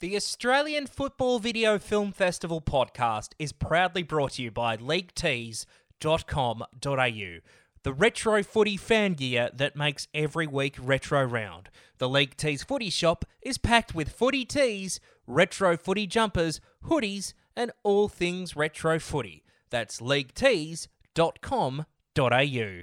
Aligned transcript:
The 0.00 0.14
Australian 0.14 0.86
Football 0.86 1.40
Video 1.40 1.76
Film 1.80 2.12
Festival 2.12 2.60
podcast 2.60 3.30
is 3.36 3.50
proudly 3.50 4.04
brought 4.04 4.34
to 4.34 4.42
you 4.42 4.52
by 4.52 4.76
leaguetees.com.au, 4.76 7.38
the 7.82 7.92
retro 7.92 8.44
footy 8.44 8.76
fan 8.76 9.14
gear 9.14 9.50
that 9.52 9.74
makes 9.74 10.06
every 10.14 10.46
week 10.46 10.76
retro 10.80 11.24
round. 11.24 11.68
The 11.98 12.08
League 12.08 12.36
Tees 12.36 12.62
footy 12.62 12.90
shop 12.90 13.24
is 13.42 13.58
packed 13.58 13.92
with 13.92 14.12
footy 14.12 14.44
tees, 14.44 15.00
retro 15.26 15.76
footy 15.76 16.06
jumpers, 16.06 16.60
hoodies, 16.84 17.32
and 17.56 17.72
all 17.82 18.06
things 18.06 18.54
retro 18.54 19.00
footy. 19.00 19.42
That's 19.68 20.00
leaguetees.com.au. 20.00 22.82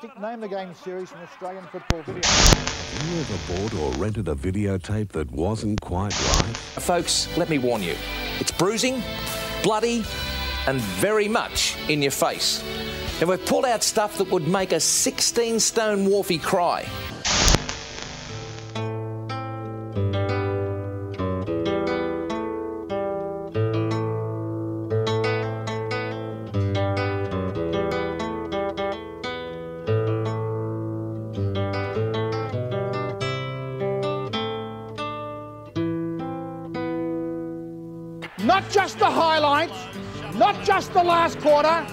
fantastic 0.00 0.22
Name 0.22 0.40
the 0.40 0.48
Game 0.48 0.74
series 0.74 1.10
from 1.10 1.20
Australian 1.22 1.64
Football 1.66 2.02
Video. 2.02 2.22
Have 2.24 3.10
you 3.10 3.20
ever 3.20 3.68
bought 3.68 3.74
or 3.80 3.92
rented 3.92 4.28
a 4.28 4.34
videotape 4.34 5.08
that 5.08 5.30
wasn't 5.32 5.80
quite 5.80 6.12
right? 6.20 6.56
Folks, 6.56 7.28
let 7.36 7.48
me 7.48 7.58
warn 7.58 7.82
you 7.82 7.96
it's 8.38 8.52
bruising, 8.52 9.02
bloody, 9.62 10.04
and 10.66 10.80
very 10.80 11.28
much 11.28 11.76
in 11.88 12.02
your 12.02 12.12
face. 12.12 12.62
And 13.20 13.28
we've 13.28 13.44
pulled 13.46 13.64
out 13.64 13.82
stuff 13.82 14.18
that 14.18 14.30
would 14.30 14.46
make 14.46 14.72
a 14.72 14.80
16 14.80 15.58
stone 15.58 16.06
wharfie 16.06 16.40
cry. 16.40 16.86
The 40.98 41.04
last 41.04 41.38
quarter, 41.38 41.86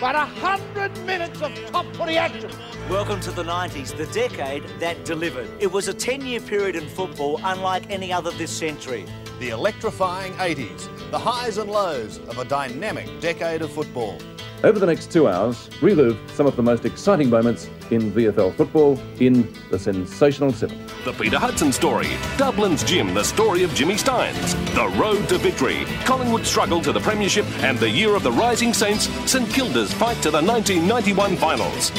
but 0.00 0.14
a 0.14 0.24
hundred 0.24 0.96
minutes 1.04 1.42
of 1.42 1.54
top 1.66 1.84
footy 1.94 2.16
action. 2.16 2.50
Welcome 2.88 3.20
to 3.20 3.30
the 3.30 3.42
90s, 3.42 3.94
the 3.94 4.06
decade 4.06 4.64
that 4.80 5.04
delivered. 5.04 5.50
It 5.60 5.70
was 5.70 5.88
a 5.88 5.92
10 5.92 6.24
year 6.24 6.40
period 6.40 6.74
in 6.74 6.88
football 6.88 7.38
unlike 7.44 7.90
any 7.90 8.10
other 8.10 8.30
this 8.30 8.50
century. 8.50 9.04
The 9.38 9.50
electrifying 9.50 10.32
80s, 10.36 10.88
the 11.10 11.18
highs 11.18 11.58
and 11.58 11.70
lows 11.70 12.20
of 12.20 12.38
a 12.38 12.44
dynamic 12.46 13.20
decade 13.20 13.60
of 13.60 13.70
football. 13.70 14.16
Over 14.64 14.80
the 14.80 14.86
next 14.86 15.12
two 15.12 15.28
hours, 15.28 15.70
relive 15.80 16.18
some 16.34 16.46
of 16.46 16.56
the 16.56 16.62
most 16.62 16.84
exciting 16.84 17.30
moments 17.30 17.70
in 17.92 18.10
VFL 18.10 18.52
football 18.56 18.98
in 19.20 19.54
the 19.70 19.78
Sensational 19.78 20.52
Seven. 20.52 20.84
The 21.04 21.12
Peter 21.12 21.38
Hudson 21.38 21.70
Story, 21.70 22.08
Dublin's 22.36 22.82
Jim, 22.82 23.14
the 23.14 23.22
story 23.22 23.62
of 23.62 23.72
Jimmy 23.72 23.94
Stynes, 23.94 24.54
The 24.74 24.88
Road 24.98 25.28
to 25.28 25.38
Victory, 25.38 25.84
Collingwood's 26.04 26.48
struggle 26.48 26.80
to 26.82 26.92
the 26.92 26.98
Premiership, 26.98 27.46
and 27.62 27.78
the 27.78 27.88
year 27.88 28.16
of 28.16 28.24
the 28.24 28.32
Rising 28.32 28.74
Saints, 28.74 29.08
St 29.30 29.48
Kilda's 29.48 29.94
fight 29.94 30.20
to 30.22 30.30
the 30.32 30.42
1991 30.42 31.36
finals. 31.36 31.92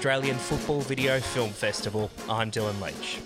Australian 0.00 0.38
Football 0.38 0.80
Video 0.80 1.20
Film 1.20 1.50
Festival. 1.50 2.10
I'm 2.26 2.50
Dylan 2.50 2.80
Leach. 2.80 3.20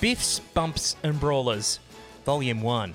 Biffs, 0.00 0.40
Bumps 0.40 0.96
and 1.02 1.20
Brawlers, 1.20 1.78
Volume 2.24 2.62
1. 2.62 2.94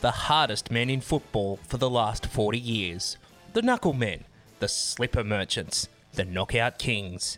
The 0.00 0.12
hardest 0.12 0.70
men 0.70 0.90
in 0.90 1.00
football 1.00 1.58
for 1.66 1.76
the 1.76 1.90
last 1.90 2.26
40 2.26 2.56
years. 2.56 3.16
The 3.52 3.62
Knuckle 3.62 3.94
Men, 3.94 4.22
the 4.60 4.68
Slipper 4.68 5.24
Merchants, 5.24 5.88
the 6.12 6.24
Knockout 6.24 6.78
Kings. 6.78 7.36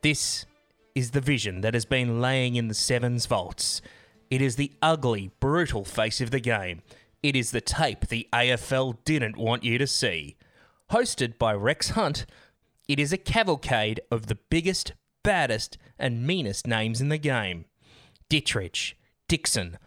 This 0.00 0.46
is 0.94 1.10
the 1.10 1.20
vision 1.20 1.60
that 1.60 1.74
has 1.74 1.84
been 1.84 2.22
laying 2.22 2.56
in 2.56 2.68
the 2.68 2.74
Sevens 2.74 3.26
vaults. 3.26 3.82
It 4.30 4.40
is 4.40 4.56
the 4.56 4.72
ugly, 4.80 5.30
brutal 5.40 5.84
face 5.84 6.22
of 6.22 6.30
the 6.30 6.40
game. 6.40 6.80
It 7.22 7.36
is 7.36 7.50
the 7.50 7.60
tape 7.60 8.06
the 8.06 8.26
AFL 8.32 8.96
didn't 9.04 9.36
want 9.36 9.62
you 9.62 9.76
to 9.76 9.86
see. 9.86 10.36
Hosted 10.90 11.36
by 11.36 11.52
Rex 11.52 11.90
Hunt, 11.90 12.24
it 12.90 12.98
is 12.98 13.12
a 13.12 13.16
cavalcade 13.16 14.00
of 14.10 14.26
the 14.26 14.34
biggest, 14.34 14.94
baddest, 15.22 15.78
and 15.96 16.26
meanest 16.26 16.66
names 16.66 17.00
in 17.00 17.08
the 17.08 17.18
game 17.18 17.66
Dittrich, 18.28 18.94
Dixon, 19.28 19.78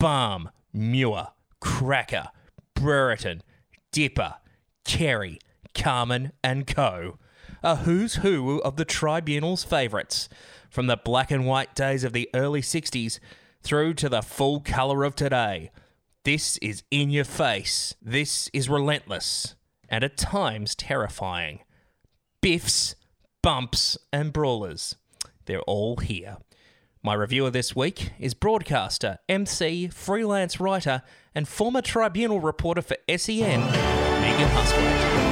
Balme, 0.00 0.50
Muir, 0.72 1.28
Cracker, 1.60 2.30
Brereton, 2.74 3.44
Dipper, 3.92 4.34
Carey, 4.84 5.38
Carman, 5.74 6.32
and 6.42 6.66
Co. 6.66 7.20
A 7.62 7.76
who's 7.76 8.16
who 8.16 8.58
of 8.62 8.74
the 8.74 8.84
tribunal's 8.84 9.62
favourites, 9.62 10.28
from 10.68 10.88
the 10.88 10.96
black 10.96 11.30
and 11.30 11.46
white 11.46 11.76
days 11.76 12.02
of 12.02 12.12
the 12.12 12.28
early 12.34 12.62
60s 12.62 13.20
through 13.62 13.94
to 13.94 14.08
the 14.08 14.22
full 14.22 14.58
colour 14.58 15.04
of 15.04 15.14
today. 15.14 15.70
This 16.24 16.56
is 16.58 16.82
in 16.90 17.10
your 17.10 17.24
face. 17.24 17.94
This 18.02 18.50
is 18.52 18.68
relentless, 18.68 19.54
and 19.88 20.02
at 20.02 20.16
times 20.16 20.74
terrifying 20.74 21.60
biffs, 22.40 22.94
bumps, 23.42 23.98
and 24.12 24.32
brawlers. 24.32 24.96
They're 25.46 25.62
all 25.62 25.96
here. 25.96 26.38
My 27.02 27.14
reviewer 27.14 27.50
this 27.50 27.74
week 27.74 28.12
is 28.18 28.34
broadcaster, 28.34 29.18
MC, 29.28 29.88
freelance 29.88 30.60
writer, 30.60 31.02
and 31.34 31.48
former 31.48 31.80
tribunal 31.80 32.40
reporter 32.40 32.82
for 32.82 32.96
SEN, 33.08 33.60
Megan 33.60 34.48
Hustwaite. 34.48 35.29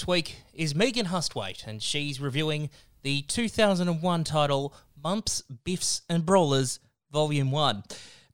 This 0.00 0.06
week 0.06 0.36
is 0.54 0.74
Megan 0.74 1.08
Hustwaite, 1.08 1.66
and 1.66 1.82
she's 1.82 2.22
reviewing 2.22 2.70
the 3.02 3.20
2001 3.20 4.24
title 4.24 4.72
Bumps, 4.96 5.42
Biffs, 5.62 6.00
and 6.08 6.24
Brawlers, 6.24 6.80
Volume 7.12 7.50
1. 7.50 7.82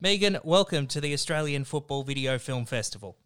Megan, 0.01 0.39
welcome 0.45 0.87
to 0.87 1.01
the 1.01 1.13
Australian 1.13 1.65
Football 1.65 2.05
Video 2.05 2.39
Film 2.39 2.67
Festival. 2.67 3.17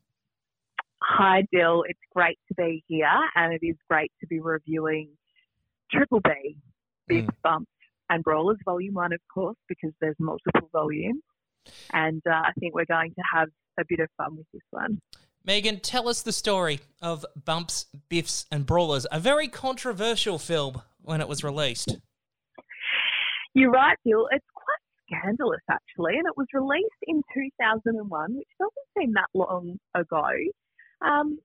Hi, 1.03 1.43
Dill. 1.53 1.85
It's 1.87 2.00
great 2.14 2.38
to 2.49 2.55
be 2.55 2.82
here, 2.88 3.05
and 3.35 3.53
it 3.53 3.61
is 3.62 3.76
great 3.91 4.11
to 4.20 4.26
be 4.26 4.41
reviewing 4.41 5.11
Triple 5.93 6.20
B, 6.20 6.56
Big 7.09 7.29
Bumps 7.44 7.70
and 8.09 8.25
Brawlers, 8.25 8.56
Volume 8.64 8.94
1, 8.94 9.12
of 9.12 9.20
course, 9.35 9.59
because 9.69 9.93
there's 10.00 10.17
multiple 10.19 10.70
volumes. 10.73 11.20
And 11.93 12.23
uh, 12.26 12.31
I 12.31 12.53
think 12.59 12.75
we're 12.75 12.87
going 12.87 13.11
to 13.11 13.23
have 13.35 13.50
a 13.79 13.85
bit 13.87 14.00
of 14.00 14.09
fun 14.17 14.38
with 14.38 14.47
this 14.55 14.62
one. 14.70 14.99
Megan, 15.44 15.81
tell 15.81 16.08
us 16.08 16.22
the 16.22 16.32
story 16.32 16.81
of 17.00 17.25
Bumps, 17.44 17.87
Biffs, 18.08 18.44
and 18.52 18.66
Brawlers, 18.66 19.06
a 19.10 19.19
very 19.19 19.48
controversial 19.48 20.38
film 20.38 20.82
when 21.02 21.20
it 21.20 21.28
was 21.28 21.42
released. 21.42 21.96
You're 23.54 23.70
right, 23.70 23.96
Dill. 24.06 24.28
It's 24.31 24.44
quite 24.54 25.20
scandalous, 25.20 25.62
actually, 25.70 26.19
and 26.19 26.26
it 26.26 26.37
was 26.37 26.46
released 26.52 27.02
in 27.06 27.22
2001, 27.34 28.37
which 28.37 28.48
doesn't 28.58 28.72
seem 28.98 29.12
that 29.14 29.28
long 29.34 29.78
ago. 29.94 30.28
Um, 31.00 31.38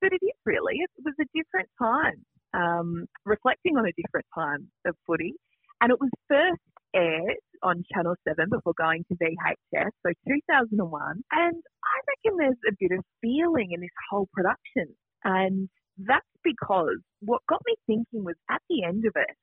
but 0.00 0.12
it 0.12 0.24
is 0.24 0.32
really. 0.46 0.76
It 0.76 0.90
was 1.04 1.14
a 1.20 1.26
different 1.34 1.68
time, 1.78 2.24
um, 2.54 3.06
reflecting 3.24 3.76
on 3.76 3.86
a 3.86 3.92
different 4.00 4.26
time 4.34 4.68
of 4.86 4.96
footy. 5.06 5.34
And 5.80 5.90
it 5.90 6.00
was 6.00 6.10
first 6.28 6.60
aired 6.94 7.40
on 7.62 7.84
Channel 7.94 8.14
7 8.26 8.48
before 8.50 8.74
going 8.78 9.04
to 9.08 9.14
VHS, 9.16 9.90
so 10.04 10.12
2001. 10.28 11.22
And 11.32 11.62
I 11.84 11.96
reckon 12.08 12.38
there's 12.38 12.62
a 12.68 12.74
bit 12.78 12.98
of 12.98 13.04
feeling 13.20 13.70
in 13.72 13.80
this 13.80 13.90
whole 14.10 14.28
production. 14.32 14.94
And 15.24 15.68
that's 15.98 16.26
because 16.42 16.98
what 17.20 17.42
got 17.48 17.60
me 17.66 17.76
thinking 17.86 18.24
was 18.24 18.34
at 18.50 18.60
the 18.68 18.84
end 18.84 19.04
of 19.06 19.12
it, 19.16 19.36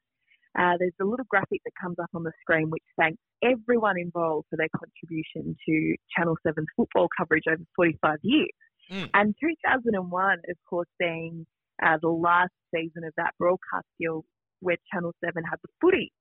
uh, 0.58 0.76
there's 0.80 0.98
a 1.00 1.06
little 1.06 1.26
graphic 1.30 1.62
that 1.64 1.72
comes 1.82 1.98
up 2.02 2.10
on 2.16 2.24
the 2.24 2.32
screen 2.42 2.70
which 2.70 2.84
thanks 2.98 3.20
everyone 3.44 4.00
involved 4.00 4.48
for 4.50 4.58
their 4.58 4.68
contribution 4.76 5.56
to 5.66 5.96
Channel 6.18 6.36
7's 6.46 6.66
football 6.76 7.08
coverage 7.18 7.44
over 7.48 7.64
45 7.76 8.18
years. 8.24 8.50
Mm. 8.92 9.10
And 9.14 9.36
2001, 9.40 10.34
of 10.50 10.58
course, 10.68 10.88
being 11.00 11.46
uh, 11.86 11.98
the 12.02 12.10
last 12.10 12.52
season 12.74 13.04
of 13.06 13.14
that 13.18 13.32
broadcast 13.38 13.86
deal 14.00 14.26
where 14.60 14.78
Channel 14.92 15.14
7 15.24 15.44
had 15.44 15.60
the 15.64 15.70
footy, 15.80 16.12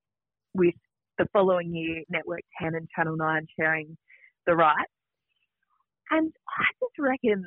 with 0.53 0.75
the 1.19 1.27
following 1.33 1.75
year 1.75 2.03
Network 2.09 2.41
10 2.59 2.73
and 2.73 2.87
Channel 2.95 3.17
9 3.17 3.47
sharing 3.59 3.95
the 4.47 4.55
rights. 4.55 4.91
And 6.09 6.31
I 6.47 6.65
just 6.79 6.97
reckon 6.97 7.43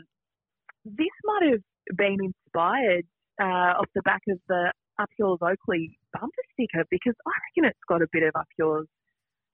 this 0.84 1.08
might 1.24 1.50
have 1.50 1.96
been 1.96 2.18
inspired 2.22 3.04
uh, 3.40 3.80
off 3.80 3.88
the 3.94 4.02
back 4.02 4.20
of 4.28 4.38
the 4.48 4.72
Up 5.00 5.08
Yours 5.18 5.38
Oakley 5.42 5.98
bumper 6.12 6.30
sticker 6.52 6.84
because 6.90 7.14
I 7.26 7.32
reckon 7.56 7.70
it's 7.70 7.78
got 7.88 8.02
a 8.02 8.06
bit 8.12 8.22
of 8.22 8.32
Up 8.38 8.46
Yours 8.56 8.86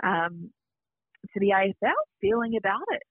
um, 0.05 0.51
to 1.33 1.41
the 1.41 1.53
AFL 1.55 1.93
feeling 2.21 2.57
about 2.59 2.85
it. 2.91 3.03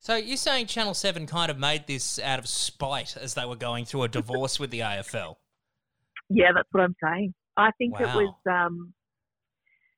So 0.00 0.16
you're 0.16 0.36
saying 0.36 0.66
Channel 0.66 0.94
7 0.94 1.26
kind 1.26 1.50
of 1.50 1.58
made 1.58 1.86
this 1.86 2.18
out 2.18 2.38
of 2.38 2.48
spite 2.48 3.16
as 3.16 3.34
they 3.34 3.44
were 3.44 3.56
going 3.56 3.84
through 3.84 4.02
a 4.02 4.08
divorce 4.08 4.58
with 4.58 4.70
the 4.70 4.80
AFL? 4.80 5.36
Yeah, 6.28 6.52
that's 6.54 6.68
what 6.72 6.82
I'm 6.82 6.96
saying. 7.02 7.32
I 7.56 7.70
think 7.78 7.98
it 8.00 8.06
was, 8.06 8.34
um, 8.50 8.92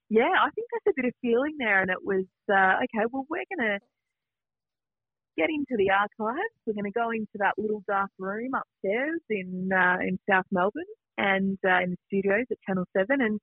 yeah, 0.08 0.34
I 0.40 0.50
think 0.54 0.68
there's 0.70 0.94
a 0.94 1.02
bit 1.02 1.08
of 1.08 1.14
feeling 1.20 1.56
there, 1.58 1.80
and 1.80 1.90
it 1.90 2.02
was 2.02 2.26
uh, 2.50 2.84
okay. 2.84 3.06
Well, 3.10 3.26
we're 3.28 3.44
gonna 3.56 3.78
get 5.36 5.48
into 5.50 5.76
the 5.76 5.90
archives. 5.90 6.54
We're 6.66 6.74
gonna 6.74 6.92
go 6.92 7.10
into 7.10 7.36
that 7.38 7.54
little 7.58 7.82
dark 7.88 8.10
room 8.18 8.52
upstairs 8.54 9.20
in 9.30 9.70
uh, 9.72 9.98
in 10.00 10.18
South 10.30 10.46
Melbourne 10.52 10.84
and 11.18 11.58
uh, 11.66 11.82
in 11.82 11.90
the 11.90 11.96
studios 12.06 12.46
at 12.50 12.58
Channel 12.66 12.84
Seven, 12.96 13.20
and 13.20 13.40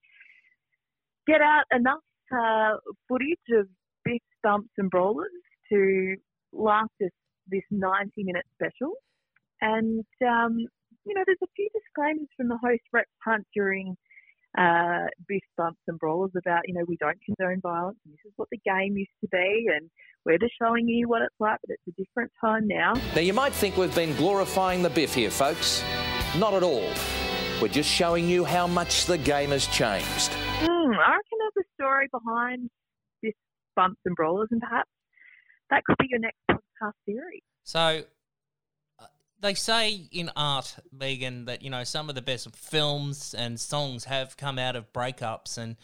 get 1.28 1.42
out 1.42 1.66
enough 1.74 2.04
uh, 2.32 2.78
footage 3.10 3.48
of 3.60 3.68
Biffs 4.06 4.24
Bumps 4.42 4.72
and 4.78 4.90
Brawlers 4.90 5.32
to 5.72 6.16
last 6.54 6.92
us 7.04 7.12
this 7.48 7.64
90 7.72 8.12
minute 8.24 8.46
special. 8.56 8.94
And 9.62 10.06
um, 10.22 10.58
you 11.06 11.14
know, 11.14 11.24
there's 11.26 11.38
a 11.44 11.52
few 11.56 11.70
disclaimers 11.74 12.30
from 12.38 12.48
the 12.48 12.58
host 12.58 12.84
Rex 12.94 13.10
Hunt 13.26 13.46
during 13.54 13.98
uh, 14.58 15.06
Biff 15.28 15.42
Bumps 15.58 15.82
and 15.88 15.98
Brawlers 15.98 16.32
about, 16.38 16.62
you 16.68 16.74
know, 16.74 16.84
we 16.88 16.98
don't 16.98 17.18
condone 17.26 17.62
violence 17.62 17.98
and 18.06 18.14
this 18.14 18.20
is 18.26 18.34
what 18.36 18.50
the 18.52 18.60
game 18.66 18.96
used 18.98 19.12
to 19.22 19.28
be 19.32 19.68
and 19.74 19.90
we're 20.26 20.38
just 20.38 20.54
showing 20.62 20.88
you 20.88 21.08
what 21.10 21.22
it's 21.22 21.36
like, 21.40 21.60
but 21.66 21.76
it's 21.76 21.98
a 21.98 22.02
different 22.02 22.32
time 22.40 22.68
now. 22.68 22.94
Now, 23.16 23.22
you 23.22 23.34
might 23.34 23.54
think 23.54 23.78
we've 23.78 23.94
been 23.94 24.16
glorifying 24.16 24.82
the 24.82 24.90
biff 24.90 25.14
here, 25.14 25.32
folks. 25.32 25.84
Not 26.38 26.54
at 26.54 26.64
all. 26.64 26.90
We're 27.62 27.68
just 27.68 27.90
showing 27.90 28.30
you 28.30 28.46
how 28.46 28.68
much 28.68 29.06
the 29.06 29.18
game 29.18 29.50
has 29.50 29.68
changed. 29.68 30.32
Hmm, 30.34 30.92
I 30.94 31.16
reckon 31.16 31.38
there's 31.40 31.66
a 31.66 31.82
story 31.82 32.08
behind 32.12 32.70
Biff 33.22 33.36
Bumps 33.76 34.00
and 34.06 34.16
Brawlers 34.16 34.50
and 34.52 34.62
perhaps 34.62 34.90
that 35.70 35.84
could 35.86 35.98
be 35.98 36.08
your 36.10 36.20
next 36.20 36.38
podcast 36.50 36.94
series. 37.06 37.42
So 37.64 38.04
they 39.44 39.54
say 39.54 40.08
in 40.12 40.32
art, 40.36 40.78
Megan, 40.92 41.46
that 41.46 41.62
you 41.62 41.70
know 41.70 41.84
some 41.84 42.10
of 42.10 42.16
the 42.16 42.22
best 42.22 42.56
films 42.56 43.36
and 43.38 43.60
songs 43.60 44.06
have 44.06 44.38
come 44.38 44.58
out 44.58 44.76
of 44.76 44.92
breakups, 44.94 45.58
and 45.58 45.76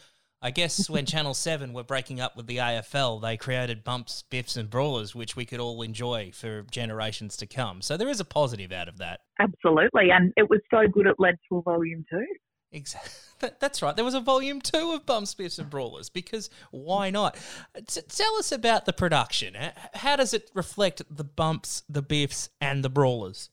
I 0.42 0.50
guess 0.50 0.88
when 0.90 1.04
Channel 1.06 1.34
Seven 1.34 1.72
were 1.74 1.84
breaking 1.84 2.20
up 2.20 2.36
with 2.36 2.46
the 2.46 2.56
AFL, 2.56 3.20
they 3.20 3.36
created 3.36 3.84
Bumps, 3.84 4.24
Biffs, 4.30 4.56
and 4.56 4.70
Brawlers, 4.70 5.14
which 5.14 5.36
we 5.36 5.44
could 5.44 5.60
all 5.60 5.82
enjoy 5.82 6.32
for 6.32 6.62
generations 6.70 7.36
to 7.36 7.46
come. 7.46 7.82
So 7.82 7.96
there 7.96 8.08
is 8.08 8.18
a 8.18 8.24
positive 8.24 8.72
out 8.72 8.88
of 8.88 8.96
that. 8.98 9.20
Absolutely. 9.38 10.10
And 10.10 10.32
it 10.36 10.48
was 10.48 10.60
so 10.70 10.88
good 10.88 11.06
it 11.06 11.16
led 11.18 11.36
to 11.50 11.58
a 11.58 11.62
volume 11.62 12.04
two. 12.10 12.26
Exactly. 12.72 13.10
That, 13.40 13.58
that's 13.58 13.80
right. 13.80 13.96
There 13.96 14.04
was 14.04 14.12
a 14.12 14.20
volume 14.20 14.60
two 14.60 14.92
of 14.92 15.06
Bumps, 15.06 15.32
Biffs, 15.32 15.58
and 15.58 15.70
Brawlers 15.70 16.10
because 16.10 16.50
why 16.72 17.08
not? 17.08 17.38
T- 17.86 18.02
tell 18.06 18.34
us 18.34 18.52
about 18.52 18.84
the 18.84 18.92
production. 18.92 19.56
How 19.94 20.16
does 20.16 20.34
it 20.34 20.50
reflect 20.52 21.00
the 21.10 21.24
Bumps, 21.24 21.82
the 21.88 22.02
Biffs, 22.02 22.50
and 22.60 22.84
the 22.84 22.90
Brawlers? 22.90 23.48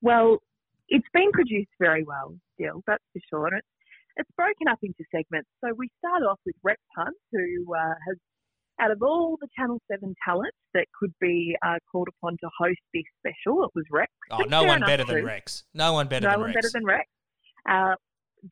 Well, 0.00 0.40
it's 0.88 1.08
been 1.12 1.32
produced 1.32 1.72
very 1.80 2.04
well 2.04 2.36
still, 2.54 2.82
that's 2.86 3.02
for 3.12 3.20
sure. 3.28 3.48
It's, 3.48 3.66
it's 4.16 4.30
broken 4.36 4.68
up 4.68 4.78
into 4.82 5.02
segments. 5.10 5.48
So 5.64 5.72
we 5.76 5.90
start 5.98 6.22
off 6.22 6.38
with 6.46 6.54
Rex 6.62 6.80
Hunt, 6.96 7.16
who 7.32 7.74
uh, 7.74 7.94
has, 8.06 8.16
out 8.80 8.90
of 8.90 9.02
all 9.02 9.36
the 9.40 9.48
Channel 9.56 9.80
7 9.90 10.14
talents 10.24 10.56
that 10.74 10.86
could 10.98 11.12
be 11.20 11.56
uh, 11.66 11.76
called 11.90 12.08
upon 12.08 12.36
to 12.38 12.48
host 12.58 12.78
this 12.92 13.04
special, 13.18 13.64
it 13.64 13.70
was 13.74 13.84
Rex. 13.90 14.12
Oh, 14.30 14.44
no 14.48 14.64
one 14.64 14.80
better 14.80 15.04
than. 15.04 15.24
Rex. 15.24 15.64
No 15.74 15.92
one 15.92 16.08
better 16.08 16.26
no 16.28 16.32
than 16.32 16.40
one 16.40 16.48
Rex. 16.50 16.56
better 16.56 16.70
than 16.72 16.84
Rex. 16.84 17.08
Uh, 17.68 17.94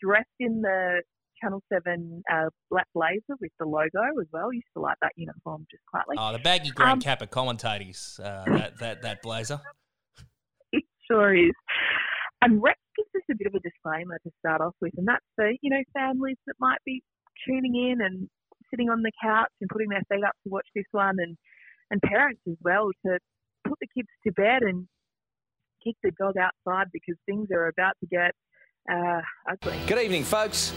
dressed 0.01 0.29
in 0.41 0.63
the 0.63 1.03
Channel 1.43 1.63
7 1.73 2.23
uh, 2.33 2.49
black 2.71 2.87
blazer 2.95 3.37
with 3.41 3.51
the 3.59 3.67
logo 3.67 4.21
as 4.21 4.27
well. 4.33 4.53
Used 4.53 4.67
to 4.77 4.81
like 4.81 4.97
that 5.03 5.13
uniform 5.17 5.67
just 5.71 5.83
quietly. 5.87 6.17
Oh, 6.19 6.33
the 6.33 6.39
baggy 6.39 6.71
Grand 6.71 6.93
Um, 6.93 7.01
Kappa 7.01 7.27
commentators, 7.27 8.21
uh, 8.23 8.45
that, 8.47 8.79
that, 8.79 9.03
that 9.03 9.23
blazer. 9.23 9.61
It 10.73 10.85
sure 11.11 11.35
is. 11.35 11.53
And 12.43 12.63
Rex 12.63 12.79
gives 12.97 13.11
us 13.17 13.23
a 13.31 13.35
bit 13.37 13.47
of 13.47 13.55
a 13.55 13.61
disclaimer 13.61 14.19
to 14.25 14.31
start 14.39 14.61
off 14.61 14.75
with, 14.81 14.93
and 14.97 15.07
that's 15.07 15.25
for, 15.37 15.49
you 15.49 15.71
know, 15.71 15.83
families 15.93 16.37
that 16.47 16.55
might 16.59 16.81
be 16.85 17.03
tuning 17.47 17.75
in 17.75 18.05
and 18.05 18.29
sitting 18.71 18.89
on 18.89 19.03
the 19.03 19.13
couch 19.23 19.53
and 19.61 19.71
putting 19.71 19.89
their 19.89 20.03
feet 20.11 20.25
up 20.25 20.35
to 20.45 20.51
watch 20.51 20.67
this 20.75 20.87
one, 20.93 21.17
and, 21.19 21.37
and 21.91 22.01
parents 22.03 22.41
as 22.49 22.57
well 22.63 22.89
to 23.07 23.19
put 23.67 23.79
the 23.81 23.87
kids 23.95 24.09
to 24.27 24.33
bed 24.33 24.63
and 24.63 24.87
kick 25.85 25.97
the 26.03 26.11
dog 26.19 26.35
outside 26.39 26.87
because 26.93 27.17
things 27.27 27.49
are 27.53 27.69
about 27.69 27.95
to 28.01 28.07
get 28.07 28.33
uh, 28.91 29.21
ugly. 29.51 29.77
Good 29.87 29.99
evening, 29.99 30.25
folks. 30.25 30.73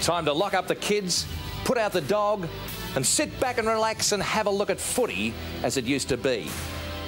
Time 0.00 0.24
to 0.26 0.32
lock 0.32 0.54
up 0.54 0.66
the 0.68 0.76
kids, 0.76 1.26
put 1.64 1.76
out 1.78 1.92
the 1.92 2.00
dog, 2.02 2.46
and 2.94 3.04
sit 3.04 3.38
back 3.40 3.58
and 3.58 3.66
relax 3.66 4.12
and 4.12 4.22
have 4.22 4.46
a 4.46 4.50
look 4.50 4.70
at 4.70 4.78
footy 4.80 5.34
as 5.62 5.76
it 5.76 5.84
used 5.84 6.08
to 6.08 6.16
be. 6.16 6.48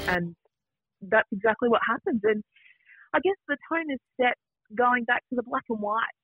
and 0.08 0.34
that's 1.02 1.28
exactly 1.32 1.68
what 1.68 1.80
happens. 1.86 2.20
And 2.24 2.42
I 3.14 3.20
guess 3.20 3.36
the 3.48 3.56
tone 3.72 3.90
is 3.92 4.00
set 4.20 4.34
going 4.74 5.04
back 5.04 5.22
to 5.30 5.36
the 5.36 5.42
black 5.42 5.64
and 5.68 5.80
white 5.80 6.16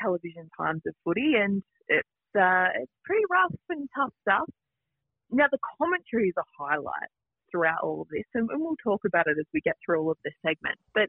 television 0.00 0.50
times 0.56 0.82
of 0.86 0.94
footy, 1.04 1.34
and 1.36 1.62
it's 1.88 2.08
uh, 2.38 2.68
it's 2.74 2.92
pretty 3.04 3.24
rough 3.30 3.54
and 3.68 3.88
tough 3.96 4.12
stuff. 4.22 4.48
Now 5.30 5.46
the 5.50 5.58
commentary 5.78 6.28
is 6.28 6.34
a 6.38 6.42
highlight 6.58 7.10
throughout 7.50 7.80
all 7.82 8.02
of 8.02 8.08
this, 8.08 8.24
and, 8.34 8.50
and 8.50 8.60
we'll 8.60 8.76
talk 8.82 9.02
about 9.06 9.26
it 9.26 9.36
as 9.38 9.46
we 9.54 9.60
get 9.60 9.76
through 9.84 10.00
all 10.00 10.10
of 10.10 10.18
the 10.24 10.32
segments. 10.44 10.82
But 10.94 11.08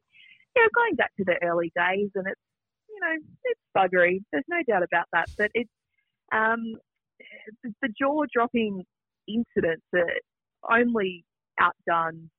you 0.55 0.61
know, 0.63 0.69
going 0.75 0.95
back 0.95 1.11
to 1.17 1.23
the 1.25 1.35
early 1.43 1.71
days, 1.75 2.09
and 2.15 2.25
it's 2.27 2.41
you 2.89 2.99
know 3.01 3.15
it's 3.45 3.61
buggery. 3.75 4.19
There's 4.31 4.45
no 4.49 4.57
doubt 4.67 4.83
about 4.83 5.05
that. 5.13 5.25
But 5.37 5.51
it's 5.53 5.69
um, 6.33 6.75
the, 7.63 7.73
the 7.81 7.89
jaw-dropping 7.99 8.83
incidents 9.27 9.83
are 9.93 10.79
only 10.79 11.23
outdone, 11.59 12.29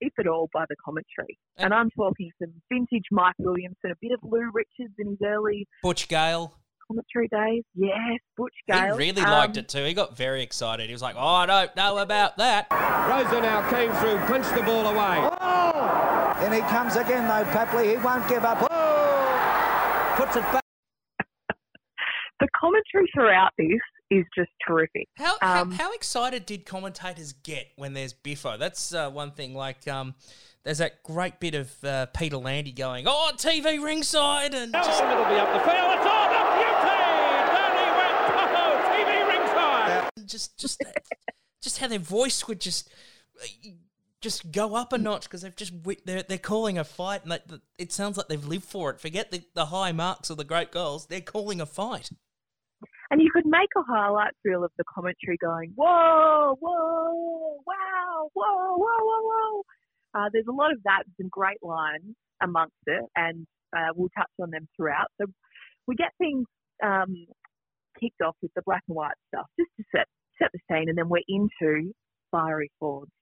if 0.00 0.12
at 0.18 0.26
all, 0.26 0.48
by 0.52 0.64
the 0.68 0.76
commentary. 0.84 1.38
And 1.56 1.72
I'm 1.72 1.90
talking 1.90 2.30
some 2.42 2.52
vintage 2.70 3.04
Mike 3.10 3.34
Williamson, 3.38 3.90
a 3.90 3.94
bit 4.00 4.12
of 4.12 4.20
Lou 4.22 4.50
Richards 4.52 4.94
in 4.98 5.08
his 5.10 5.18
early 5.24 5.66
Butch 5.82 6.08
Gale. 6.08 6.54
commentary 6.86 7.28
days. 7.28 7.62
Yes, 7.74 8.18
Butch 8.36 8.52
Gale. 8.68 8.92
He 8.96 8.98
really 9.10 9.22
Um, 9.22 9.30
liked 9.30 9.56
it 9.56 9.68
too. 9.68 9.84
He 9.84 9.94
got 9.94 10.16
very 10.16 10.42
excited. 10.42 10.86
He 10.86 10.92
was 10.92 11.02
like, 11.02 11.16
oh, 11.16 11.26
I 11.26 11.46
don't 11.46 11.74
know 11.76 11.98
about 11.98 12.36
that. 12.38 12.66
Rosa 12.70 13.40
now 13.40 13.68
came 13.70 13.92
through, 13.94 14.18
punched 14.26 14.54
the 14.54 14.62
ball 14.62 14.86
away. 14.86 15.28
Oh! 15.40 16.15
In 16.44 16.52
he 16.52 16.60
comes 16.60 16.96
again, 16.96 17.26
though, 17.26 17.44
Papley. 17.50 17.90
He 17.90 17.96
won't 17.96 18.28
give 18.28 18.44
up. 18.44 18.66
Oh! 18.70 20.14
Puts 20.16 20.36
it 20.36 20.42
back. 20.52 20.62
The 22.38 22.48
commentary 22.54 23.10
throughout 23.14 23.52
this 23.56 23.80
is 24.10 24.24
just 24.36 24.50
terrific. 24.66 25.08
How, 25.16 25.36
Um, 25.40 25.72
how, 25.72 25.84
how 25.84 25.92
excited 25.94 26.44
did 26.44 26.66
commentators 26.66 27.32
get 27.32 27.68
when 27.76 27.94
there's 27.94 28.12
Biffo? 28.12 28.58
That's 28.58 28.92
uh, 28.92 29.08
one 29.10 29.30
thing. 29.30 29.54
Like, 29.54 29.88
um, 29.88 30.14
there's 30.62 30.78
that 30.78 31.02
great 31.02 31.40
bit 31.40 31.54
of 31.54 31.72
uh, 31.82 32.06
Peter 32.06 32.36
Landy 32.36 32.72
going, 32.72 33.06
"Oh, 33.08 33.32
TV 33.36 33.82
ringside," 33.82 34.52
and 34.52 34.70
just, 34.70 35.02
It'll 35.02 35.24
be 35.24 35.34
up 35.36 35.50
the 35.50 35.60
field. 35.60 35.92
It's 35.96 36.06
on 36.06 36.28
the 36.28 36.42
beauty. 36.56 36.92
Down 37.56 37.72
he 37.72 37.88
went. 37.96 38.16
Oh, 38.52 38.92
TV 38.92 39.28
ringside. 39.28 40.10
just, 40.26 40.58
just, 40.58 40.82
just 41.62 41.78
how 41.78 41.88
their 41.88 41.98
voice 41.98 42.46
would 42.46 42.60
just, 42.60 42.90
just 44.26 44.50
go 44.50 44.74
up 44.74 44.92
a 44.92 44.98
notch 44.98 45.22
because 45.22 45.42
they've 45.42 45.54
just 45.54 45.72
they're 46.04 46.24
they're 46.24 46.36
calling 46.38 46.78
a 46.78 46.84
fight, 46.84 47.22
and 47.22 47.30
that- 47.30 47.60
it 47.78 47.92
sounds 47.92 48.16
like 48.16 48.26
they've 48.26 48.44
lived 48.44 48.64
for 48.64 48.90
it. 48.90 49.00
Forget 49.00 49.30
the, 49.30 49.44
the 49.54 49.66
high 49.66 49.92
marks 49.92 50.30
or 50.30 50.34
the 50.34 50.42
great 50.44 50.72
goals. 50.72 51.06
They're 51.06 51.20
calling 51.20 51.60
a 51.60 51.66
fight. 51.66 52.10
And 53.10 53.22
you 53.22 53.30
could 53.32 53.46
make 53.46 53.68
a 53.76 53.82
highlight 53.82 54.32
reel 54.44 54.64
of 54.64 54.72
the 54.78 54.84
commentary 54.92 55.36
going, 55.40 55.70
whoa, 55.76 56.56
whoa, 56.58 57.60
wow, 57.64 58.30
whoa, 58.34 58.76
whoa, 58.76 59.00
whoa, 59.08 59.22
whoa. 59.30 59.62
Uh, 60.12 60.28
there's 60.32 60.46
a 60.48 60.52
lot 60.52 60.72
of 60.72 60.78
that, 60.84 61.04
some 61.16 61.28
great 61.30 61.62
lines 61.62 62.16
amongst 62.42 62.74
it, 62.86 63.04
and 63.14 63.46
uh, 63.76 63.90
we'll 63.94 64.10
touch 64.18 64.32
on 64.42 64.50
them 64.50 64.66
throughout. 64.76 65.06
So 65.20 65.26
we 65.86 65.94
get 65.94 66.10
things 66.18 66.46
um, 66.84 67.14
kicked 68.00 68.22
off 68.22 68.34
with 68.42 68.50
the 68.56 68.62
black 68.66 68.82
and 68.88 68.96
white 68.96 69.14
stuff 69.28 69.46
just 69.56 69.70
to 69.78 69.84
set 69.94 70.06
set 70.42 70.50
the 70.52 70.58
scene, 70.68 70.88
and 70.88 70.98
then 70.98 71.08
we're 71.08 71.22
into 71.28 71.92
fiery 72.32 72.72
Fords. 72.80 73.12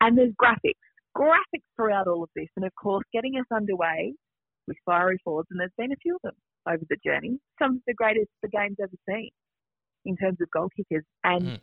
And 0.00 0.18
there's 0.18 0.32
graphics, 0.42 0.74
graphics 1.16 1.66
throughout 1.76 2.06
all 2.08 2.22
of 2.22 2.30
this, 2.36 2.48
and 2.56 2.64
of 2.64 2.72
course, 2.80 3.04
getting 3.12 3.34
us 3.36 3.46
underway 3.54 4.14
with 4.66 4.76
fiery 4.84 5.18
Fords, 5.24 5.48
and 5.50 5.60
there's 5.60 5.70
been 5.76 5.92
a 5.92 6.02
few 6.02 6.16
of 6.16 6.22
them 6.22 6.34
over 6.68 6.82
the 6.88 6.96
journey. 7.04 7.38
Some 7.60 7.76
of 7.76 7.82
the 7.86 7.94
greatest 7.94 8.28
the 8.42 8.48
game's 8.48 8.76
ever 8.82 8.92
seen 9.08 9.30
in 10.04 10.16
terms 10.16 10.38
of 10.40 10.50
goal 10.50 10.68
kickers, 10.76 11.04
and 11.22 11.60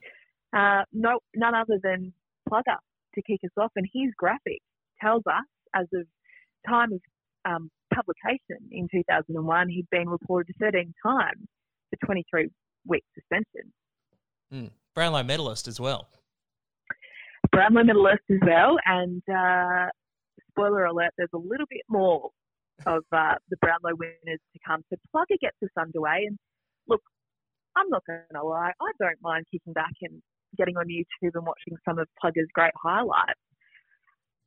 uh, 0.56 0.84
no, 0.92 1.20
none 1.36 1.56
other 1.56 1.80
than 1.82 2.14
Plugger 2.50 2.78
to 3.16 3.22
kick 3.22 3.40
us 3.44 3.52
off. 3.58 3.72
And 3.76 3.88
his 3.94 4.12
graphic 4.18 4.60
tells 5.02 5.24
us, 5.28 5.46
as 5.76 5.88
of 5.94 6.06
time 6.68 6.94
of 6.94 7.00
um, 7.46 7.70
publication 7.94 8.70
in 8.72 8.88
2001, 8.92 9.70
he'd 9.70 9.88
been 9.92 10.10
reported 10.10 10.54
to 10.54 10.54
13 10.60 10.94
times 11.06 11.48
for 11.90 12.06
23 12.06 12.50
week 12.88 13.04
suspension. 13.14 13.72
Mm. 14.54 14.72
Brownlow 14.94 15.24
medalist 15.24 15.68
as 15.68 15.80
well. 15.80 16.10
Brownlow 17.52 17.84
medalist 17.84 18.24
as 18.30 18.40
well, 18.46 18.78
and 18.86 19.22
uh, 19.30 19.88
spoiler 20.50 20.86
alert, 20.86 21.12
there's 21.18 21.30
a 21.34 21.38
little 21.38 21.66
bit 21.70 21.82
more 21.90 22.30
of 22.86 23.04
uh, 23.12 23.36
the 23.50 23.58
Brownlow 23.58 23.96
winners 23.98 24.40
to 24.54 24.60
come. 24.66 24.84
So 24.90 24.98
Plugger 25.14 25.40
gets 25.40 25.58
us 25.64 25.70
underway, 25.78 26.26
and 26.28 26.38
look, 26.88 27.02
I'm 27.76 27.90
not 27.90 28.04
going 28.06 28.20
to 28.34 28.44
lie, 28.44 28.72
I 28.82 28.92
don't 29.00 29.22
mind 29.22 29.46
kicking 29.52 29.74
back 29.74 29.94
and 30.02 30.22
getting 30.58 30.78
on 30.78 30.88
YouTube 30.88 31.32
and 31.36 31.46
watching 31.46 31.78
some 31.88 32.00
of 32.00 32.08
Plugger's 32.24 32.50
great 32.54 32.74
highlights. 32.82 33.40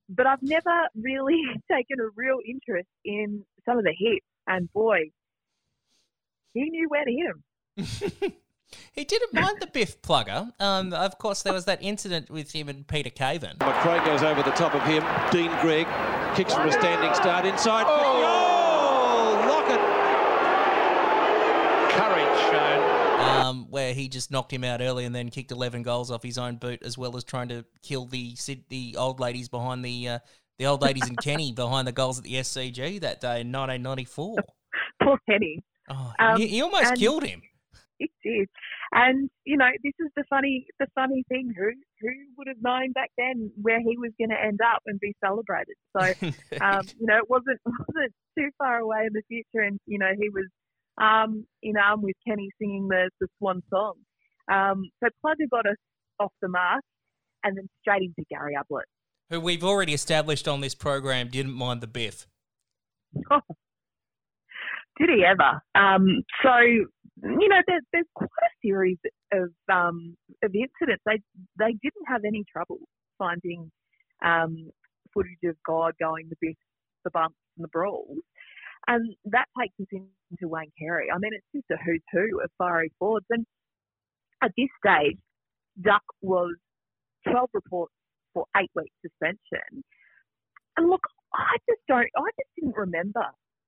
But 0.08 0.26
I've 0.26 0.42
never 0.42 0.88
really 0.94 1.42
taken 1.70 2.00
a 2.00 2.08
real 2.16 2.38
interest 2.46 2.88
in 3.04 3.44
some 3.66 3.78
of 3.78 3.84
the 3.84 3.94
hits, 3.96 4.26
and 4.46 4.72
boy, 4.72 5.10
he 6.52 6.70
knew 6.70 6.88
where 6.88 7.04
to 7.04 7.10
hit 7.10 8.22
him. 8.22 8.32
He 8.92 9.04
didn't 9.04 9.32
mind 9.34 9.58
the 9.60 9.66
Biff 9.66 10.00
plugger. 10.02 10.50
Um, 10.60 10.92
of 10.92 11.18
course, 11.18 11.42
there 11.42 11.52
was 11.52 11.64
that 11.66 11.82
incident 11.82 12.30
with 12.30 12.52
him 12.52 12.68
and 12.68 12.86
Peter 12.86 13.10
Caven. 13.10 13.56
McRae 13.58 14.04
goes 14.04 14.22
over 14.22 14.42
the 14.42 14.50
top 14.52 14.74
of 14.74 14.82
him. 14.82 15.02
Dean 15.32 15.50
Greig 15.60 15.86
kicks 16.36 16.54
from 16.54 16.68
a 16.68 16.72
standing 16.72 17.14
start 17.14 17.44
inside. 17.44 17.84
Oh, 17.88 19.46
Lockett. 19.48 19.80
Courage 21.90 22.40
shown. 22.50 23.20
Um, 23.20 23.66
where 23.70 23.94
he 23.94 24.08
just 24.08 24.30
knocked 24.30 24.52
him 24.52 24.64
out 24.64 24.80
early 24.80 25.04
and 25.04 25.14
then 25.14 25.28
kicked 25.30 25.50
11 25.52 25.82
goals 25.82 26.10
off 26.10 26.22
his 26.22 26.38
own 26.38 26.56
boot, 26.56 26.82
as 26.82 26.98
well 26.98 27.16
as 27.16 27.24
trying 27.24 27.48
to 27.48 27.64
kill 27.82 28.06
the 28.06 28.36
the 28.68 28.96
old 28.98 29.20
ladies 29.20 29.48
behind 29.48 29.84
the 29.84 30.08
uh, 30.08 30.18
the 30.58 30.66
old 30.66 30.82
ladies 30.82 31.08
in 31.08 31.16
Kenny 31.16 31.52
behind 31.56 31.86
the 31.88 31.92
goals 31.92 32.18
at 32.18 32.24
the 32.24 32.34
SCG 32.34 33.00
that 33.00 33.20
day 33.20 33.40
in 33.40 33.50
1994. 33.52 34.36
Poor 35.02 35.18
Kenny. 35.28 35.62
Oh, 35.90 36.12
Um, 36.18 36.40
he, 36.40 36.46
he 36.48 36.62
almost 36.62 36.86
and- 36.90 36.98
killed 36.98 37.24
him. 37.24 37.42
It 38.00 38.10
did, 38.24 38.48
and 38.92 39.30
you 39.44 39.56
know 39.56 39.68
this 39.84 39.92
is 40.00 40.10
the 40.16 40.24
funny 40.28 40.66
the 40.80 40.86
funny 40.94 41.24
thing. 41.28 41.52
Who 41.56 41.70
who 42.00 42.08
would 42.36 42.48
have 42.48 42.60
known 42.60 42.92
back 42.92 43.10
then 43.16 43.52
where 43.62 43.78
he 43.78 43.96
was 43.96 44.10
going 44.18 44.30
to 44.30 44.40
end 44.40 44.58
up 44.60 44.82
and 44.86 44.98
be 44.98 45.14
celebrated? 45.24 45.76
So 45.96 46.00
um, 46.60 46.82
you 46.98 47.06
know 47.06 47.18
it 47.18 47.30
wasn't 47.30 47.60
wasn't 47.66 48.12
too 48.36 48.50
far 48.58 48.78
away 48.78 49.06
in 49.06 49.12
the 49.12 49.22
future, 49.28 49.64
and 49.64 49.78
you 49.86 49.98
know 49.98 50.10
he 50.18 50.28
was 50.28 50.46
um, 51.00 51.46
in 51.62 51.76
arm 51.76 52.02
with 52.02 52.16
Kenny 52.26 52.48
singing 52.60 52.88
the 52.88 53.10
the 53.20 53.28
Swan 53.38 53.62
song. 53.70 53.94
Um, 54.50 54.90
so 55.02 55.08
Plugger 55.24 55.48
got 55.50 55.66
us 55.66 55.76
off 56.18 56.32
the 56.42 56.48
mark, 56.48 56.82
and 57.44 57.56
then 57.56 57.68
straight 57.80 58.02
into 58.02 58.24
Gary 58.28 58.56
Ablett. 58.56 58.86
Who 59.30 59.40
we've 59.40 59.64
already 59.64 59.94
established 59.94 60.48
on 60.48 60.60
this 60.60 60.74
program 60.74 61.28
didn't 61.28 61.54
mind 61.54 61.80
the 61.80 61.86
Biff. 61.86 62.26
Did 64.98 65.08
he 65.08 65.24
ever? 65.24 65.60
Um, 65.74 66.22
so 66.42 66.50
you 67.22 67.48
know, 67.48 67.60
there's 67.66 67.82
there's 67.92 68.06
quite 68.14 68.28
a 68.44 68.54
series 68.66 68.98
of 69.32 69.50
um, 69.72 70.16
of 70.42 70.54
incidents. 70.54 71.02
They 71.06 71.20
they 71.58 71.72
didn't 71.82 72.06
have 72.08 72.22
any 72.26 72.44
trouble 72.50 72.78
finding 73.18 73.70
um, 74.24 74.70
footage 75.12 75.42
of 75.44 75.56
God 75.66 75.94
going 76.00 76.28
the 76.28 76.36
bits, 76.40 76.58
the 77.04 77.10
bumps, 77.10 77.36
and 77.56 77.64
the 77.64 77.68
brawls, 77.68 78.18
and 78.88 79.14
that 79.26 79.46
takes 79.60 79.74
us 79.80 79.86
into 79.92 80.48
Wayne 80.48 80.72
Carey. 80.78 81.08
I 81.14 81.18
mean, 81.18 81.32
it's 81.34 81.46
just 81.54 81.70
a 81.70 81.82
who's 81.84 82.02
who 82.12 82.40
of 82.42 82.50
fiery 82.58 82.90
forwards, 82.98 83.26
and 83.30 83.46
at 84.42 84.50
this 84.56 84.68
stage, 84.84 85.18
Duck 85.80 86.02
was 86.20 86.54
12 87.30 87.48
reports 87.54 87.92
for 88.32 88.44
eight 88.56 88.70
week 88.74 88.92
suspension. 89.02 89.82
And 90.76 90.90
look, 90.90 91.02
I 91.32 91.56
just 91.68 91.80
don't, 91.88 92.08
I 92.16 92.30
just 92.38 92.50
didn't 92.58 92.76
remember 92.76 93.24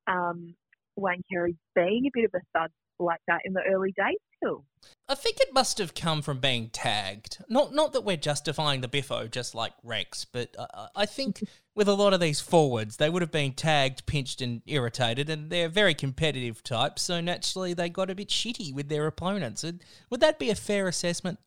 um, 0.08 0.54
Wayne 0.96 1.22
Carey 1.30 1.56
being 1.74 2.06
a 2.06 2.10
bit 2.12 2.24
of 2.24 2.32
a 2.34 2.58
thug 2.58 2.70
like 2.98 3.20
that 3.28 3.42
in 3.44 3.52
the 3.52 3.62
early 3.70 3.92
days 3.92 4.18
still. 4.36 4.64
I 5.08 5.14
think 5.14 5.38
it 5.40 5.52
must 5.52 5.78
have 5.78 5.94
come 5.94 6.22
from 6.22 6.38
being 6.38 6.70
tagged. 6.70 7.42
Not 7.48 7.74
not 7.74 7.92
that 7.92 8.04
we're 8.04 8.16
justifying 8.16 8.80
the 8.80 8.88
Biffo 8.88 9.28
just 9.28 9.54
like 9.54 9.72
Rex, 9.82 10.24
but 10.24 10.54
I, 10.58 10.88
I 10.96 11.06
think 11.06 11.42
with 11.74 11.88
a 11.88 11.94
lot 11.94 12.12
of 12.12 12.20
these 12.20 12.40
forwards, 12.40 12.96
they 12.96 13.10
would 13.10 13.22
have 13.22 13.30
been 13.30 13.52
tagged, 13.52 14.06
pinched, 14.06 14.40
and 14.40 14.62
irritated, 14.66 15.30
and 15.30 15.50
they're 15.50 15.68
very 15.68 15.94
competitive 15.94 16.62
types. 16.62 17.02
So 17.02 17.20
naturally, 17.20 17.74
they 17.74 17.88
got 17.88 18.10
a 18.10 18.14
bit 18.14 18.28
shitty 18.28 18.74
with 18.74 18.88
their 18.88 19.06
opponents. 19.06 19.64
Would 20.10 20.20
that 20.20 20.38
be 20.38 20.50
a 20.50 20.54
fair 20.54 20.88
assessment? 20.88 21.38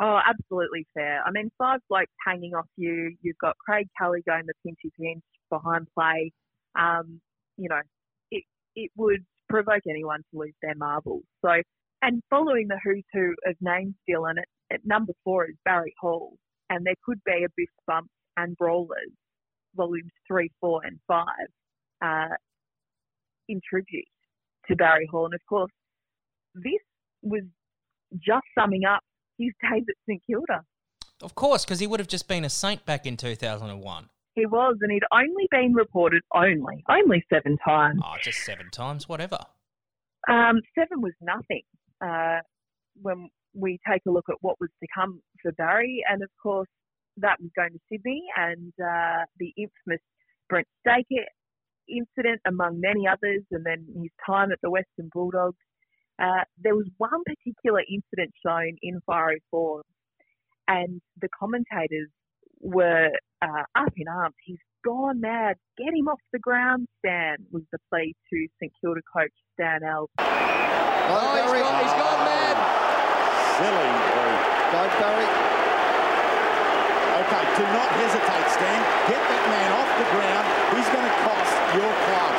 Oh, 0.00 0.20
absolutely 0.24 0.86
fair. 0.94 1.22
I 1.26 1.32
mean, 1.32 1.50
five 1.58 1.80
blokes 1.88 2.12
hanging 2.24 2.54
off 2.54 2.68
you. 2.76 3.16
You've 3.20 3.38
got 3.38 3.58
Craig 3.58 3.88
Kelly 4.00 4.22
going 4.24 4.44
the 4.46 4.54
pinchy 4.64 4.92
pinch 4.98 5.24
behind 5.50 5.88
play. 5.92 6.32
Um, 6.78 7.20
you 7.56 7.68
know, 7.68 7.80
it 8.30 8.44
it 8.76 8.92
would 8.96 9.24
provoke 9.48 9.82
anyone 9.88 10.20
to 10.30 10.38
lose 10.38 10.54
their 10.62 10.74
marbles. 10.74 11.22
So, 11.44 11.50
and 12.02 12.22
following 12.30 12.68
the 12.68 12.78
who's 12.82 13.04
who 13.12 13.34
of 13.46 13.56
names, 13.60 13.94
Dylan, 14.08 14.38
at, 14.38 14.48
at 14.72 14.80
number 14.84 15.12
four 15.24 15.46
is 15.46 15.56
Barry 15.64 15.94
Hall, 16.00 16.36
and 16.70 16.86
there 16.86 16.94
could 17.04 17.20
be 17.24 17.44
a 17.44 17.48
Biff 17.56 17.68
Bumps 17.86 18.10
and 18.36 18.56
Brawlers, 18.56 19.10
volumes 19.74 20.12
three, 20.26 20.50
four, 20.60 20.80
and 20.84 20.98
five, 21.08 21.26
uh, 22.02 22.34
in 23.48 23.60
tribute 23.68 24.06
to 24.68 24.76
Barry 24.76 25.08
Hall. 25.10 25.24
And 25.24 25.34
of 25.34 25.40
course, 25.48 25.70
this 26.54 26.82
was 27.22 27.42
just 28.14 28.44
summing 28.56 28.84
up 28.84 29.00
his 29.38 29.52
days 29.62 29.84
at 29.88 29.94
St 30.08 30.22
Kilda. 30.26 30.62
Of 31.20 31.34
course, 31.34 31.64
because 31.64 31.80
he 31.80 31.86
would 31.86 32.00
have 32.00 32.08
just 32.08 32.28
been 32.28 32.44
a 32.44 32.50
saint 32.50 32.84
back 32.86 33.06
in 33.06 33.16
2001. 33.16 34.08
He 34.38 34.46
was, 34.46 34.76
and 34.80 34.92
he'd 34.92 35.02
only 35.12 35.48
been 35.50 35.74
reported 35.74 36.22
only, 36.32 36.84
only 36.88 37.24
seven 37.32 37.58
times. 37.58 38.00
Oh, 38.04 38.14
just 38.22 38.44
seven 38.44 38.70
times, 38.70 39.08
whatever. 39.08 39.38
Um, 40.28 40.60
seven 40.78 41.00
was 41.00 41.14
nothing 41.20 41.62
uh, 42.00 42.38
when 43.02 43.30
we 43.52 43.80
take 43.90 44.02
a 44.06 44.10
look 44.10 44.26
at 44.28 44.36
what 44.40 44.54
was 44.60 44.70
to 44.80 44.86
come 44.94 45.20
for 45.42 45.50
Barry, 45.52 46.04
and 46.08 46.22
of 46.22 46.30
course 46.40 46.68
that 47.16 47.40
was 47.40 47.50
going 47.56 47.72
to 47.72 47.80
Sydney 47.90 48.22
and 48.36 48.72
uh, 48.80 49.24
the 49.40 49.52
infamous 49.56 50.02
Brent 50.48 50.68
Staker 50.86 51.26
incident, 51.88 52.40
among 52.46 52.80
many 52.80 53.08
others, 53.08 53.42
and 53.50 53.66
then 53.66 53.86
his 54.00 54.12
time 54.24 54.52
at 54.52 54.58
the 54.62 54.70
Western 54.70 55.10
Bulldogs. 55.12 55.56
Uh, 56.22 56.44
there 56.62 56.76
was 56.76 56.86
one 56.98 57.22
particular 57.24 57.80
incident 57.80 58.32
shown 58.44 58.76
in 58.82 59.00
Fiery 59.04 59.42
Four, 59.50 59.82
and 60.68 61.00
the 61.20 61.28
commentators 61.36 62.08
were 62.60 63.10
uh, 63.42 63.64
up 63.74 63.92
in 63.96 64.08
arms. 64.08 64.34
He's 64.44 64.58
gone 64.84 65.20
mad. 65.20 65.56
Get 65.76 65.94
him 65.94 66.08
off 66.08 66.20
the 66.32 66.38
ground, 66.38 66.86
Stan, 66.98 67.36
was 67.50 67.62
the 67.72 67.78
plea 67.90 68.14
to 68.30 68.46
St 68.60 68.72
Kilda 68.80 69.00
coach 69.12 69.32
Stan 69.54 69.80
Alves. 69.82 70.08
Oh, 70.18 71.34
he's 71.34 71.62
gone, 71.62 71.82
he's 71.82 71.96
gone 71.96 72.22
mad. 72.26 72.56
Silly. 73.58 73.90
Go, 74.68 74.84
Barry. 75.00 75.24
Okay, 77.18 77.44
do 77.56 77.64
not 77.72 77.90
hesitate, 77.96 78.48
Stan. 78.52 78.80
Get 79.08 79.18
that 79.18 79.44
man 79.48 79.70
off 79.74 79.90
the 79.96 80.08
ground. 80.12 80.46
He's 80.76 80.88
going 80.92 81.08
to 81.08 81.16
cost 81.24 81.54
your 81.72 81.92
club. 82.06 82.32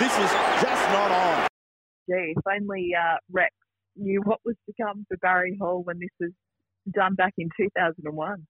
This 0.00 0.14
is 0.18 0.32
just 0.64 0.84
not 0.90 1.12
on. 1.12 1.46
Gee, 2.08 2.34
if 2.34 2.42
only 2.48 2.90
uh, 2.96 3.18
Rex 3.30 3.54
knew 3.94 4.22
what 4.24 4.40
was 4.44 4.56
to 4.66 4.72
come 4.80 5.04
for 5.06 5.16
Barry 5.18 5.56
Hall 5.60 5.82
when 5.84 5.98
this 6.00 6.10
was 6.18 6.32
done 6.90 7.14
back 7.14 7.34
in 7.38 7.48
2001. 7.56 8.46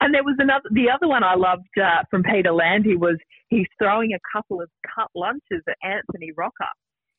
And 0.00 0.14
there 0.14 0.22
was 0.22 0.36
another, 0.38 0.68
the 0.70 0.90
other 0.90 1.08
one 1.08 1.24
I 1.24 1.34
loved 1.34 1.68
uh, 1.80 2.02
from 2.10 2.22
Peter 2.22 2.52
Landy 2.52 2.96
was 2.96 3.16
he's 3.48 3.66
throwing 3.78 4.12
a 4.12 4.18
couple 4.32 4.60
of 4.60 4.68
cut 4.94 5.08
lunches 5.14 5.62
at 5.68 5.76
Anthony 5.82 6.30
Rocca. 6.36 6.68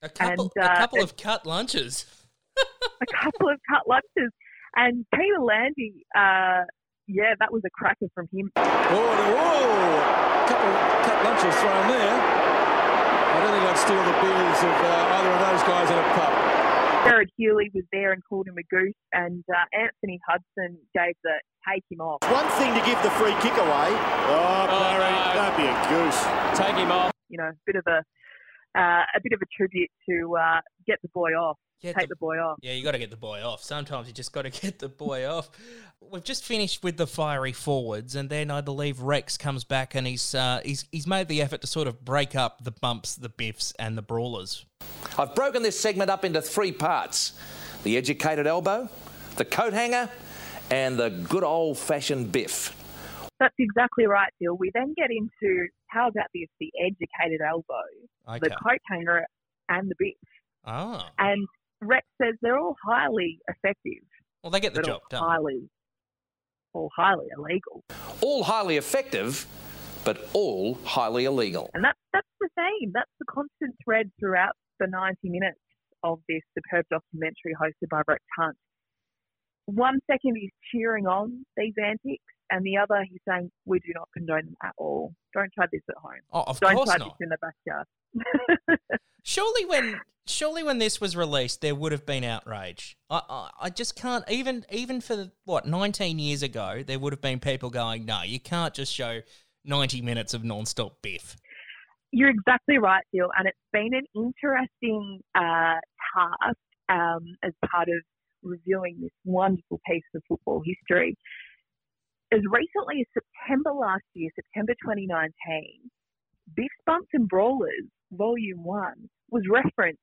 A 0.04 0.10
couple, 0.10 0.52
And, 0.56 0.64
a 0.64 0.72
uh, 0.72 0.78
couple 0.78 1.04
of 1.04 1.18
cut 1.18 1.46
lunches. 1.46 2.06
a 2.58 3.06
couple 3.06 3.50
of 3.50 3.60
cut 3.70 3.88
lunches. 3.88 4.32
And 4.76 5.06
Peter 5.14 5.40
Landy, 5.40 6.06
uh, 6.16 6.64
yeah, 7.08 7.36
that 7.40 7.52
was 7.52 7.62
a 7.66 7.70
cracker 7.72 8.08
from 8.16 8.28
him. 8.32 8.52
Oh, 8.56 8.64
whoa! 8.64 10.48
Couple 10.48 10.70
of 10.70 11.06
cut 11.06 11.24
lunches 11.26 11.56
thrown 11.60 11.88
there. 11.92 12.16
I 12.16 13.40
don't 13.44 13.52
think 13.52 13.66
I'd 13.68 13.78
steal 13.78 14.00
the 14.00 14.16
beers 14.24 14.60
of 14.64 14.76
uh, 14.80 15.16
either 15.20 15.32
of 15.32 15.40
those 15.44 15.64
guys 15.64 15.90
in 15.92 15.98
a 15.98 16.08
pub. 16.16 16.61
Gerard 17.04 17.32
Healy 17.36 17.72
was 17.74 17.84
there 17.92 18.12
and 18.14 18.22
called 18.28 18.48
him 18.48 18.56
a 18.58 18.64
goose, 18.74 18.94
and 19.14 19.44
uh, 19.50 19.66
Anthony 19.74 20.20
Hudson 20.28 20.78
gave 20.94 21.16
the 21.24 21.34
take 21.68 21.84
him 21.90 22.02
off. 22.02 22.20
One 22.30 22.48
thing 22.58 22.74
to 22.74 22.84
give 22.86 23.02
the 23.04 23.12
free 23.12 23.34
kick 23.42 23.54
away. 23.58 23.90
Oh, 24.30 24.66
Barry, 24.70 25.14
don't 25.34 25.56
be 25.58 25.66
a 25.66 25.76
goose. 25.90 26.20
Take 26.58 26.76
him 26.76 26.92
off. 26.92 27.12
You 27.30 27.38
know, 27.38 27.50
a 27.50 27.58
bit 27.66 27.76
of 27.76 27.86
a 27.88 28.04
uh, 28.78 29.04
a 29.16 29.22
bit 29.22 29.34
of 29.34 29.42
a 29.42 29.46
tribute 29.56 29.90
to 30.10 30.36
uh, 30.38 30.62
get 30.86 31.02
the 31.02 31.10
boy 31.14 31.32
off, 31.32 31.58
Get 31.82 31.96
take 31.96 32.10
the, 32.10 32.16
boy 32.16 32.38
off. 32.38 32.60
Yeah, 32.62 32.74
you 32.74 32.84
got 32.84 32.92
to 32.92 33.00
get 33.00 33.10
the 33.10 33.18
boy 33.18 33.42
off. 33.42 33.64
Sometimes 33.64 34.08
you 34.08 34.14
just 34.14 34.32
got 34.32 34.44
to 34.44 34.50
get 34.62 34.78
the 34.78 34.88
boy 34.88 35.26
off. 35.26 35.50
We've 36.00 36.24
just 36.24 36.46
finished 36.46 36.84
with 36.84 36.98
the 36.98 37.08
fiery 37.08 37.54
forwards, 37.54 38.16
and 38.16 38.30
then 38.30 38.52
I 38.52 38.62
believe 38.62 39.02
Rex 39.02 39.36
comes 39.38 39.64
back 39.64 39.96
and 39.96 40.06
he's 40.06 40.36
uh, 40.36 40.62
he's 40.64 40.86
he's 40.92 41.08
made 41.08 41.28
the 41.28 41.42
effort 41.42 41.62
to 41.62 41.68
sort 41.68 41.88
of 41.88 42.06
break 42.06 42.36
up 42.36 42.64
the 42.64 42.72
bumps, 42.72 43.16
the 43.16 43.30
biffs, 43.30 43.74
and 43.80 43.98
the 43.98 44.02
brawlers. 44.04 44.66
I've 45.18 45.34
broken 45.34 45.64
this 45.64 45.80
segment 45.80 46.10
up 46.12 46.24
into 46.24 46.42
three 46.42 46.72
parts 46.72 47.34
the 47.84 47.98
educated 47.98 48.46
elbow, 48.46 48.88
the 49.38 49.46
coat 49.46 49.74
hanger, 49.74 50.10
and 50.70 51.00
the 51.00 51.10
good 51.10 51.44
old 51.44 51.80
fashioned 51.80 52.32
biff. 52.32 52.76
That's 53.40 53.56
exactly 53.58 54.06
right, 54.06 54.32
Dill. 54.40 54.56
We 54.56 54.70
then 54.76 54.94
get 54.96 55.10
into 55.10 55.68
how 55.92 56.08
about 56.08 56.28
this 56.34 56.48
the 56.60 56.72
educated 56.84 57.42
elbow, 57.42 57.82
the 58.26 58.46
Okay. 58.48 58.56
coat 58.64 58.80
hanger, 58.90 59.26
and 59.70 59.90
the 59.92 59.96
bitch. 60.04 60.16
Ah, 60.66 61.12
And 61.18 61.48
Rex 61.82 62.06
says 62.22 62.36
they're 62.42 62.58
all 62.60 62.76
highly 62.86 63.40
effective. 63.48 64.04
well, 64.44 64.52
they 64.52 64.60
get 64.60 64.74
the 64.74 64.80
but 64.82 64.86
job 64.88 65.02
all 65.02 65.08
done. 65.10 65.24
highly, 65.30 65.70
all 66.74 66.90
highly 66.96 67.28
illegal. 67.38 67.84
All 68.22 68.44
highly 68.44 68.78
effective, 68.78 69.46
but 70.06 70.30
all 70.34 70.76
highly 70.86 71.26
illegal. 71.26 71.70
And 71.74 71.84
that's 71.84 72.00
that's 72.14 72.28
the 72.40 72.50
theme. 72.56 72.92
That's 72.94 73.12
the 73.20 73.26
constant 73.26 73.76
thread 73.84 74.12
throughout 74.20 74.56
the 74.80 74.88
90 74.88 75.18
minutes 75.30 75.60
of 76.04 76.20
this 76.30 76.42
superb 76.56 76.86
documentary 76.90 77.54
hosted 77.62 77.90
by 77.90 78.02
Rex 78.08 78.24
Hunt. 78.38 78.58
One 79.66 80.00
second 80.10 80.36
he's 80.38 80.52
cheering 80.74 81.06
on 81.08 81.46
these 81.56 81.74
antics, 81.78 82.24
and 82.52 82.66
the 82.66 82.78
other 82.78 83.06
he's 83.10 83.20
saying, 83.28 83.50
"We 83.66 83.80
do 83.80 83.92
not 83.96 84.10
condone 84.14 84.46
them 84.46 84.56
at 84.64 84.74
all. 84.78 85.14
Don't 85.34 85.52
try 85.54 85.66
this 85.72 85.82
at 85.90 85.96
home. 85.98 86.20
Oh, 86.32 86.44
of 86.48 86.60
Don't 86.60 86.76
course 86.76 86.90
try 86.90 86.98
not. 86.98 87.18
this 87.18 87.26
in 87.26 87.30
the 87.30 87.38
backyard." 87.42 88.80
Surely 89.24 89.66
when 89.66 90.00
surely 90.28 90.64
when 90.64 90.78
this 90.80 91.00
was 91.00 91.16
released, 91.16 91.62
there 91.62 91.76
would 91.76 91.92
have 91.92 92.06
been 92.06 92.24
outrage. 92.24 92.98
I, 93.10 93.22
I 93.30 93.50
I 93.62 93.70
just 93.70 93.96
can't 93.96 94.24
even 94.30 94.66
even 94.72 95.00
for 95.02 95.32
what 95.46 95.68
nineteen 95.68 96.20
years 96.20 96.44
ago, 96.44 96.84
there 96.86 97.00
would 97.00 97.14
have 97.14 97.22
been 97.22 97.40
people 97.40 97.70
going, 97.70 98.06
"No, 98.06 98.24
you 98.24 98.40
can't 98.40 98.74
just 98.74 98.94
show 98.94 99.22
ninety 99.64 100.02
minutes 100.02 100.34
of 100.34 100.44
non-stop 100.44 101.02
biff." 101.02 101.38
You're 102.12 102.30
exactly 102.30 102.78
right, 102.78 103.04
Dill, 103.14 103.30
and 103.38 103.48
it's 103.48 103.58
been 103.72 103.94
an 103.94 104.06
interesting 104.16 105.22
uh, 105.34 105.80
task 106.14 106.58
um, 106.90 107.38
as 107.44 107.54
part 107.72 107.88
of 107.88 108.04
reviewing 108.44 108.98
this 109.02 109.12
wonderful 109.24 109.80
piece 109.88 110.04
of 110.16 110.22
football 110.28 110.62
history. 110.66 111.16
As 112.34 112.40
recently 112.50 113.02
as 113.02 113.08
September 113.14 113.72
last 113.72 114.04
year, 114.14 114.30
September 114.36 114.74
2019, 114.82 115.34
Biff 116.56 116.72
Bumps 116.86 117.10
and 117.14 117.28
Brawlers, 117.28 117.88
Volume 118.14 118.64
1, 118.64 119.10
was 119.32 119.44
referenced 119.50 120.00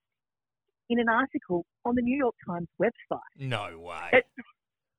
in 0.91 0.99
an 1.01 1.09
article 1.09 1.65
on 1.87 1.95
the 1.95 2.03
New 2.03 2.17
York 2.17 2.35
Times 2.47 2.69
website. 2.81 3.19
No 3.39 3.79
way. 3.79 4.11
It, 4.13 4.25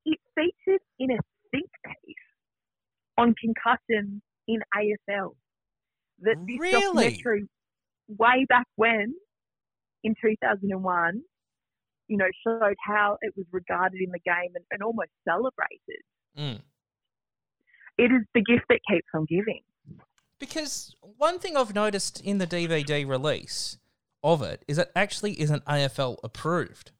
it 0.04 0.18
featured 0.34 0.80
in 0.98 1.12
a 1.12 1.18
think 1.52 1.70
piece 1.84 2.16
on 3.16 3.34
concussion 3.40 4.20
in 4.48 4.60
AFL. 4.74 5.34
That 6.22 6.36
this 6.46 6.58
Really? 6.58 6.72
documentary, 6.72 7.48
way 8.08 8.44
back 8.48 8.66
when, 8.76 9.14
in 10.02 10.14
2001, 10.20 11.22
you 12.08 12.16
know, 12.16 12.26
showed 12.44 12.74
how 12.84 13.18
it 13.22 13.32
was 13.36 13.46
regarded 13.52 14.00
in 14.00 14.10
the 14.10 14.18
game 14.18 14.52
and, 14.54 14.64
and 14.72 14.82
almost 14.82 15.10
celebrated. 15.24 16.02
Mm. 16.36 16.60
It 18.00 18.10
is 18.12 18.22
the 18.34 18.40
gift 18.40 18.64
that 18.70 18.80
keeps 18.90 19.08
on 19.12 19.26
giving. 19.26 19.60
Because 20.38 20.94
one 21.18 21.38
thing 21.38 21.54
I've 21.54 21.74
noticed 21.74 22.18
in 22.22 22.38
the 22.38 22.46
DVD 22.46 23.06
release 23.06 23.76
of 24.22 24.40
it 24.40 24.64
is 24.66 24.78
it 24.78 24.90
actually 24.96 25.38
isn't 25.38 25.62
AFL 25.66 26.16
approved. 26.24 26.92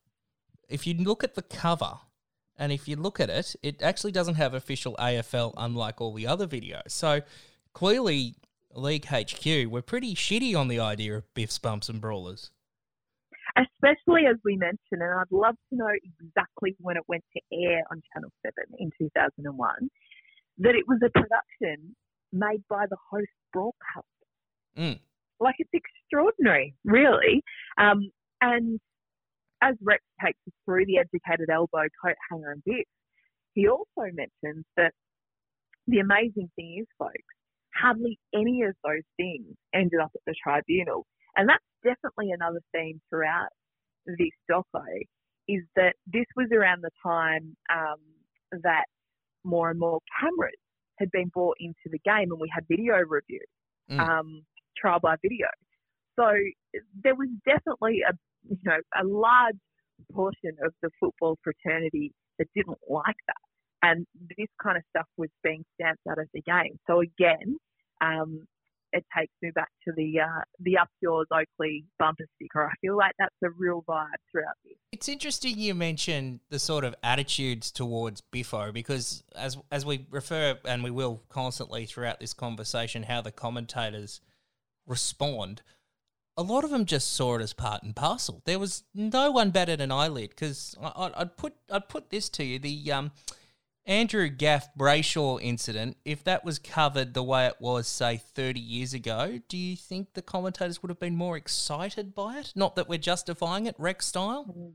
If 0.68 0.86
you 0.86 0.92
look 0.92 1.24
at 1.24 1.36
the 1.36 1.42
cover 1.42 2.00
and 2.58 2.70
if 2.70 2.86
you 2.86 2.96
look 2.96 3.18
at 3.18 3.30
it, 3.30 3.56
it 3.62 3.80
actually 3.80 4.12
doesn't 4.12 4.34
have 4.34 4.52
official 4.52 4.94
AFL 4.98 5.54
unlike 5.56 6.02
all 6.02 6.12
the 6.12 6.26
other 6.26 6.46
videos. 6.46 6.90
So 6.90 7.22
clearly, 7.72 8.34
League 8.74 9.06
HQ 9.06 9.70
were 9.70 9.80
pretty 9.82 10.14
shitty 10.14 10.54
on 10.54 10.68
the 10.68 10.80
idea 10.80 11.16
of 11.16 11.32
biffs, 11.32 11.58
bumps, 11.58 11.88
and 11.88 11.98
brawlers. 11.98 12.50
especially 13.56 14.26
as 14.26 14.36
we 14.44 14.56
mentioned, 14.56 15.00
and 15.00 15.14
I'd 15.18 15.32
love 15.32 15.56
to 15.70 15.76
know 15.76 15.90
exactly 16.20 16.76
when 16.78 16.96
it 16.96 17.02
went 17.08 17.24
to 17.32 17.40
air 17.52 17.82
on 17.90 18.02
Channel 18.12 18.30
7 18.44 18.54
in 18.78 18.90
2001, 18.98 19.90
that 20.60 20.74
it 20.74 20.84
was 20.86 21.00
a 21.04 21.10
production 21.10 21.96
made 22.32 22.62
by 22.68 22.86
the 22.88 22.96
host 23.10 23.28
broadcaster. 23.52 24.06
Mm. 24.78 25.00
Like, 25.40 25.56
it's 25.58 25.70
extraordinary, 25.72 26.74
really. 26.84 27.42
Um, 27.78 28.10
and 28.40 28.78
as 29.62 29.74
Rex 29.82 30.02
takes 30.24 30.38
us 30.46 30.54
through 30.64 30.86
the 30.86 30.98
educated 30.98 31.50
elbow, 31.50 31.88
coat 32.02 32.16
hanger, 32.30 32.52
and 32.52 32.62
bit, 32.64 32.86
he 33.54 33.68
also 33.68 34.10
mentions 34.12 34.64
that 34.76 34.92
the 35.86 35.98
amazing 35.98 36.50
thing 36.56 36.78
is, 36.80 36.86
folks, 36.98 37.14
hardly 37.74 38.18
any 38.34 38.62
of 38.62 38.74
those 38.84 39.02
things 39.16 39.46
ended 39.74 40.00
up 40.00 40.10
at 40.14 40.20
the 40.26 40.34
tribunal. 40.42 41.06
And 41.36 41.48
that's 41.48 41.64
definitely 41.82 42.32
another 42.32 42.60
theme 42.72 43.00
throughout 43.10 43.48
this 44.06 44.34
doco, 44.50 44.84
is 45.48 45.62
that 45.76 45.94
this 46.06 46.26
was 46.36 46.48
around 46.52 46.82
the 46.82 46.90
time 47.02 47.56
um, 47.74 47.98
that 48.62 48.84
more 49.44 49.70
and 49.70 49.78
more 49.78 50.00
cameras 50.20 50.54
had 50.98 51.10
been 51.12 51.28
brought 51.28 51.56
into 51.60 51.88
the 51.90 51.98
game 52.00 52.30
and 52.30 52.40
we 52.40 52.50
had 52.54 52.64
video 52.68 52.96
review, 53.06 53.40
Mm. 53.90 53.98
um, 54.00 54.46
trial 54.76 55.00
by 55.00 55.16
video. 55.22 55.48
So 56.16 56.32
there 57.02 57.14
was 57.14 57.28
definitely 57.44 58.02
a, 58.08 58.12
you 58.48 58.58
know, 58.64 58.78
a 59.00 59.04
large 59.04 59.56
portion 60.12 60.52
of 60.64 60.72
the 60.82 60.90
football 61.00 61.38
fraternity 61.42 62.12
that 62.38 62.46
didn't 62.54 62.78
like 62.88 63.16
that. 63.26 63.36
And 63.82 64.06
this 64.36 64.48
kind 64.62 64.76
of 64.76 64.82
stuff 64.90 65.06
was 65.16 65.30
being 65.42 65.64
stamped 65.74 66.02
out 66.08 66.18
of 66.18 66.28
the 66.34 66.42
game. 66.42 66.78
So 66.86 67.00
again, 67.00 67.56
um, 68.00 68.46
it 68.92 69.04
takes 69.16 69.32
me 69.42 69.50
back 69.54 69.68
to 69.84 69.92
the 69.96 70.20
uh, 70.20 70.42
the 70.60 70.78
up 70.78 70.88
yours 71.00 71.26
Oakley 71.32 71.84
bumper 71.98 72.24
sticker. 72.36 72.66
I 72.66 72.74
feel 72.80 72.96
like 72.96 73.12
that's 73.18 73.34
a 73.44 73.50
real 73.50 73.84
vibe 73.88 74.08
throughout 74.30 74.54
this. 74.64 74.74
It's 74.92 75.08
interesting 75.08 75.58
you 75.58 75.74
mention 75.74 76.40
the 76.50 76.58
sort 76.58 76.84
of 76.84 76.94
attitudes 77.02 77.70
towards 77.70 78.20
Biffo 78.20 78.72
because 78.72 79.22
as 79.34 79.56
as 79.70 79.84
we 79.86 80.06
refer 80.10 80.58
and 80.64 80.82
we 80.82 80.90
will 80.90 81.22
constantly 81.28 81.86
throughout 81.86 82.20
this 82.20 82.34
conversation 82.34 83.04
how 83.04 83.20
the 83.20 83.32
commentators 83.32 84.20
respond, 84.86 85.62
a 86.36 86.42
lot 86.42 86.64
of 86.64 86.70
them 86.70 86.84
just 86.84 87.12
saw 87.12 87.36
it 87.36 87.42
as 87.42 87.52
part 87.52 87.82
and 87.82 87.94
parcel. 87.94 88.42
There 88.44 88.58
was 88.58 88.84
no 88.94 89.30
one 89.30 89.50
batted 89.50 89.80
an 89.80 89.92
eyelid 89.92 90.30
because 90.30 90.76
I'd 90.80 91.36
put 91.36 91.54
I'd 91.70 91.88
put 91.88 92.10
this 92.10 92.28
to 92.30 92.44
you 92.44 92.58
the 92.58 92.92
um, 92.92 93.12
Andrew 93.86 94.28
Gaff 94.28 94.68
Brayshaw 94.78 95.40
incident. 95.42 95.96
If 96.04 96.22
that 96.24 96.44
was 96.44 96.58
covered 96.58 97.14
the 97.14 97.22
way 97.22 97.46
it 97.46 97.56
was, 97.60 97.88
say, 97.88 98.16
thirty 98.16 98.60
years 98.60 98.94
ago, 98.94 99.40
do 99.48 99.56
you 99.56 99.76
think 99.76 100.14
the 100.14 100.22
commentators 100.22 100.82
would 100.82 100.90
have 100.90 101.00
been 101.00 101.16
more 101.16 101.36
excited 101.36 102.14
by 102.14 102.38
it? 102.38 102.52
Not 102.54 102.76
that 102.76 102.88
we're 102.88 102.98
justifying 102.98 103.66
it, 103.66 103.74
Rex 103.78 104.06
style. 104.06 104.74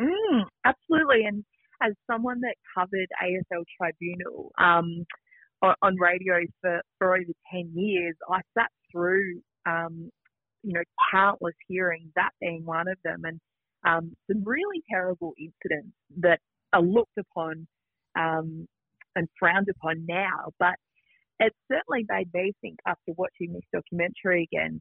Mm, 0.00 0.44
absolutely. 0.64 1.24
And 1.26 1.44
as 1.82 1.92
someone 2.10 2.40
that 2.40 2.56
covered 2.74 3.08
AFL 3.22 3.64
Tribunal 3.76 4.52
um, 4.58 5.04
on, 5.62 5.74
on 5.82 5.96
radio 5.96 6.36
for, 6.60 6.80
for 6.98 7.14
over 7.16 7.32
10 7.52 7.72
years, 7.74 8.16
I 8.28 8.40
sat 8.58 8.70
through, 8.90 9.40
um, 9.66 10.10
you 10.62 10.72
know, 10.72 10.82
countless 11.12 11.54
hearings, 11.68 12.10
that 12.16 12.30
being 12.40 12.64
one 12.64 12.88
of 12.88 12.98
them, 13.04 13.22
and 13.24 13.40
um, 13.86 14.16
some 14.30 14.42
really 14.44 14.82
terrible 14.90 15.34
incidents 15.38 15.94
that 16.18 16.40
are 16.72 16.82
looked 16.82 17.16
upon 17.18 17.66
um, 18.18 18.66
and 19.16 19.28
frowned 19.38 19.68
upon 19.68 20.06
now. 20.06 20.50
But 20.58 20.74
it 21.38 21.52
certainly 21.70 22.06
made 22.08 22.28
me 22.34 22.52
think 22.60 22.78
after 22.86 23.12
watching 23.16 23.52
this 23.52 23.62
documentary 23.72 24.48
again 24.52 24.80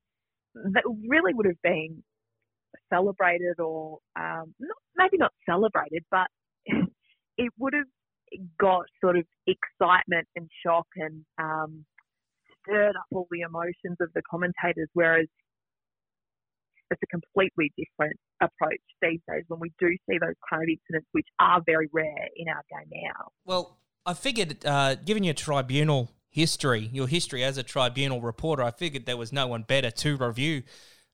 that 0.74 0.84
really 1.08 1.34
would 1.34 1.46
have 1.46 1.62
been 1.64 2.04
celebrated 2.92 3.60
or 3.60 4.00
um, 4.20 4.54
not, 4.60 4.78
maybe 4.98 5.18
not 5.18 5.32
celebrated, 5.48 6.04
but 6.12 6.28
it 7.38 7.52
would 7.58 7.74
have 7.74 7.88
got 8.60 8.84
sort 9.02 9.18
of 9.18 9.26
excitement 9.48 10.28
and 10.36 10.50
shock 10.66 10.88
and 10.96 11.24
um, 11.42 11.86
stirred 12.62 12.96
up 12.96 13.06
all 13.14 13.28
the 13.32 13.42
emotions 13.42 13.98
of 14.02 14.10
the 14.14 14.22
commentators. 14.30 14.90
Whereas 14.94 15.28
it's 16.92 17.02
a 17.04 17.08
completely 17.08 17.72
different 17.78 18.18
approach 18.42 18.82
these 19.02 19.20
days 19.30 19.44
when 19.48 19.60
we 19.60 19.72
do 19.80 19.90
see 20.10 20.18
those 20.20 20.36
kind 20.50 20.64
of 20.64 20.70
incidents, 20.70 21.08
which 21.12 21.28
are 21.40 21.62
very 21.66 21.90
rare 21.92 22.28
in 22.36 22.48
our 22.48 22.64
game 22.70 22.90
now. 22.92 23.30
Well, 23.46 23.78
I 24.06 24.14
figured, 24.14 24.66
uh, 24.66 24.96
given 24.96 25.24
your 25.24 25.34
tribunal 25.34 26.12
history, 26.30 26.90
your 26.94 27.08
history 27.08 27.44
as 27.44 27.58
a 27.58 27.64
tribunal 27.64 28.22
reporter, 28.22 28.64
I 28.64 28.72
figured 28.72 29.06
there 29.06 29.18
was 29.18 29.34
no 29.34 29.48
one 29.48 29.64
better 29.64 29.92
to 29.92 30.18
review 30.18 30.64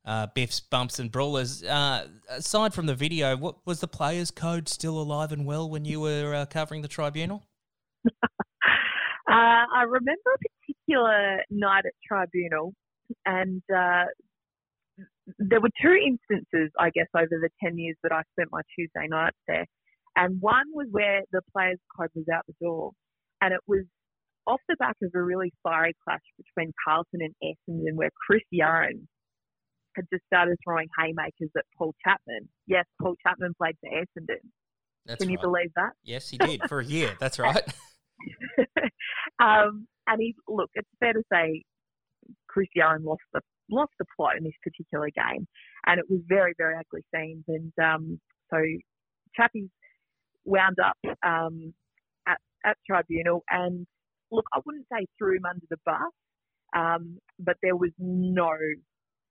uh, 0.05 0.27
Biff's 0.27 0.59
bumps 0.59 0.99
and 0.99 1.11
brawlers. 1.11 1.63
Uh, 1.63 2.07
aside 2.29 2.73
from 2.73 2.85
the 2.85 2.95
video, 2.95 3.35
what 3.35 3.65
was 3.65 3.79
the 3.79 3.87
players' 3.87 4.31
code 4.31 4.69
still 4.69 4.99
alive 4.99 5.31
and 5.31 5.45
well 5.45 5.69
when 5.69 5.83
you 5.83 5.99
were 5.99 6.33
uh, 6.35 6.45
covering 6.45 6.81
the 6.81 6.87
tribunal? 6.87 7.47
Uh, 9.27 9.65
I 9.75 9.81
remember 9.81 10.35
a 10.35 10.37
particular 10.37 11.41
night 11.49 11.85
at 11.87 11.93
tribunal, 12.07 12.73
and 13.25 13.61
uh, 13.75 14.05
there 15.39 15.61
were 15.61 15.69
two 15.81 15.93
instances, 15.93 16.71
I 16.79 16.89
guess, 16.91 17.07
over 17.15 17.27
the 17.29 17.49
10 17.63 17.77
years 17.77 17.95
that 18.03 18.11
I 18.11 18.21
spent 18.33 18.49
my 18.51 18.61
Tuesday 18.77 19.07
nights 19.07 19.37
there. 19.47 19.65
And 20.15 20.39
one 20.39 20.65
was 20.73 20.87
where 20.91 21.21
the 21.31 21.41
players' 21.51 21.79
code 21.97 22.09
was 22.15 22.25
out 22.33 22.45
the 22.47 22.53
door. 22.61 22.91
And 23.41 23.53
it 23.53 23.59
was 23.67 23.83
off 24.47 24.61
the 24.69 24.75
back 24.77 24.95
of 25.03 25.11
a 25.13 25.21
really 25.21 25.51
fiery 25.63 25.93
clash 26.03 26.21
between 26.37 26.71
Carlton 26.85 27.21
and 27.21 27.33
Essendon, 27.43 27.95
where 27.95 28.11
Chris 28.27 28.43
Yarran 28.53 29.07
had 29.95 30.05
just 30.13 30.23
started 30.25 30.57
throwing 30.63 30.87
haymakers 30.99 31.49
at 31.57 31.63
Paul 31.77 31.93
Chapman. 32.03 32.47
Yes, 32.67 32.85
Paul 33.01 33.15
Chapman 33.25 33.53
played 33.57 33.75
for 33.81 33.89
Essendon. 33.89 34.41
That's 35.05 35.21
Can 35.21 35.29
you 35.29 35.37
right. 35.37 35.43
believe 35.43 35.71
that? 35.75 35.91
Yes, 36.03 36.29
he 36.29 36.37
did 36.37 36.61
for 36.67 36.79
a 36.79 36.85
year. 36.85 37.15
That's 37.19 37.39
right. 37.39 37.63
um, 39.39 39.87
and 40.07 40.19
he 40.19 40.35
look, 40.47 40.69
it's 40.73 40.89
fair 40.99 41.13
to 41.13 41.21
say 41.31 41.63
Chris 42.47 42.67
Yarran 42.77 43.03
lost 43.03 43.21
the 43.33 43.41
lost 43.69 43.91
the 43.99 44.05
plot 44.15 44.37
in 44.37 44.43
this 44.43 44.53
particular 44.63 45.09
game, 45.09 45.47
and 45.85 45.99
it 45.99 46.05
was 46.09 46.21
very 46.27 46.53
very 46.57 46.75
ugly 46.75 47.03
scenes. 47.13 47.43
And 47.47 47.73
um, 47.81 48.19
so 48.51 48.57
Chappie's 49.35 49.69
wound 50.45 50.77
up 50.83 50.97
um, 51.25 51.73
at 52.27 52.37
at 52.65 52.77
tribunal, 52.87 53.43
and 53.49 53.85
look, 54.31 54.45
I 54.53 54.59
wouldn't 54.65 54.87
say 54.91 55.05
threw 55.17 55.37
him 55.37 55.45
under 55.45 55.65
the 55.69 55.77
bus, 55.85 56.11
um, 56.75 57.17
but 57.39 57.57
there 57.61 57.75
was 57.75 57.91
no 57.97 58.51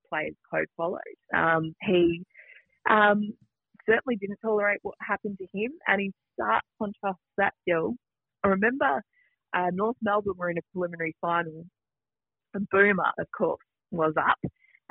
players 0.09 0.35
code 0.51 0.67
followed. 0.77 1.01
Um, 1.35 1.75
he 1.83 2.25
um, 2.89 3.33
certainly 3.89 4.17
didn't 4.17 4.39
tolerate 4.43 4.79
what 4.83 4.95
happened 5.01 5.39
to 5.39 5.59
him, 5.59 5.73
and 5.87 6.01
in 6.01 6.13
stark 6.35 6.63
contrast 6.79 7.19
to 7.19 7.35
that, 7.39 7.55
Dill, 7.67 7.95
I 8.43 8.49
remember 8.49 9.03
uh, 9.57 9.71
North 9.73 9.97
Melbourne 10.03 10.35
were 10.37 10.51
in 10.51 10.59
a 10.59 10.63
preliminary 10.73 11.17
final, 11.21 11.65
and 12.55 12.69
Boomer, 12.71 13.13
of 13.19 13.27
course, 13.37 13.65
was 13.97 14.15
up, 14.19 14.39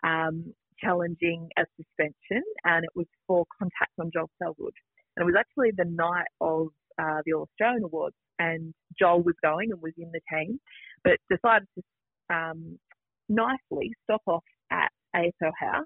um, 0.03 0.53
challenging 0.79 1.49
a 1.57 1.63
suspension, 1.77 2.43
and 2.63 2.83
it 2.83 2.91
was 2.95 3.07
for 3.27 3.45
contact 3.57 3.91
on 3.99 4.11
Joel 4.13 4.29
Selwood. 4.41 4.73
And 5.15 5.23
it 5.23 5.25
was 5.25 5.35
actually 5.37 5.71
the 5.75 5.85
night 5.89 6.27
of 6.41 6.67
uh, 6.99 7.21
the 7.25 7.33
All 7.33 7.43
Australian 7.43 7.83
Awards, 7.83 8.15
and 8.39 8.73
Joel 8.99 9.21
was 9.21 9.35
going 9.43 9.71
and 9.71 9.81
was 9.81 9.93
in 9.97 10.11
the 10.11 10.21
team, 10.31 10.59
but 11.03 11.17
decided 11.29 11.67
to 11.75 12.35
um, 12.35 12.79
nicely 13.29 13.91
stop 14.03 14.21
off 14.27 14.43
at 14.71 14.89
AFL 15.15 15.51
House 15.59 15.85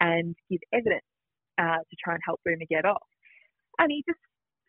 and 0.00 0.34
give 0.50 0.60
evidence 0.72 1.04
uh, 1.58 1.78
to 1.78 1.96
try 2.02 2.14
and 2.14 2.22
help 2.24 2.40
Boomer 2.44 2.66
get 2.68 2.84
off. 2.84 3.02
And 3.78 3.90
he 3.90 4.02
just 4.08 4.20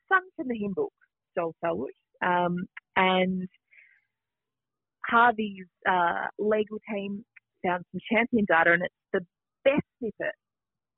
sung 0.10 0.24
from 0.36 0.48
the 0.48 0.58
hymn 0.58 0.74
book, 0.74 0.94
Joel 1.38 1.56
Selwood. 1.64 1.92
Um, 2.24 2.66
and 2.96 3.48
Harvey's 5.06 5.68
uh, 5.90 6.28
legal 6.38 6.80
team 6.90 7.26
found 7.66 7.86
some 7.92 8.02
champion 8.12 8.46
data, 8.48 8.74
and 8.74 8.84
it's 8.84 8.94
the 9.14 9.26
best 9.64 9.84
snippet 10.00 10.36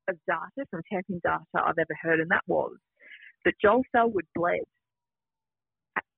of 0.10 0.16
data 0.28 0.68
from 0.70 0.82
champion 0.92 1.22
data 1.24 1.44
I've 1.56 1.80
ever 1.80 1.96
heard, 2.02 2.20
and 2.20 2.32
that 2.32 2.44
was 2.48 2.76
that 3.46 3.54
Joel 3.62 3.84
Selwood 3.94 4.26
bled 4.36 4.62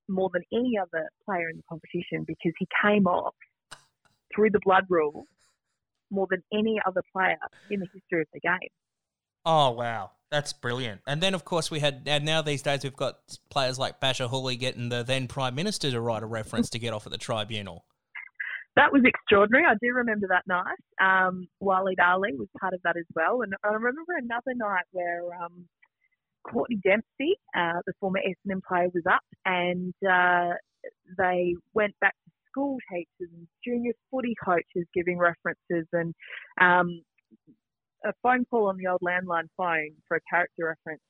more 0.07 0.29
than 0.33 0.43
any 0.53 0.77
other 0.79 1.09
player 1.25 1.49
in 1.49 1.57
the 1.57 1.63
competition 1.67 2.23
because 2.27 2.53
he 2.59 2.67
came 2.83 3.07
off 3.07 3.33
through 4.33 4.51
the 4.51 4.59
blood 4.63 4.85
rule 4.89 5.25
more 6.11 6.27
than 6.29 6.43
any 6.53 6.79
other 6.85 7.01
player 7.11 7.37
in 7.71 7.79
the 7.79 7.87
history 7.93 8.21
of 8.21 8.27
the 8.33 8.39
game. 8.39 8.69
Oh 9.45 9.71
wow, 9.71 10.11
that's 10.31 10.53
brilliant! 10.53 11.01
And 11.07 11.21
then 11.21 11.33
of 11.33 11.45
course 11.45 11.69
we 11.69 11.79
had, 11.79 12.03
and 12.05 12.25
now 12.25 12.41
these 12.41 12.61
days 12.61 12.83
we've 12.83 12.95
got 12.95 13.15
players 13.49 13.77
like 13.77 13.99
Bachar 13.99 14.29
Houli 14.29 14.59
getting 14.59 14.89
the 14.89 15.03
then 15.03 15.27
Prime 15.27 15.55
Minister 15.55 15.91
to 15.91 16.01
write 16.01 16.23
a 16.23 16.27
reference 16.27 16.69
to 16.71 16.79
get 16.79 16.93
off 16.93 17.05
at 17.05 17.11
the 17.11 17.17
tribunal. 17.17 17.85
That 18.75 18.91
was 18.91 19.03
extraordinary. 19.05 19.65
I 19.65 19.75
do 19.81 19.93
remember 19.93 20.27
that 20.27 20.45
night. 20.47 20.77
Um, 21.01 21.47
Waleed 21.63 21.97
was 22.37 22.47
part 22.59 22.73
of 22.73 22.81
that 22.83 22.97
as 22.97 23.05
well. 23.15 23.41
And 23.41 23.53
I 23.63 23.69
remember 23.69 24.13
another 24.17 24.53
night 24.53 24.83
where 24.91 25.21
um, 25.41 25.65
Courtney 26.43 26.79
Dempsey, 26.83 27.35
uh, 27.55 27.79
the 27.85 27.93
former 27.99 28.19
Essendon 28.19 28.61
player, 28.67 28.89
was 28.93 29.03
up 29.09 29.23
and 29.45 29.93
uh, 30.09 30.55
they 31.17 31.55
went 31.73 31.93
back 32.01 32.15
to 32.25 32.31
school 32.49 32.77
teachers 32.91 33.31
and 33.33 33.47
junior 33.63 33.93
footy 34.11 34.35
coaches 34.43 34.85
giving 34.93 35.17
references 35.17 35.87
and 35.93 36.13
um, 36.59 37.01
a 38.05 38.13
phone 38.21 38.45
call 38.45 38.67
on 38.67 38.77
the 38.77 38.87
old 38.87 39.01
landline 39.01 39.47
phone 39.57 39.91
for 40.07 40.17
a 40.17 40.21
character 40.29 40.67
reference 40.67 41.01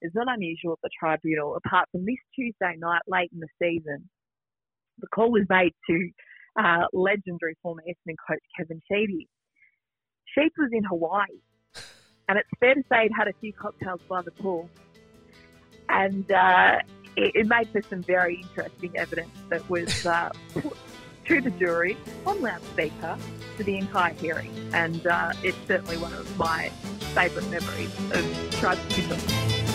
is 0.00 0.12
not 0.14 0.26
unusual 0.28 0.72
at 0.72 0.78
the 0.82 0.90
tribunal, 0.98 1.56
apart 1.56 1.88
from 1.92 2.04
this 2.04 2.16
Tuesday 2.34 2.76
night 2.78 3.02
late 3.06 3.30
in 3.32 3.40
the 3.40 3.48
season. 3.60 4.08
The 5.00 5.08
call 5.08 5.30
was 5.30 5.44
made 5.48 5.72
to 5.90 6.10
uh, 6.58 6.86
legendary 6.92 7.56
former 7.62 7.82
Essendon 7.88 8.16
coach 8.28 8.42
Kevin 8.56 8.82
Sheedy. 8.90 9.28
Sheep 10.34 10.52
was 10.58 10.70
in 10.72 10.84
Hawaii, 10.84 11.24
and 12.28 12.38
it's 12.38 12.48
fair 12.60 12.74
to 12.74 12.82
say 12.90 13.04
he'd 13.04 13.12
had 13.16 13.28
a 13.28 13.32
few 13.40 13.52
cocktails 13.52 14.00
by 14.08 14.22
the 14.22 14.30
pool. 14.32 14.68
And 15.88 16.30
uh, 16.30 16.80
it, 17.16 17.32
it 17.34 17.46
made 17.46 17.68
for 17.70 17.80
some 17.82 18.02
very 18.02 18.42
interesting 18.42 18.96
evidence 18.96 19.30
that 19.48 19.68
was 19.70 20.04
uh, 20.04 20.30
put 20.52 20.76
to 21.26 21.40
the 21.40 21.50
jury 21.52 21.96
on 22.26 22.40
loudspeaker 22.42 23.16
for 23.56 23.62
the 23.62 23.78
entire 23.78 24.14
hearing. 24.14 24.52
And 24.72 25.06
uh, 25.06 25.32
it's 25.42 25.58
certainly 25.66 25.96
one 25.96 26.12
of 26.12 26.38
my 26.38 26.68
favourite 27.14 27.48
memories 27.50 27.94
of 28.12 28.50
tribunal. 28.52 29.67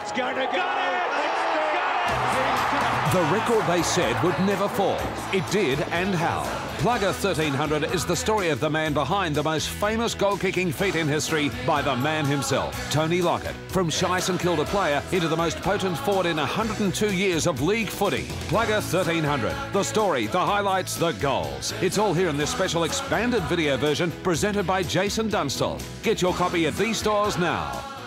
It's 0.00 0.12
going 0.12 0.36
to 0.36 0.46
go. 0.46 0.90
The 3.12 3.22
record 3.32 3.66
they 3.66 3.82
said 3.82 4.22
would 4.22 4.38
never 4.46 4.68
fall. 4.68 5.00
It 5.32 5.44
did, 5.50 5.80
and 5.90 6.14
how. 6.14 6.44
Plugger 6.78 7.12
1300 7.12 7.92
is 7.92 8.06
the 8.06 8.14
story 8.14 8.50
of 8.50 8.60
the 8.60 8.70
man 8.70 8.94
behind 8.94 9.34
the 9.34 9.42
most 9.42 9.68
famous 9.68 10.14
goal 10.14 10.36
kicking 10.36 10.70
feat 10.70 10.94
in 10.94 11.08
history 11.08 11.50
by 11.66 11.82
the 11.82 11.96
man 11.96 12.24
himself, 12.24 12.88
Tony 12.92 13.20
Lockett. 13.20 13.56
From 13.66 13.90
shy 13.90 14.20
St 14.20 14.40
Kilda 14.40 14.64
player 14.64 15.02
into 15.10 15.26
the 15.26 15.36
most 15.36 15.60
potent 15.60 15.98
forward 15.98 16.26
in 16.26 16.36
102 16.36 17.12
years 17.12 17.48
of 17.48 17.60
league 17.60 17.88
footy. 17.88 18.28
Plugger 18.48 18.80
1300. 18.80 19.52
The 19.72 19.82
story, 19.82 20.28
the 20.28 20.38
highlights, 20.38 20.94
the 20.94 21.10
goals. 21.14 21.74
It's 21.82 21.98
all 21.98 22.14
here 22.14 22.28
in 22.28 22.36
this 22.36 22.50
special 22.50 22.84
expanded 22.84 23.42
video 23.42 23.76
version 23.76 24.12
presented 24.22 24.68
by 24.68 24.84
Jason 24.84 25.28
Dunstall. 25.28 25.80
Get 26.04 26.22
your 26.22 26.32
copy 26.34 26.68
at 26.68 26.76
these 26.76 26.98
stores 26.98 27.36
now. 27.38 27.99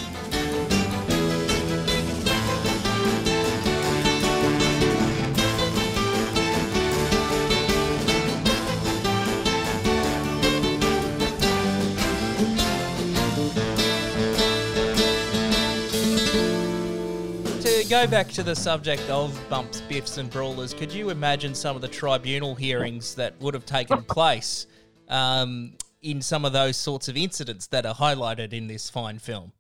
go 17.91 18.07
back 18.07 18.29
to 18.29 18.45
the 18.45 18.55
subject 18.55 19.03
of 19.11 19.37
bumps, 19.51 19.81
biffs, 19.81 20.17
and 20.17 20.31
brawlers, 20.31 20.73
could 20.73 20.93
you 20.93 21.11
imagine 21.11 21.53
some 21.57 21.75
of 21.75 21.83
the 21.83 21.89
tribunal 21.89 22.55
hearings 22.55 23.17
that 23.17 23.35
would 23.41 23.53
have 23.53 23.67
taken 23.67 24.01
place 24.09 24.69
um, 25.09 25.73
in 26.01 26.23
some 26.23 26.45
of 26.45 26.53
those 26.53 26.77
sorts 26.77 27.09
of 27.09 27.17
incidents 27.17 27.67
that 27.67 27.85
are 27.85 27.95
highlighted 27.95 28.53
in 28.53 28.69
this 28.69 28.89
fine 28.89 29.19
film? 29.19 29.51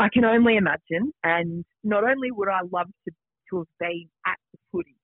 I 0.00 0.08
can 0.12 0.24
only 0.24 0.56
imagine. 0.56 1.12
And 1.22 1.64
not 1.84 2.02
only 2.02 2.32
would 2.32 2.48
I 2.48 2.62
love 2.72 2.88
to, 3.06 3.14
to 3.50 3.58
have 3.58 3.66
been 3.78 4.08
at 4.26 4.38
the 4.52 4.58
footy 4.72 4.96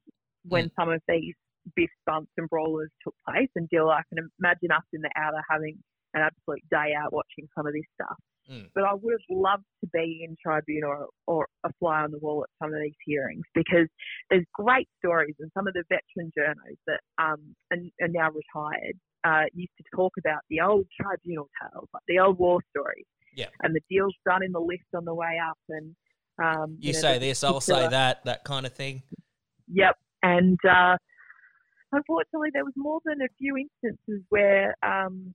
when 0.43 0.69
some 0.75 0.91
of 0.91 1.01
these 1.09 1.35
biffs, 1.77 1.93
bumps 2.07 2.33
and 2.39 2.51
brawlers 2.51 2.91
took 3.05 3.15
place, 3.25 3.51
and 3.55 3.69
Dill, 3.69 3.89
I 3.89 4.03
can 4.13 4.29
imagine 4.41 4.73
us 4.73 4.83
in 4.93 5.03
the 5.03 5.11
outer 5.15 5.45
having 5.49 5.79
an 6.13 6.23
absolute 6.23 6.65
day 6.73 6.93
out 7.01 7.13
watching 7.13 7.47
some 7.57 7.69
of 7.69 7.73
this 7.73 7.87
stuff. 7.95 8.17
But 8.75 8.85
I 8.85 8.95
would 8.95 9.13
have 9.13 9.29
loved 9.31 9.65
to 9.83 9.91
be 9.93 10.25
in 10.27 10.37
tribunal 10.43 10.91
or, 10.91 11.09
or 11.27 11.49
a 11.65 11.71
fly 11.79 12.01
on 12.01 12.11
the 12.11 12.19
wall 12.19 12.45
at 12.45 12.51
some 12.65 12.73
of 12.73 12.81
these 12.81 12.97
hearings 13.05 13.43
because 13.55 13.89
there's 14.31 14.47
great 14.55 14.89
stories, 15.05 15.35
and 15.39 15.51
some 15.53 15.67
of 15.67 15.75
the 15.75 15.85
veteran 15.89 16.33
journos 16.37 16.79
that 16.87 17.01
um, 17.23 17.55
are, 17.71 17.79
are 18.01 18.09
now 18.09 18.29
retired 18.31 18.97
uh, 19.25 19.45
used 19.55 19.73
to 19.79 19.85
talk 19.95 20.13
about 20.19 20.41
the 20.49 20.61
old 20.61 20.87
tribunal 21.01 21.49
tales, 21.61 21.89
like 21.93 22.03
the 22.09 22.19
old 22.19 22.39
war 22.39 22.61
stories 22.71 23.07
Yeah. 23.35 23.49
and 23.63 23.75
the 23.75 23.81
deals 23.91 24.15
done 24.25 24.43
in 24.43 24.53
the 24.53 24.61
lift 24.61 24.85
on 24.95 25.05
the 25.05 25.15
way 25.15 25.39
up. 25.47 25.59
And 25.69 25.95
um, 26.43 26.77
You 26.81 26.93
know, 26.93 26.99
say 27.01 27.19
this, 27.19 27.45
I'll 27.45 27.61
say 27.61 27.89
that, 27.89 28.25
that 28.25 28.45
kind 28.45 28.65
of 28.65 28.73
thing. 28.73 29.03
Yep. 29.71 29.97
And 30.23 30.59
uh, 30.69 30.97
unfortunately, 31.93 32.51
there 32.53 32.65
was 32.65 32.75
more 32.77 33.01
than 33.05 33.21
a 33.21 33.29
few 33.39 33.57
instances 33.57 34.25
where 34.31 34.75
um, 34.83 35.35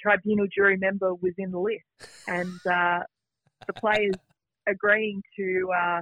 tribunal 0.00 0.46
jury 0.54 0.76
member 0.76 1.14
was 1.14 1.32
in 1.38 1.50
the 1.50 1.58
list, 1.58 1.84
and 2.26 2.60
uh, 2.66 3.00
the 3.66 3.72
players 3.74 4.14
agreeing 4.68 5.22
to 5.36 5.68
uh, 5.76 6.00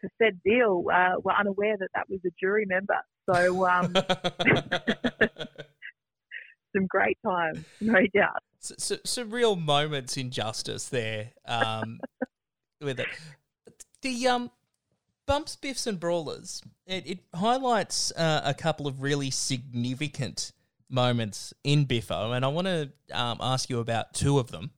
to 0.00 0.08
said 0.20 0.40
deal 0.44 0.84
uh, 0.92 1.14
were 1.22 1.34
unaware 1.38 1.76
that 1.78 1.88
that 1.94 2.08
was 2.08 2.20
a 2.26 2.30
jury 2.40 2.66
member. 2.66 2.98
So 3.30 3.66
um, 3.66 3.94
some 6.74 6.86
great 6.88 7.18
times, 7.24 7.64
no 7.80 8.00
doubt. 8.14 8.42
So, 8.60 8.74
so, 8.78 8.96
some 9.04 9.30
real 9.30 9.56
moments 9.56 10.16
in 10.16 10.30
justice 10.30 10.88
there 10.88 11.32
um, 11.46 12.00
with 12.80 13.00
it. 13.00 13.06
The 14.02 14.28
um, 14.28 14.50
bumps, 15.26 15.56
biffs, 15.56 15.86
and 15.86 15.98
brawlers. 15.98 16.62
It, 16.86 17.06
it 17.06 17.18
highlights 17.34 18.12
uh, 18.12 18.42
a 18.44 18.54
couple 18.54 18.86
of 18.86 19.02
really 19.02 19.30
significant 19.30 20.52
moments 20.90 21.54
in 21.64 21.84
Biffo, 21.84 22.32
and 22.32 22.44
I 22.44 22.48
want 22.48 22.66
to 22.66 22.90
um, 23.12 23.38
ask 23.40 23.70
you 23.70 23.78
about 23.78 24.12
two 24.12 24.38
of 24.38 24.50
them, 24.50 24.72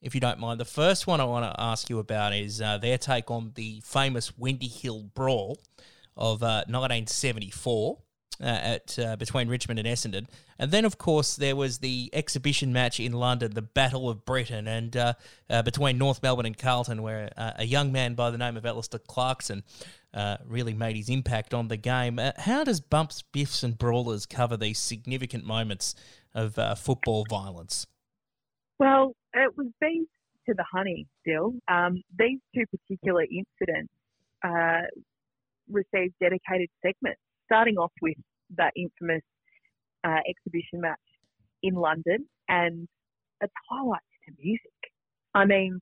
if 0.00 0.14
you 0.14 0.20
don't 0.20 0.38
mind. 0.38 0.58
The 0.58 0.64
first 0.64 1.06
one 1.06 1.20
I 1.20 1.24
want 1.24 1.44
to 1.44 1.60
ask 1.60 1.90
you 1.90 1.98
about 1.98 2.34
is 2.34 2.60
uh, 2.60 2.78
their 2.78 2.98
take 2.98 3.30
on 3.30 3.52
the 3.54 3.82
famous 3.84 4.36
Windy 4.36 4.68
Hill 4.68 5.10
Brawl 5.14 5.60
of 6.16 6.42
uh, 6.42 6.64
1974 6.66 7.98
uh, 8.40 8.44
at 8.44 8.98
uh, 8.98 9.16
between 9.16 9.48
Richmond 9.48 9.78
and 9.78 9.88
Essendon, 9.88 10.26
and 10.58 10.70
then 10.70 10.84
of 10.84 10.98
course 10.98 11.36
there 11.36 11.56
was 11.56 11.78
the 11.78 12.10
exhibition 12.12 12.72
match 12.72 12.98
in 12.98 13.12
London, 13.12 13.52
the 13.52 13.62
Battle 13.62 14.08
of 14.08 14.24
Britain, 14.24 14.66
and 14.66 14.96
uh, 14.96 15.12
uh, 15.48 15.62
between 15.62 15.98
North 15.98 16.22
Melbourne 16.22 16.46
and 16.46 16.56
Carlton, 16.56 17.02
where 17.02 17.30
uh, 17.36 17.52
a 17.56 17.64
young 17.64 17.92
man 17.92 18.14
by 18.14 18.30
the 18.30 18.38
name 18.38 18.56
of 18.56 18.64
Alastair 18.64 19.00
Clarkson 19.06 19.62
uh, 20.14 20.38
really 20.46 20.72
made 20.72 20.96
his 20.96 21.08
impact 21.08 21.52
on 21.52 21.68
the 21.68 21.76
game. 21.76 22.18
How 22.38 22.64
does 22.64 22.80
bumps, 22.80 23.22
biffs, 23.22 23.62
and 23.62 23.76
brawlers 23.76 24.26
cover 24.26 24.56
these 24.56 24.78
significant 24.78 25.44
moments 25.44 25.94
of 26.34 26.54
football 26.78 27.26
violence? 27.28 27.86
Well, 28.78 29.12
it 29.34 29.56
was 29.56 29.66
bees 29.80 30.06
to 30.48 30.54
the 30.54 30.64
honey 30.72 31.06
still. 31.20 31.52
Um, 31.68 32.02
these 32.18 32.38
two 32.54 32.64
particular 32.66 33.24
incidents 33.24 33.92
received 35.70 36.14
dedicated 36.20 36.68
segments, 36.82 37.20
starting 37.46 37.76
off 37.76 37.92
with 38.02 38.16
that 38.56 38.72
infamous 38.76 39.22
uh, 40.04 40.18
exhibition 40.28 40.80
match 40.80 40.98
in 41.62 41.74
London 41.74 42.26
and 42.48 42.88
its 43.40 43.52
highlights 43.70 44.04
to 44.26 44.34
music. 44.42 44.72
I 45.34 45.44
mean, 45.44 45.80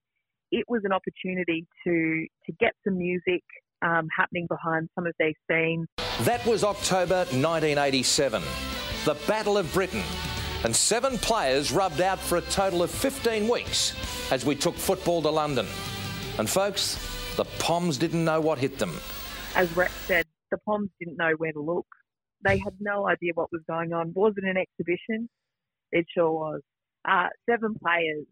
it 0.50 0.64
was 0.68 0.83
an 0.85 0.92
opportunity 0.92 1.66
to 1.85 2.26
to 2.46 2.52
get 2.59 2.72
some 2.85 2.98
music 2.98 3.42
um, 3.83 4.09
happening 4.16 4.46
behind 4.48 4.88
some 4.94 5.07
of 5.07 5.14
these 5.18 5.35
scenes. 5.50 5.87
That 6.22 6.44
was 6.46 6.64
October 6.64 7.18
1987, 7.31 8.42
the 9.04 9.14
Battle 9.26 9.57
of 9.57 9.72
Britain, 9.72 10.02
and 10.64 10.74
seven 10.74 11.18
players 11.18 11.70
rubbed 11.70 12.00
out 12.00 12.18
for 12.18 12.38
a 12.38 12.40
total 12.42 12.83
of 12.83 12.90
15 12.90 13.48
weeks 13.48 13.94
as 14.33 14.44
we 14.44 14.54
took 14.57 14.74
football 14.74 15.22
to 15.22 15.31
London. 15.31 15.66
And 16.38 16.48
folks, 16.48 16.98
the 17.37 17.44
Poms 17.61 17.98
didn't 17.98 18.24
know 18.24 18.40
what 18.40 18.59
hit 18.59 18.78
them. 18.78 18.98
as 19.54 19.74
Rex 19.76 19.92
said, 20.07 20.26
the 20.50 20.59
Poms 20.59 20.90
didn't 20.98 21.16
know 21.16 21.35
where 21.37 21.52
to 21.52 21.61
look. 21.61 21.87
They 22.44 22.59
had 22.59 22.74
no 22.81 23.09
idea 23.09 23.33
what 23.35 23.51
was 23.53 23.62
going 23.68 23.92
on. 23.92 24.12
Was 24.14 24.35
it 24.37 24.44
an 24.44 24.57
exhibition? 24.57 25.29
It 25.90 26.07
sure 26.14 26.31
was. 26.31 26.61
Uh, 27.09 27.29
seven 27.48 27.74
players 27.83 28.27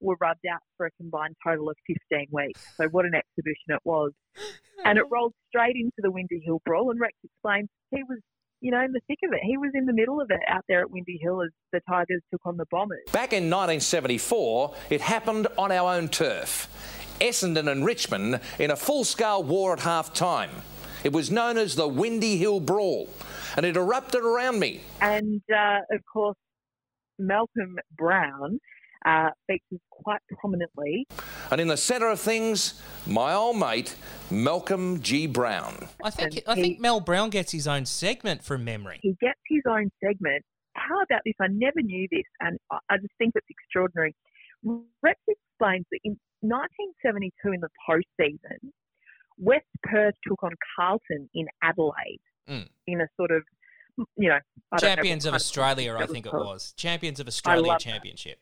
were 0.00 0.16
rubbed 0.20 0.44
out 0.52 0.60
for 0.76 0.86
a 0.86 0.90
combined 0.92 1.36
total 1.44 1.70
of 1.70 1.76
15 1.86 2.26
weeks. 2.30 2.60
So 2.76 2.88
what 2.88 3.04
an 3.04 3.14
exhibition 3.14 3.68
it 3.68 3.80
was. 3.84 4.12
And 4.84 4.98
it 4.98 5.04
rolled 5.10 5.32
straight 5.48 5.76
into 5.76 5.98
the 5.98 6.10
Windy 6.10 6.42
Hill 6.44 6.60
Brawl. 6.64 6.90
And 6.90 7.00
Rex 7.00 7.14
explained 7.24 7.68
he 7.90 8.02
was, 8.02 8.18
you 8.60 8.70
know, 8.70 8.80
in 8.80 8.92
the 8.92 9.00
thick 9.06 9.18
of 9.24 9.32
it. 9.32 9.40
He 9.44 9.56
was 9.56 9.70
in 9.74 9.86
the 9.86 9.92
middle 9.92 10.20
of 10.20 10.30
it 10.30 10.40
out 10.48 10.64
there 10.68 10.80
at 10.80 10.90
Windy 10.90 11.18
Hill 11.22 11.42
as 11.42 11.50
the 11.72 11.80
Tigers 11.88 12.20
took 12.30 12.40
on 12.44 12.56
the 12.56 12.66
Bombers. 12.70 13.04
Back 13.12 13.32
in 13.32 13.44
1974, 13.44 14.74
it 14.90 15.00
happened 15.00 15.46
on 15.56 15.70
our 15.70 15.94
own 15.94 16.08
turf. 16.08 16.68
Essendon 17.20 17.70
and 17.70 17.86
Richmond 17.86 18.40
in 18.58 18.72
a 18.72 18.76
full 18.76 19.04
scale 19.04 19.42
war 19.42 19.72
at 19.72 19.80
half 19.80 20.12
time. 20.12 20.50
It 21.04 21.12
was 21.12 21.30
known 21.30 21.58
as 21.58 21.74
the 21.74 21.88
Windy 21.88 22.36
Hill 22.36 22.60
Brawl, 22.60 23.08
and 23.56 23.66
it 23.66 23.76
erupted 23.76 24.22
around 24.22 24.58
me. 24.58 24.80
And 25.00 25.42
uh, 25.54 25.80
of 25.90 26.00
course, 26.12 26.36
Malcolm 27.18 27.76
Brown 27.96 28.58
uh, 29.04 29.30
features 29.46 29.80
quite 29.90 30.20
prominently. 30.40 31.06
And 31.50 31.60
in 31.60 31.68
the 31.68 31.76
centre 31.76 32.08
of 32.08 32.20
things, 32.20 32.80
my 33.06 33.34
old 33.34 33.58
mate, 33.58 33.96
Malcolm 34.30 35.00
G. 35.02 35.26
Brown. 35.26 35.88
I 36.02 36.10
think 36.10 36.42
I 36.46 36.54
think 36.54 36.80
Mal 36.80 37.00
Brown 37.00 37.30
gets 37.30 37.52
his 37.52 37.66
own 37.66 37.86
segment 37.86 38.42
from 38.42 38.64
memory. 38.64 39.00
He 39.02 39.16
gets 39.20 39.40
his 39.48 39.62
own 39.68 39.90
segment. 40.02 40.44
How 40.74 41.02
about 41.02 41.20
this? 41.24 41.34
I 41.40 41.48
never 41.50 41.82
knew 41.82 42.08
this, 42.10 42.24
and 42.40 42.58
I- 42.70 42.78
I 42.88 42.96
just 42.96 43.12
think 43.18 43.32
it's 43.34 43.46
extraordinary. 43.50 44.14
Rex 45.02 45.20
explains 45.28 45.84
that 45.90 45.98
in 46.04 46.18
1972, 46.40 47.52
in 47.52 47.60
the 47.60 47.68
postseason, 47.86 48.70
West 49.36 49.66
Perth 49.82 50.14
took 50.26 50.42
on 50.42 50.52
Carlton 50.76 51.28
in 51.34 51.46
Adelaide 51.62 52.20
Mm. 52.48 52.68
in 52.86 53.00
a 53.00 53.06
sort 53.16 53.30
of, 53.30 53.42
you 54.16 54.28
know, 54.28 54.38
I 54.72 54.76
know 54.76 54.78
Champions 54.78 55.24
what 55.24 55.30
of 55.30 55.34
Australia, 55.36 55.96
I 55.98 56.06
think 56.06 56.26
it 56.26 56.30
called. 56.30 56.46
was. 56.46 56.72
Champions 56.76 57.20
of 57.20 57.28
Australia 57.28 57.62
love 57.66 57.78
that. 57.78 57.80
Championship. 57.80 58.38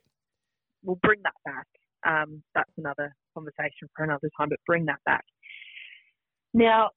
We'll 0.83 0.99
bring 1.03 1.21
that 1.25 1.35
back. 1.45 1.67
Um, 2.07 2.43
that's 2.55 2.71
another 2.79 3.15
conversation 3.35 3.89
for 3.95 4.05
another 4.05 4.31
time, 4.39 4.49
but 4.49 4.59
bring 4.67 4.87
that 4.87 5.01
back. 5.05 5.25
Now, 6.55 6.91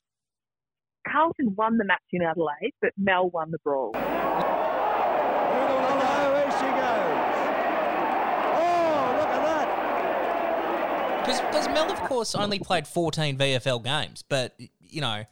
Carlton 1.08 1.54
won 1.58 1.78
the 1.78 1.84
match 1.84 2.00
in 2.14 2.22
Adelaide, 2.22 2.74
but 2.82 2.92
Mel 2.98 3.30
won 3.30 3.52
the 3.52 3.58
brawl. 3.64 3.92
Here 3.94 4.04
she 6.52 6.66
goes. 6.66 7.18
Look 9.20 9.30
at 9.30 9.44
that. 9.44 9.68
Because 11.26 11.68
Mel, 11.68 11.92
of 11.92 12.00
course, 12.04 12.36
only 12.36 12.60
played 12.60 12.88
14 12.88 13.38
VFL 13.38 13.84
games, 13.84 14.24
but, 14.28 14.56
you 14.80 15.02
know, 15.02 15.26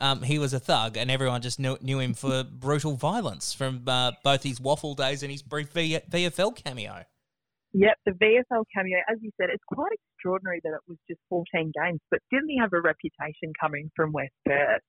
um, 0.00 0.22
he 0.22 0.38
was 0.38 0.52
a 0.52 0.60
thug 0.60 0.96
and 0.96 1.10
everyone 1.10 1.42
just 1.42 1.58
knew, 1.58 1.76
knew 1.80 1.98
him 1.98 2.14
for 2.14 2.44
brutal 2.44 2.96
violence 2.96 3.52
from 3.52 3.82
uh, 3.86 4.12
both 4.24 4.42
his 4.42 4.58
WAFL 4.58 4.96
days 4.96 5.22
and 5.22 5.30
his 5.30 5.42
brief 5.42 5.68
v- 5.70 6.00
VFL 6.10 6.54
cameo. 6.64 7.04
Yep, 7.72 7.96
the 8.04 8.12
VFL 8.12 8.64
cameo, 8.74 8.98
as 9.08 9.18
you 9.20 9.30
said, 9.40 9.48
it's 9.50 9.62
quite 9.72 9.92
extraordinary 9.92 10.60
that 10.64 10.70
it 10.70 10.80
was 10.88 10.98
just 11.08 11.20
14 11.28 11.72
games, 11.80 12.00
but 12.10 12.18
didn't 12.30 12.48
he 12.48 12.58
have 12.58 12.72
a 12.72 12.80
reputation 12.80 13.52
coming 13.60 13.90
from 13.94 14.12
West 14.12 14.32
Perth? 14.44 14.82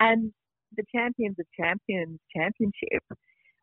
And 0.00 0.32
the 0.76 0.84
Champions 0.94 1.36
of 1.38 1.46
Champions 1.58 2.18
Championship. 2.34 3.02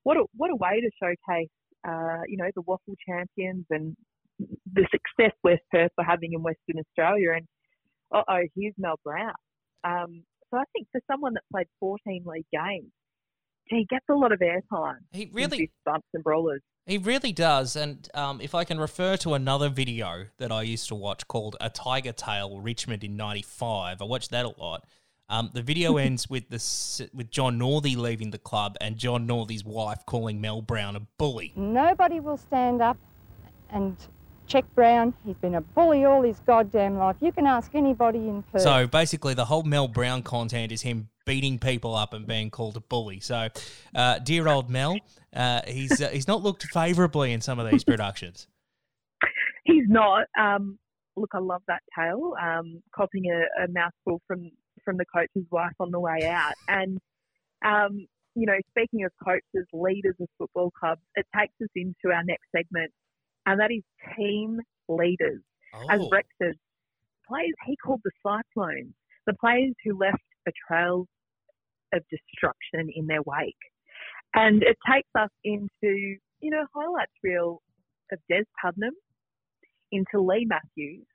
What 0.03 0.17
a 0.17 0.25
what 0.35 0.51
a 0.51 0.55
way 0.55 0.81
to 0.81 0.89
showcase, 1.01 1.49
uh, 1.88 2.21
you 2.27 2.38
know, 2.38 2.49
the 2.55 2.62
WAFL 2.62 2.95
champions 3.07 3.65
and 3.69 3.95
the 4.71 4.88
success 4.91 5.35
West 5.43 5.62
Perth 5.71 5.91
were 5.97 6.03
having 6.03 6.33
in 6.33 6.43
Western 6.43 6.79
Australia. 6.79 7.31
And 7.35 7.47
uh 8.13 8.23
oh, 8.27 8.43
here's 8.55 8.73
Mal 8.77 8.99
Brown. 9.03 9.33
Um, 9.83 10.23
so 10.51 10.57
I 10.57 10.63
think 10.73 10.88
for 10.91 11.01
someone 11.09 11.33
that 11.33 11.43
played 11.51 11.67
14 11.79 12.23
league 12.25 12.45
games, 12.51 12.91
he 13.65 13.85
gets 13.89 14.05
a 14.09 14.13
lot 14.13 14.31
of 14.31 14.39
airtime. 14.39 14.97
He 15.12 15.29
really- 15.31 15.71
bumps 15.85 16.07
and 16.13 16.23
brawlers. 16.23 16.62
He 16.85 16.97
really 16.97 17.31
does. 17.31 17.75
And 17.75 18.09
um, 18.15 18.41
if 18.41 18.55
I 18.55 18.63
can 18.63 18.79
refer 18.79 19.15
to 19.17 19.35
another 19.35 19.69
video 19.69 20.25
that 20.38 20.51
I 20.51 20.63
used 20.63 20.88
to 20.88 20.95
watch 20.95 21.27
called 21.27 21.55
A 21.62 21.69
Tiger 21.69 22.12
Tail 22.12 22.59
Richmond 22.59 23.03
in 23.03 23.15
95, 23.15 24.01
I 24.01 24.05
watched 24.05 24.31
that 24.31 24.45
a 24.45 24.59
lot. 24.59 24.85
Um, 25.29 25.51
the 25.53 25.62
video 25.62 25.97
ends 25.97 26.27
with 26.31 26.49
this 26.49 26.99
with 27.13 27.29
John 27.29 27.59
Northey 27.59 27.95
leaving 27.95 28.31
the 28.31 28.39
club 28.39 28.75
and 28.81 28.97
John 28.97 29.27
Northey's 29.27 29.63
wife 29.63 30.03
calling 30.07 30.41
Mal 30.41 30.63
Brown 30.63 30.95
a 30.95 31.01
bully. 31.19 31.53
Nobody 31.55 32.19
will 32.19 32.38
stand 32.38 32.81
up 32.81 32.97
and 33.69 33.95
check 34.49 34.65
Brown. 34.75 35.13
He's 35.25 35.38
been 35.38 35.55
a 35.55 35.62
bully 35.62 36.03
all 36.03 36.23
his 36.23 36.39
goddamn 36.41 36.97
life. 36.97 37.15
You 37.21 37.31
can 37.31 37.45
ask 37.45 37.73
anybody 37.75 38.19
in 38.19 38.43
Perth. 38.43 38.63
So 38.63 38.88
basically, 38.88 39.33
the 39.33 39.45
whole 39.45 39.63
Mal 39.63 39.88
Brown 39.88 40.23
content 40.23 40.71
is 40.71 40.81
him 40.81 41.09
beating 41.25 41.59
people 41.59 41.95
up 41.95 42.13
and 42.13 42.25
being 42.25 42.49
called 42.49 42.75
a 42.75 42.81
bully. 42.81 43.19
So, 43.19 43.47
uh, 43.95 44.19
dear 44.19 44.47
old 44.47 44.69
Mal, 44.69 44.97
uh, 45.33 45.62
he's 45.67 46.01
uh, 46.01 46.09
he's 46.09 46.27
not 46.27 46.41
looked 46.41 46.63
favourably 46.63 47.31
in 47.31 47.41
some 47.41 47.59
of 47.59 47.69
these 47.71 47.83
productions. 47.83 48.47
He's 49.63 49.85
not. 49.88 50.25
Um, 50.39 50.79
look, 51.15 51.29
I 51.33 51.39
love 51.39 51.62
that 51.67 51.81
tale. 51.97 52.33
Um, 52.41 52.81
copying 52.93 53.25
a, 53.31 53.63
a 53.63 53.67
mouthful 53.67 54.21
from 54.27 54.49
from 54.83 54.97
the 54.97 55.05
coach's 55.13 55.47
wife 55.51 55.73
on 55.79 55.91
the 55.91 55.99
way 55.99 56.25
out, 56.25 56.53
and 56.67 56.99
um, 57.63 58.07
you 58.35 58.45
know, 58.45 58.57
speaking 58.71 59.03
of 59.05 59.12
coaches, 59.23 59.67
leaders 59.73 60.15
of 60.19 60.27
football 60.38 60.71
clubs, 60.71 61.01
it 61.15 61.25
takes 61.38 61.53
us 61.62 61.69
into 61.75 62.15
our 62.15 62.23
next 62.23 62.45
segment, 62.55 62.91
and 63.51 63.59
that 63.59 63.71
is 63.71 63.83
team 64.15 64.59
leaders. 64.88 65.41
As 65.89 66.01
Oh. 66.01 66.09
Rex 66.09 66.27
says, 66.41 66.55
players 67.27 67.53
he 67.65 67.75
called 67.77 68.01
the 68.03 68.12
Cyclones, 68.23 68.93
the 69.27 69.33
players 69.35 69.73
who 69.83 69.97
left 69.97 70.21
a 70.47 70.51
trail 70.67 71.07
of 71.93 72.03
destruction 72.09 72.89
in 72.95 73.07
their 73.07 73.21
wake. 73.23 73.55
And 74.33 74.62
it 74.63 74.77
takes 74.91 75.09
us 75.17 75.29
into, 75.43 76.17
you 76.39 76.49
know, 76.51 76.65
highlights 76.73 77.12
reel 77.23 77.62
of 78.12 78.19
Des 78.29 78.43
Putnam, 78.62 78.93
into 79.91 80.19
Leigh 80.21 80.45
Matthews, 80.45 81.05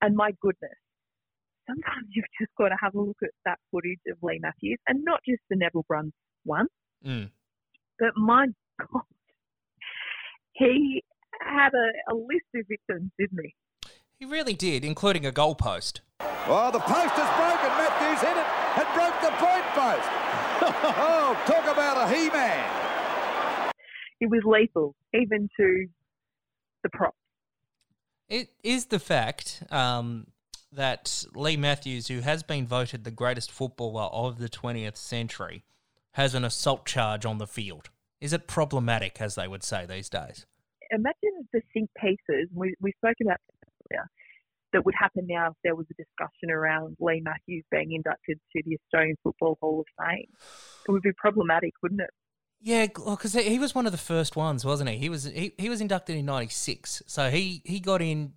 and 0.00 0.16
my 0.16 0.32
goodness, 0.40 0.78
sometimes 1.68 2.08
you've 2.10 2.24
just 2.40 2.50
got 2.58 2.68
to 2.70 2.76
have 2.80 2.94
a 2.96 3.00
look 3.00 3.18
at 3.22 3.30
that 3.44 3.58
footage 3.70 4.00
of 4.10 4.18
Leigh 4.22 4.40
Matthews, 4.40 4.78
and 4.88 5.04
not 5.04 5.20
just 5.28 5.40
the 5.50 5.56
Neville 5.56 5.84
Bruns 5.88 6.12
one, 6.44 6.66
Mm. 7.04 7.30
but 7.98 8.16
my 8.16 8.46
God, 8.92 9.02
he 10.54 11.02
had 11.44 11.72
a, 11.74 12.12
a 12.12 12.14
list 12.14 12.46
of 12.54 12.66
victims, 12.68 13.10
didn't 13.18 13.40
he? 13.42 13.54
He 14.18 14.24
really 14.24 14.54
did, 14.54 14.84
including 14.84 15.26
a 15.26 15.32
goalpost. 15.32 16.00
Oh, 16.46 16.70
the 16.72 16.78
post 16.78 17.14
is 17.18 17.30
broken. 17.36 17.70
Matthews 17.74 18.20
hit 18.20 18.36
it 18.36 18.46
and 18.78 18.86
broke 18.94 19.20
the 19.20 19.32
point 19.38 19.66
post. 19.74 20.08
Oh, 20.94 21.36
talk 21.44 21.64
about 21.64 22.08
a 22.08 22.14
he-man. 22.14 23.72
It 24.20 24.30
was 24.30 24.42
lethal, 24.44 24.94
even 25.12 25.48
to 25.56 25.86
the 26.84 26.88
prop. 26.90 27.14
It 28.28 28.50
is 28.62 28.86
the 28.86 29.00
fact 29.00 29.64
um, 29.70 30.28
that 30.72 31.24
Leigh 31.34 31.56
Matthews, 31.56 32.06
who 32.08 32.20
has 32.20 32.44
been 32.44 32.66
voted 32.66 33.02
the 33.02 33.10
greatest 33.10 33.50
footballer 33.50 34.04
of 34.04 34.38
the 34.38 34.48
20th 34.48 34.96
century, 34.96 35.64
has 36.12 36.34
an 36.34 36.44
assault 36.44 36.86
charge 36.86 37.26
on 37.26 37.38
the 37.38 37.46
field. 37.46 37.90
Is 38.20 38.32
it 38.32 38.46
problematic, 38.46 39.20
as 39.20 39.34
they 39.34 39.48
would 39.48 39.64
say 39.64 39.84
these 39.84 40.08
days? 40.08 40.46
Imagine 40.92 41.48
the 41.52 41.62
think 41.72 41.90
pieces 41.98 42.48
we, 42.54 42.74
we 42.80 42.92
spoke 42.98 43.16
about 43.20 43.38
earlier 43.90 44.08
that 44.72 44.84
would 44.84 44.94
happen 44.98 45.26
now 45.28 45.48
if 45.48 45.56
there 45.64 45.74
was 45.74 45.86
a 45.90 45.94
discussion 45.94 46.50
around 46.50 46.96
Leigh 46.98 47.20
Matthews 47.22 47.64
being 47.70 47.92
inducted 47.92 48.38
to 48.56 48.62
the 48.64 48.78
Australian 48.84 49.16
Football 49.22 49.58
Hall 49.60 49.80
of 49.80 49.86
Fame. 49.98 50.26
It 50.88 50.92
would 50.92 51.02
be 51.02 51.12
problematic, 51.12 51.72
wouldn't 51.82 52.00
it? 52.00 52.10
Yeah, 52.60 52.86
because 52.86 53.32
he 53.32 53.58
was 53.58 53.74
one 53.74 53.86
of 53.86 53.92
the 53.92 53.98
first 53.98 54.36
ones, 54.36 54.64
wasn't 54.64 54.88
he? 54.90 54.96
He 54.96 55.08
was 55.08 55.24
he, 55.24 55.52
he 55.58 55.68
was 55.68 55.80
inducted 55.80 56.16
in 56.16 56.26
'96, 56.26 57.02
so 57.06 57.28
he 57.28 57.60
he 57.64 57.80
got 57.80 58.00
in. 58.00 58.34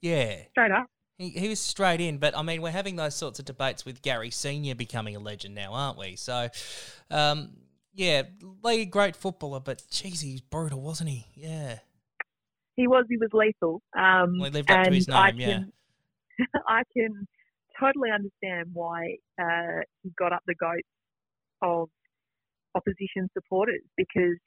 Yeah, 0.00 0.42
straight 0.50 0.72
up. 0.72 0.86
He 1.16 1.28
he 1.30 1.48
was 1.48 1.60
straight 1.60 2.00
in, 2.00 2.18
but 2.18 2.36
I 2.36 2.42
mean, 2.42 2.60
we're 2.60 2.72
having 2.72 2.96
those 2.96 3.14
sorts 3.14 3.38
of 3.38 3.44
debates 3.44 3.84
with 3.84 4.02
Gary 4.02 4.30
Senior 4.30 4.74
becoming 4.74 5.14
a 5.14 5.20
legend 5.20 5.54
now, 5.54 5.74
aren't 5.74 5.96
we? 5.96 6.16
So, 6.16 6.48
um, 7.08 7.52
yeah, 7.94 8.22
Leigh, 8.62 8.86
great 8.86 9.16
footballer, 9.16 9.60
but 9.60 9.82
geez, 9.90 10.20
he's 10.20 10.40
brutal, 10.40 10.80
wasn't 10.80 11.10
he? 11.10 11.26
Yeah. 11.34 11.78
He 12.74 12.86
was 12.86 13.04
he 13.08 13.18
was 13.18 13.28
lethal. 13.32 13.82
Um, 13.96 14.38
Well, 14.38 14.50
he 14.50 14.50
lived 14.50 14.70
up 14.70 14.84
to 14.84 14.94
his 14.94 15.08
I 15.08 15.30
name, 15.30 15.40
yeah. 15.40 15.46
can, 15.48 15.72
I 16.68 16.82
can 16.96 17.26
totally 17.78 18.10
understand 18.10 18.70
why 18.72 19.16
uh, 19.40 19.82
he 20.02 20.10
got 20.18 20.32
up 20.32 20.42
the 20.46 20.54
goats 20.54 20.88
of 21.60 21.88
opposition 22.74 23.28
supporters 23.34 23.82
because 23.96 24.38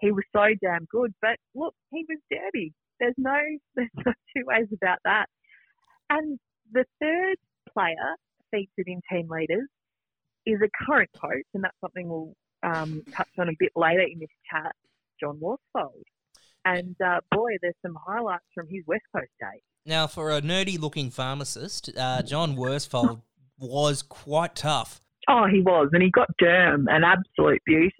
he 0.00 0.10
was 0.10 0.24
so 0.34 0.46
damn 0.62 0.86
good. 0.90 1.12
But 1.20 1.36
look, 1.54 1.74
he 1.90 2.04
was 2.08 2.18
dirty. 2.30 2.72
There's 2.98 3.14
no 3.18 3.38
there's 3.74 3.90
no 3.94 4.12
two 4.34 4.44
ways 4.46 4.68
about 4.72 4.98
that. 5.04 5.26
And 6.08 6.38
the 6.72 6.84
third 7.00 7.36
player 7.72 8.16
featured 8.50 8.86
in 8.86 9.00
team 9.10 9.28
leaders 9.28 9.68
is 10.46 10.60
a 10.62 10.84
current 10.86 11.10
coach, 11.20 11.46
and 11.52 11.64
that's 11.64 11.76
something 11.80 12.08
we'll 12.08 12.34
um, 12.62 13.02
touch 13.12 13.28
on 13.38 13.48
a 13.48 13.52
bit 13.58 13.72
later 13.76 14.02
in 14.02 14.18
this 14.18 14.28
chat. 14.50 14.74
John 15.20 15.38
Worsfold. 15.40 16.04
And 16.64 16.96
uh, 17.04 17.20
boy, 17.30 17.56
there's 17.62 17.74
some 17.82 17.96
highlights 18.06 18.44
from 18.54 18.66
his 18.68 18.82
West 18.86 19.04
Coast 19.14 19.30
days. 19.40 19.62
Now, 19.84 20.06
for 20.06 20.32
a 20.32 20.42
nerdy-looking 20.42 21.10
pharmacist, 21.10 21.90
uh, 21.96 22.22
John 22.22 22.56
Worsfold 22.56 23.22
was 23.58 24.02
quite 24.02 24.56
tough. 24.56 25.00
Oh, 25.28 25.46
he 25.46 25.60
was, 25.60 25.88
and 25.92 26.02
he 26.02 26.10
got 26.10 26.28
Derm, 26.42 26.86
an 26.88 27.04
absolute 27.04 27.62
beauty. 27.64 27.94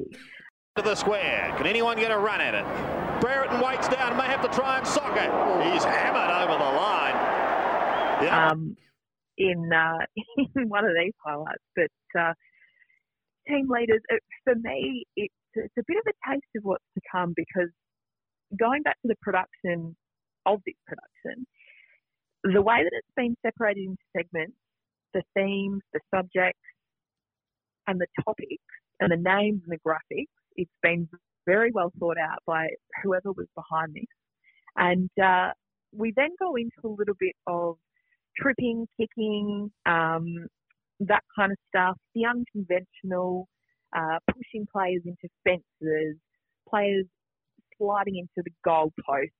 To 0.76 0.82
the 0.82 0.94
square. 0.94 1.54
Can 1.56 1.66
anyone 1.66 1.96
get 1.96 2.10
a 2.10 2.18
run 2.18 2.40
at 2.40 2.54
it? 2.54 3.20
Brereton 3.20 3.60
waits 3.60 3.88
down, 3.88 4.16
may 4.16 4.24
have 4.26 4.42
to 4.42 4.48
try 4.48 4.78
and 4.78 4.86
sock 4.86 5.16
it. 5.16 5.72
He's 5.72 5.84
hammered 5.84 6.50
over 6.50 6.58
the 6.58 6.70
line. 6.78 7.14
Yeah. 8.22 8.50
um, 8.50 8.76
in 9.38 9.70
uh, 9.72 9.98
in 10.56 10.68
one 10.68 10.84
of 10.84 10.92
these 11.00 11.12
highlights. 11.24 11.62
But 11.74 12.20
uh, 12.20 12.32
team 13.48 13.68
leaders, 13.68 14.00
it, 14.08 14.22
for 14.44 14.54
me, 14.54 15.04
it's, 15.16 15.34
it's 15.54 15.74
a 15.78 15.82
bit 15.86 15.96
of 15.98 16.04
a 16.06 16.32
taste 16.32 16.46
of 16.56 16.64
what's 16.64 16.84
to 16.94 17.00
come 17.10 17.32
because 17.36 17.70
going 18.58 18.82
back 18.82 18.96
to 19.02 19.08
the 19.08 19.16
production 19.22 19.96
of 20.46 20.60
this 20.66 20.76
production, 20.86 21.46
the 22.44 22.62
way 22.62 22.82
that 22.82 22.92
it's 22.92 23.14
been 23.16 23.36
separated 23.44 23.84
into 23.84 24.02
segments, 24.16 24.56
the 25.14 25.22
themes, 25.34 25.80
the 25.92 26.00
subjects, 26.14 26.60
and 27.88 28.00
the 28.00 28.06
topics, 28.24 28.62
and 29.00 29.10
the 29.10 29.16
names 29.16 29.62
and 29.66 29.70
the 29.72 29.78
graphics, 29.86 30.26
it's 30.56 30.70
been 30.82 31.08
very 31.46 31.70
well 31.72 31.92
thought 31.98 32.18
out 32.18 32.38
by 32.46 32.68
whoever 33.02 33.32
was 33.32 33.46
behind 33.54 33.94
this. 33.94 34.04
And 34.76 35.10
uh, 35.22 35.52
we 35.92 36.12
then 36.16 36.30
go 36.38 36.56
into 36.56 36.76
a 36.84 36.88
little 36.88 37.14
bit 37.18 37.34
of 37.46 37.76
tripping, 38.36 38.86
kicking, 38.98 39.70
um, 39.86 40.46
that 41.00 41.22
kind 41.38 41.52
of 41.52 41.58
stuff, 41.68 41.96
the 42.14 42.24
unconventional, 42.24 43.48
uh, 43.96 44.18
pushing 44.32 44.66
players 44.70 45.02
into 45.04 45.28
fences, 45.44 46.16
players 46.68 47.06
sliding 47.78 48.16
into 48.16 48.42
the 48.44 48.50
goal 48.64 48.92
post, 49.08 49.32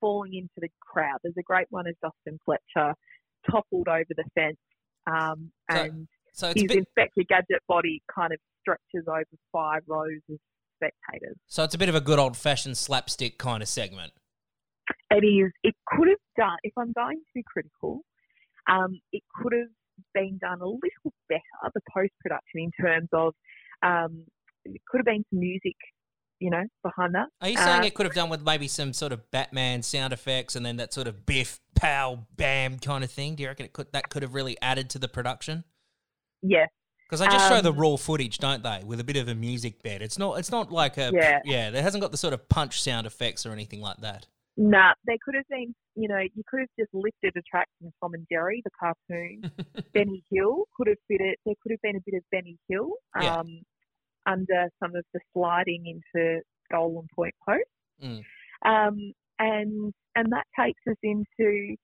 falling 0.00 0.34
into 0.34 0.48
the 0.58 0.68
crowd. 0.80 1.18
There's 1.22 1.34
a 1.38 1.42
great 1.42 1.66
one 1.70 1.86
of 1.86 1.94
Dustin 2.02 2.38
Fletcher 2.44 2.94
toppled 3.50 3.88
over 3.88 4.04
the 4.10 4.24
fence, 4.34 4.58
um, 5.06 5.50
and 5.68 6.08
so 6.32 6.50
it's 6.50 6.60
his 6.60 6.68
bit- 6.68 6.78
Inspector 6.78 7.22
Gadget 7.28 7.62
body 7.66 8.02
kind 8.14 8.32
of 8.32 8.38
stretches 8.60 9.08
over 9.08 9.24
five 9.52 9.82
rows 9.86 10.20
of 10.30 10.38
spectators. 10.76 11.36
So 11.46 11.64
it's 11.64 11.74
a 11.74 11.78
bit 11.78 11.88
of 11.88 11.94
a 11.94 12.00
good 12.00 12.18
old-fashioned 12.18 12.76
slapstick 12.76 13.38
kind 13.38 13.62
of 13.62 13.68
segment. 13.68 14.12
It 15.10 15.24
is. 15.24 15.52
It 15.62 15.74
could 15.86 16.08
have 16.08 16.18
done. 16.36 16.56
If 16.62 16.72
I'm 16.78 16.92
going 16.92 17.18
to 17.18 17.32
be 17.34 17.42
critical, 17.46 18.02
um, 18.70 19.00
it 19.12 19.22
could 19.34 19.52
have 19.52 19.68
been 20.14 20.38
done 20.38 20.60
a 20.60 20.66
little 20.66 21.12
better. 21.28 21.40
The 21.74 21.80
post 21.94 22.12
production 22.20 22.60
in 22.60 22.70
terms 22.80 23.08
of 23.12 23.34
um, 23.82 24.24
it 24.64 24.80
could 24.88 24.98
have 24.98 25.06
been 25.06 25.24
some 25.30 25.40
music, 25.40 25.76
you 26.38 26.50
know, 26.50 26.64
behind 26.82 27.14
that. 27.14 27.28
Are 27.40 27.48
you 27.48 27.56
saying 27.56 27.82
Uh, 27.82 27.86
it 27.86 27.94
could 27.94 28.06
have 28.06 28.14
done 28.14 28.28
with 28.28 28.42
maybe 28.42 28.68
some 28.68 28.92
sort 28.92 29.12
of 29.12 29.30
Batman 29.30 29.82
sound 29.82 30.12
effects 30.12 30.56
and 30.56 30.64
then 30.64 30.76
that 30.76 30.92
sort 30.92 31.06
of 31.06 31.24
biff, 31.26 31.60
pow, 31.74 32.26
bam 32.36 32.78
kind 32.78 33.04
of 33.04 33.10
thing? 33.10 33.36
Do 33.36 33.42
you 33.42 33.48
reckon 33.48 33.66
it 33.66 33.72
could 33.72 33.92
that 33.92 34.10
could 34.10 34.22
have 34.22 34.34
really 34.34 34.56
added 34.60 34.90
to 34.90 34.98
the 34.98 35.08
production? 35.08 35.64
Yes. 36.42 36.68
Because 37.08 37.20
they 37.20 37.26
just 37.26 37.48
show 37.48 37.60
the 37.60 37.72
Um, 37.72 37.78
raw 37.78 37.96
footage, 37.96 38.38
don't 38.38 38.62
they, 38.62 38.82
with 38.84 39.00
a 39.00 39.04
bit 39.04 39.16
of 39.16 39.26
a 39.28 39.34
music 39.34 39.82
bed. 39.82 40.00
It's 40.00 40.16
not. 40.16 40.38
It's 40.38 40.52
not 40.52 40.70
like 40.70 40.96
a. 40.96 41.10
Yeah. 41.12 41.40
Yeah. 41.44 41.70
There 41.70 41.82
hasn't 41.82 42.00
got 42.02 42.12
the 42.12 42.16
sort 42.16 42.34
of 42.34 42.48
punch 42.48 42.80
sound 42.80 43.04
effects 43.04 43.44
or 43.44 43.50
anything 43.52 43.80
like 43.80 43.96
that. 43.98 44.26
Nah, 44.62 44.92
there 45.06 45.16
could 45.24 45.34
have 45.36 45.48
been, 45.48 45.74
you 45.96 46.06
know, 46.06 46.18
you 46.18 46.42
could 46.46 46.60
have 46.60 46.68
just 46.78 46.92
lifted 46.92 47.32
a 47.34 47.40
track 47.50 47.66
from 47.80 47.90
Tom 47.98 48.12
and 48.12 48.26
Jerry, 48.30 48.62
the 48.62 48.70
cartoon. 48.78 49.50
Benny 49.94 50.22
Hill 50.30 50.64
could 50.76 50.86
have 50.88 50.98
fit 51.08 51.22
it. 51.22 51.38
There 51.46 51.54
could 51.62 51.72
have 51.72 51.80
been 51.82 51.96
a 51.96 52.04
bit 52.04 52.18
of 52.18 52.22
Benny 52.30 52.58
Hill 52.68 52.90
um, 53.18 53.24
Yeah. 53.24 53.42
under 54.26 54.68
some 54.78 54.94
of 54.94 55.02
the 55.14 55.20
sliding 55.32 55.86
into 55.86 56.42
goal 56.70 56.98
and 57.00 57.08
point 57.16 57.34
post. 57.48 57.64
Mm. 58.04 58.22
Um, 58.66 59.12
and 59.38 59.94
and 60.14 60.30
that 60.32 60.44
takes 60.58 60.80
us 60.90 60.96
into, 61.02 61.74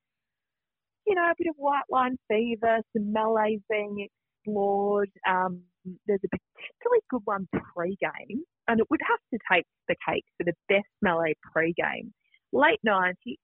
you 1.07 1.15
know, 1.15 1.31
a 1.31 1.35
bit 1.39 1.49
of 1.49 1.55
white 1.57 1.89
line 1.89 2.19
fever, 2.29 2.81
some 2.95 3.11
melees 3.11 3.61
being 3.71 4.07
explored. 4.45 5.09
Um, 5.27 5.63
there's 6.07 6.21
a 6.25 6.29
particularly 6.29 7.01
good 7.09 7.23
one 7.25 7.49
pre-game, 7.75 8.43
and 8.69 8.81
it 8.81 8.87
would 8.91 9.01
have 9.09 9.21
to 9.33 9.39
take 9.51 9.65
the 9.89 9.97
cake 10.07 10.25
for 10.37 10.45
the 10.45 10.53
best 10.69 10.89
melee 11.01 11.37
pre-game. 11.55 12.13
Late 12.57 12.81
90s, 12.87 13.37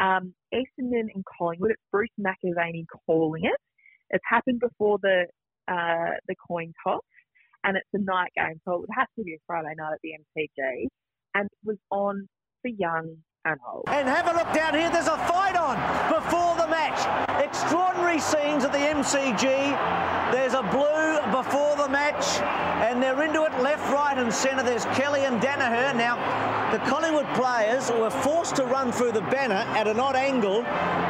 um, 0.00 0.34
Essendon 0.52 1.06
and 1.14 1.24
Collingwood. 1.38 1.70
It's 1.70 1.82
Bruce 1.92 2.08
McAvaney 2.20 2.84
calling 3.06 3.44
it. 3.44 3.56
It's 4.10 4.24
happened 4.28 4.58
before 4.58 4.98
the 5.00 5.26
uh, 5.68 6.16
the 6.26 6.34
coin 6.48 6.72
toss, 6.82 7.02
and 7.62 7.76
it's 7.76 7.88
a 7.92 7.98
night 7.98 8.32
game, 8.36 8.60
so 8.64 8.74
it 8.74 8.80
would 8.80 8.88
have 8.96 9.08
to 9.18 9.22
be 9.22 9.34
a 9.34 9.38
Friday 9.46 9.74
night 9.76 9.92
at 9.92 9.98
the 10.02 10.10
MCG, 10.10 10.86
and 11.34 11.44
it 11.44 11.58
was 11.64 11.76
on 11.90 12.26
for 12.62 12.68
young 12.68 13.16
and 13.44 13.60
old. 13.70 13.84
And 13.88 14.08
have 14.08 14.26
a 14.26 14.32
look 14.32 14.52
down 14.52 14.74
here. 14.74 14.90
There's 14.90 15.06
a 15.06 15.18
fight 15.28 15.56
on 15.56 15.76
before 16.08 16.56
the 16.56 16.68
match. 16.68 17.27
Extraordinary 17.38 18.18
scenes 18.18 18.64
at 18.64 18.72
the 18.72 18.78
MCG. 18.78 19.42
There's 20.32 20.54
a 20.54 20.62
blue 20.62 21.20
before 21.30 21.76
the 21.76 21.88
match, 21.88 22.40
and 22.82 23.00
they're 23.02 23.22
into 23.22 23.44
it 23.44 23.52
left, 23.60 23.88
right, 23.92 24.18
and 24.18 24.32
centre. 24.32 24.62
There's 24.62 24.84
Kelly 24.86 25.24
and 25.24 25.40
Danaher. 25.40 25.94
Now, 25.94 26.16
the 26.72 26.78
Collingwood 26.80 27.26
players 27.34 27.90
were 27.90 28.10
forced 28.10 28.56
to 28.56 28.64
run 28.64 28.90
through 28.90 29.12
the 29.12 29.22
banner 29.22 29.64
at 29.78 29.86
an 29.86 30.00
odd 30.00 30.16
angle 30.16 30.62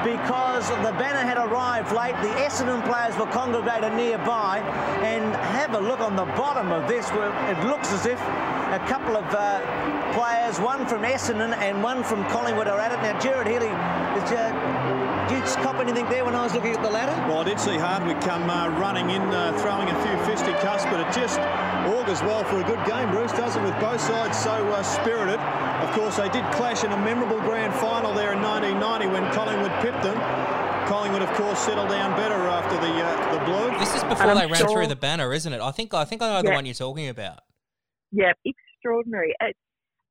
because 0.04 0.68
the 0.68 0.94
banner 1.00 1.24
had 1.24 1.38
arrived 1.38 1.92
late. 1.92 2.14
The 2.22 2.32
Essendon 2.44 2.84
players 2.84 3.16
were 3.18 3.32
congregated 3.32 3.94
nearby. 3.94 4.58
And 5.02 5.34
have 5.34 5.74
a 5.74 5.80
look 5.80 6.00
on 6.00 6.14
the 6.14 6.26
bottom 6.36 6.70
of 6.70 6.86
this, 6.86 7.08
where 7.10 7.32
it 7.50 7.66
looks 7.66 7.90
as 7.92 8.06
if 8.06 8.20
a 8.20 8.84
couple 8.86 9.16
of 9.16 9.24
uh, 9.34 10.12
players, 10.12 10.60
one 10.60 10.86
from 10.86 11.02
Essendon 11.02 11.56
and 11.56 11.82
one 11.82 12.04
from 12.04 12.24
Collingwood, 12.26 12.68
are 12.68 12.78
at 12.78 12.92
it. 12.92 13.00
Now, 13.02 13.18
Gerard 13.18 13.46
Healy, 13.46 13.66
is, 13.66 14.30
uh, 14.30 14.77
did 15.28 15.44
you 15.44 15.44
cop 15.62 15.76
anything 15.76 16.08
there 16.08 16.24
when 16.24 16.34
I 16.34 16.42
was 16.42 16.54
looking 16.54 16.72
at 16.72 16.82
the 16.82 16.90
ladder? 16.90 17.12
Well, 17.28 17.40
I 17.40 17.44
did 17.44 17.60
see 17.60 17.76
Hardwick 17.76 18.20
come 18.22 18.48
uh, 18.48 18.68
running 18.80 19.10
in, 19.10 19.22
uh, 19.22 19.52
throwing 19.60 19.88
a 19.88 19.96
few 20.02 20.16
fisticuffs, 20.24 20.84
but 20.84 21.00
it 21.00 21.12
just 21.12 21.38
augurs 21.84 22.22
well 22.22 22.44
for 22.44 22.60
a 22.60 22.64
good 22.64 22.80
game, 22.86 23.10
Bruce, 23.10 23.32
does 23.32 23.56
it, 23.56 23.62
with 23.62 23.78
both 23.78 24.00
sides 24.00 24.38
so 24.38 24.52
uh, 24.72 24.82
spirited. 24.82 25.38
Of 25.84 25.92
course, 25.92 26.16
they 26.16 26.28
did 26.30 26.44
clash 26.52 26.82
in 26.84 26.92
a 26.92 26.96
memorable 26.96 27.40
grand 27.40 27.74
final 27.74 28.14
there 28.14 28.32
in 28.32 28.40
1990 28.40 29.06
when 29.12 29.24
Collingwood 29.32 29.72
pipped 29.84 30.02
them. 30.02 30.16
Collingwood, 30.88 31.22
of 31.22 31.30
course, 31.36 31.58
settled 31.58 31.90
down 31.90 32.16
better 32.16 32.48
after 32.48 32.76
the 32.80 32.92
uh, 32.96 33.38
the 33.38 33.44
blue. 33.44 33.78
This 33.78 33.94
is 33.94 34.04
before 34.04 34.34
they 34.34 34.46
ran 34.46 34.66
through 34.66 34.86
the 34.86 34.96
banner, 34.96 35.32
isn't 35.34 35.52
it? 35.52 35.60
I 35.60 35.70
think 35.70 35.92
I 35.92 36.04
think 36.04 36.22
I 36.22 36.32
know 36.32 36.42
the 36.42 36.54
one 36.54 36.64
you're 36.64 36.74
talking 36.74 37.08
about. 37.08 37.40
Yeah, 38.10 38.32
extraordinary. 38.44 39.34
It, 39.40 39.56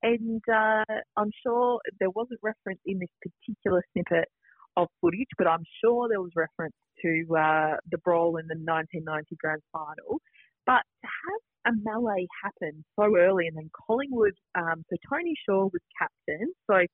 and 0.03 0.41
uh, 0.47 0.85
I'm 1.17 1.31
sure 1.41 1.79
there 1.99 2.11
wasn't 2.11 2.39
reference 2.43 2.79
in 2.85 2.99
this 2.99 3.09
particular 3.19 3.83
snippet 3.93 4.29
of 4.77 4.87
footage, 5.01 5.27
but 5.37 5.47
I'm 5.47 5.63
sure 5.83 6.07
there 6.07 6.21
was 6.21 6.31
reference 6.35 6.75
to 7.01 7.25
uh, 7.35 7.75
the 7.91 7.97
brawl 7.97 8.37
in 8.37 8.47
the 8.47 8.55
1990 8.55 9.35
grand 9.41 9.61
final. 9.73 10.21
But 10.65 10.83
to 11.01 11.07
have 11.07 11.73
a 11.73 11.77
melee 11.83 12.27
happen 12.43 12.85
so 12.97 13.17
early, 13.17 13.47
and 13.47 13.57
then 13.57 13.69
Collingwood, 13.87 14.35
um, 14.55 14.85
so 14.89 14.95
Tony 15.09 15.33
Shaw 15.45 15.65
was 15.65 15.81
captain, 15.99 16.53
so 16.69 16.85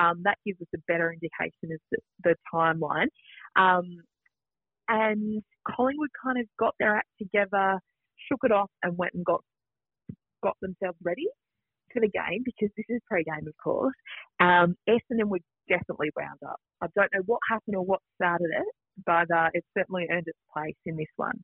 um, 0.00 0.22
that 0.24 0.38
gives 0.46 0.60
us 0.60 0.68
a 0.74 0.78
better 0.86 1.12
indication 1.12 1.72
as 1.72 1.80
the, 1.90 1.98
the 2.22 2.34
timeline. 2.54 3.08
Um, 3.56 3.96
and 4.88 5.42
Collingwood 5.66 6.10
kind 6.22 6.38
of 6.38 6.46
got 6.58 6.74
their 6.78 6.96
act 6.96 7.08
together, 7.18 7.80
shook 8.30 8.40
it 8.44 8.52
off, 8.52 8.70
and 8.82 8.96
went 8.98 9.14
and 9.14 9.24
got 9.24 9.42
got 10.42 10.56
themselves 10.60 10.96
ready 11.02 11.26
for 11.92 12.00
the 12.00 12.08
game 12.08 12.42
because 12.44 12.70
this 12.76 12.86
is 12.88 13.00
pre-game, 13.06 13.46
of 13.46 13.54
course. 13.62 13.94
Um, 14.40 14.76
Essendon 14.88 15.28
were 15.28 15.40
definitely 15.68 16.10
wound 16.16 16.38
up. 16.46 16.60
I 16.82 16.86
don't 16.94 17.10
know 17.14 17.22
what 17.26 17.40
happened 17.50 17.76
or 17.76 17.84
what 17.84 18.00
started 18.16 18.48
it, 18.56 18.74
but 19.06 19.30
uh, 19.34 19.48
it 19.52 19.64
certainly 19.76 20.06
earned 20.10 20.26
its 20.26 20.38
place 20.52 20.76
in 20.86 20.96
this 20.96 21.06
one. 21.16 21.42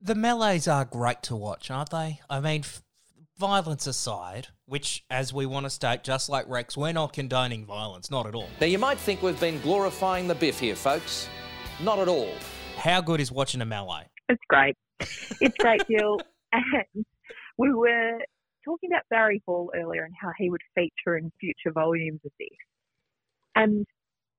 The 0.00 0.14
melees 0.14 0.66
are 0.66 0.84
great 0.84 1.22
to 1.24 1.36
watch, 1.36 1.70
aren't 1.70 1.90
they? 1.90 2.20
I 2.28 2.40
mean, 2.40 2.60
f- 2.60 2.82
violence 3.38 3.86
aside, 3.86 4.48
which, 4.66 5.04
as 5.10 5.32
we 5.32 5.46
want 5.46 5.66
to 5.66 5.70
state, 5.70 6.02
just 6.02 6.28
like 6.28 6.48
Rex, 6.48 6.76
we're 6.76 6.92
not 6.92 7.12
condoning 7.12 7.64
violence, 7.64 8.10
not 8.10 8.26
at 8.26 8.34
all. 8.34 8.48
Now, 8.60 8.66
you 8.66 8.78
might 8.78 8.98
think 8.98 9.22
we've 9.22 9.38
been 9.38 9.60
glorifying 9.60 10.26
the 10.26 10.34
biff 10.34 10.58
here, 10.58 10.74
folks. 10.74 11.28
Not 11.80 11.98
at 11.98 12.08
all. 12.08 12.34
How 12.76 13.00
good 13.00 13.20
is 13.20 13.30
watching 13.30 13.60
a 13.60 13.64
melee? 13.64 14.06
It's 14.28 14.42
great. 14.48 14.76
It's 15.40 15.56
great, 15.58 15.82
Dill. 15.88 16.20
And 16.54 17.06
we 17.56 17.72
were 17.72 18.18
talking 18.64 18.90
about 18.92 19.02
Barry 19.10 19.42
Hall 19.46 19.70
earlier 19.74 20.04
and 20.04 20.14
how 20.20 20.30
he 20.38 20.50
would 20.50 20.60
feature 20.74 21.16
in 21.16 21.30
future 21.40 21.72
volumes 21.72 22.20
of 22.24 22.32
this. 22.38 22.48
And 23.54 23.86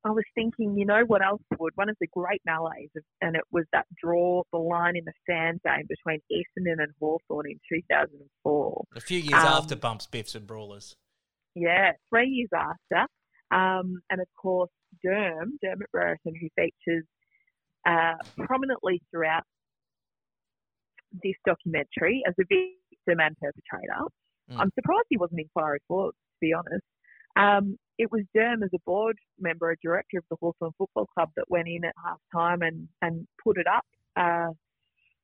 I 0.06 0.10
was 0.10 0.24
thinking, 0.36 0.78
you 0.78 0.86
know 0.86 1.04
what 1.06 1.24
else 1.24 1.42
would? 1.60 1.72
One 1.76 1.88
of 1.90 1.96
the 2.02 2.08
great 2.08 2.42
melees, 2.46 2.90
of- 2.98 3.04
and 3.22 3.36
it 3.36 3.44
was 3.52 3.66
that 3.72 3.86
draw 4.04 4.44
the 4.52 4.58
line 4.58 4.98
in 4.98 5.06
the 5.06 5.14
sand 5.30 5.62
game 5.66 5.86
between 5.88 6.20
Essendon 6.32 6.82
and 6.84 6.92
Hawthorn 7.00 7.50
in 7.50 7.60
2004. 7.70 8.84
A 8.96 9.00
few 9.00 9.20
years 9.20 9.34
Um, 9.42 9.48
after 9.48 9.76
Bumps, 9.76 10.08
Biffs, 10.08 10.36
and 10.36 10.46
Brawlers. 10.46 10.96
Yeah, 11.56 11.94
three 12.10 12.28
years 12.30 12.50
after. 12.54 13.08
Um, 13.52 14.02
and 14.10 14.20
of 14.20 14.28
course, 14.36 14.72
Derm, 15.06 15.52
Dermott 15.62 15.92
Brereton, 15.92 16.34
who 16.36 16.50
features 16.56 17.06
uh, 17.86 18.16
prominently 18.46 19.02
throughout 19.12 19.44
this 21.24 21.36
documentary 21.46 22.24
as 22.28 22.34
a 22.40 22.46
victim 23.06 23.20
and 23.20 23.36
perpetrator. 23.38 24.04
Mm. 24.52 24.60
I'm 24.60 24.72
surprised 24.76 25.06
he 25.10 25.18
wasn't 25.18 25.42
in 25.42 25.50
Forks, 25.54 25.86
to 25.90 26.40
be 26.42 26.54
honest. 26.54 26.84
Um, 27.36 27.78
it 27.98 28.12
was 28.12 28.24
Derm 28.36 28.64
as 28.64 28.70
a 28.74 28.80
board 28.86 29.18
member, 29.40 29.72
a 29.72 29.76
director 29.84 30.18
of 30.18 30.24
the 30.30 30.38
Hawthorn 30.40 30.72
Football 30.78 31.08
Club, 31.14 31.30
that 31.36 31.50
went 31.50 31.68
in 31.68 31.86
at 31.86 31.94
half 32.04 32.20
time 32.34 32.62
and, 32.62 32.88
and 33.02 33.28
put 33.44 33.58
it 33.58 33.68
up. 33.68 33.86
Uh, 34.16 34.54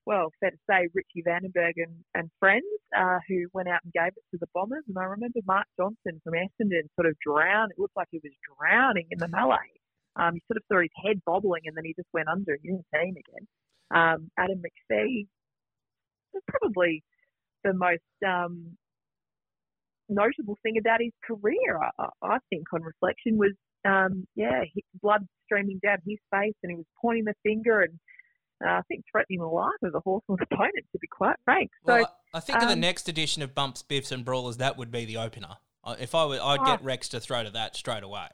well, 0.05 0.31
fair 0.39 0.51
to 0.51 0.57
say, 0.69 0.87
Richie 0.93 1.23
Vandenberg 1.27 1.73
and, 1.77 1.93
and 2.15 2.31
friends 2.39 2.65
uh, 2.97 3.19
who 3.27 3.45
went 3.53 3.67
out 3.67 3.81
and 3.83 3.93
gave 3.93 4.07
it 4.15 4.23
to 4.31 4.37
the 4.39 4.47
Bombers. 4.53 4.83
And 4.87 4.97
I 4.97 5.03
remember 5.03 5.39
Mark 5.45 5.67
Johnson 5.77 6.21
from 6.23 6.33
Essendon 6.33 6.89
sort 6.95 7.07
of 7.07 7.15
drowned. 7.19 7.71
It 7.71 7.79
looked 7.79 7.95
like 7.95 8.07
he 8.09 8.21
was 8.23 8.33
drowning 8.57 9.07
in 9.11 9.19
the 9.19 9.27
melee. 9.27 9.57
Um, 10.15 10.35
you 10.35 10.41
sort 10.47 10.57
of 10.57 10.63
saw 10.71 10.81
his 10.81 10.89
head 11.05 11.21
bobbling 11.25 11.61
and 11.65 11.77
then 11.77 11.85
he 11.85 11.93
just 11.93 12.09
went 12.11 12.27
under 12.27 12.53
and 12.53 12.59
you 12.63 12.71
didn't 12.71 12.87
see 12.91 13.07
him 13.07 13.17
again. 13.17 13.47
Um, 13.91 14.31
Adam 14.37 14.61
McPhee 14.61 15.27
was 16.33 16.43
probably 16.47 17.03
the 17.63 17.73
most 17.73 18.01
um, 18.25 18.77
notable 20.07 20.57
thing 20.63 20.77
about 20.79 21.01
his 21.01 21.11
career, 21.25 21.79
I, 21.99 22.07
I- 22.21 22.37
think, 22.49 22.65
on 22.73 22.81
reflection, 22.83 23.37
was 23.37 23.53
um, 23.85 24.27
yeah, 24.35 24.63
blood 25.01 25.25
streaming 25.45 25.79
down 25.83 25.97
his 26.05 26.17
face, 26.33 26.53
and 26.63 26.71
he 26.71 26.75
was 26.75 26.85
pointing 27.01 27.25
the 27.25 27.33
finger 27.43 27.81
and 27.81 27.93
uh, 28.65 28.71
I 28.71 28.81
think 28.89 29.05
threatening 29.09 29.39
the 29.39 29.45
life 29.45 29.71
of 29.83 29.93
the 29.93 30.01
Hawthorn 30.01 30.39
opponent, 30.51 30.85
to 30.91 30.99
be 30.99 31.07
quite 31.07 31.37
frank. 31.45 31.69
So 31.87 31.93
Well, 31.95 32.15
I 32.33 32.39
think 32.41 32.61
in 32.61 32.67
the 32.67 32.73
um, 32.73 32.79
next 32.81 33.07
edition 33.07 33.41
of 33.41 33.55
Bumps, 33.55 33.81
Biffs, 33.83 34.11
and 34.11 34.25
Brawlers, 34.25 34.57
that 34.57 34.77
would 34.77 34.91
be 34.91 35.05
the 35.05 35.15
opener. 35.17 35.55
If 35.99 36.13
I 36.13 36.25
were, 36.25 36.39
I'd 36.43 36.59
Oh. 36.59 36.65
get 36.65 36.83
Rex 36.83 37.07
to 37.09 37.21
throw 37.21 37.41
to 37.43 37.49
that 37.51 37.75
straight 37.77 38.03
away. 38.03 38.27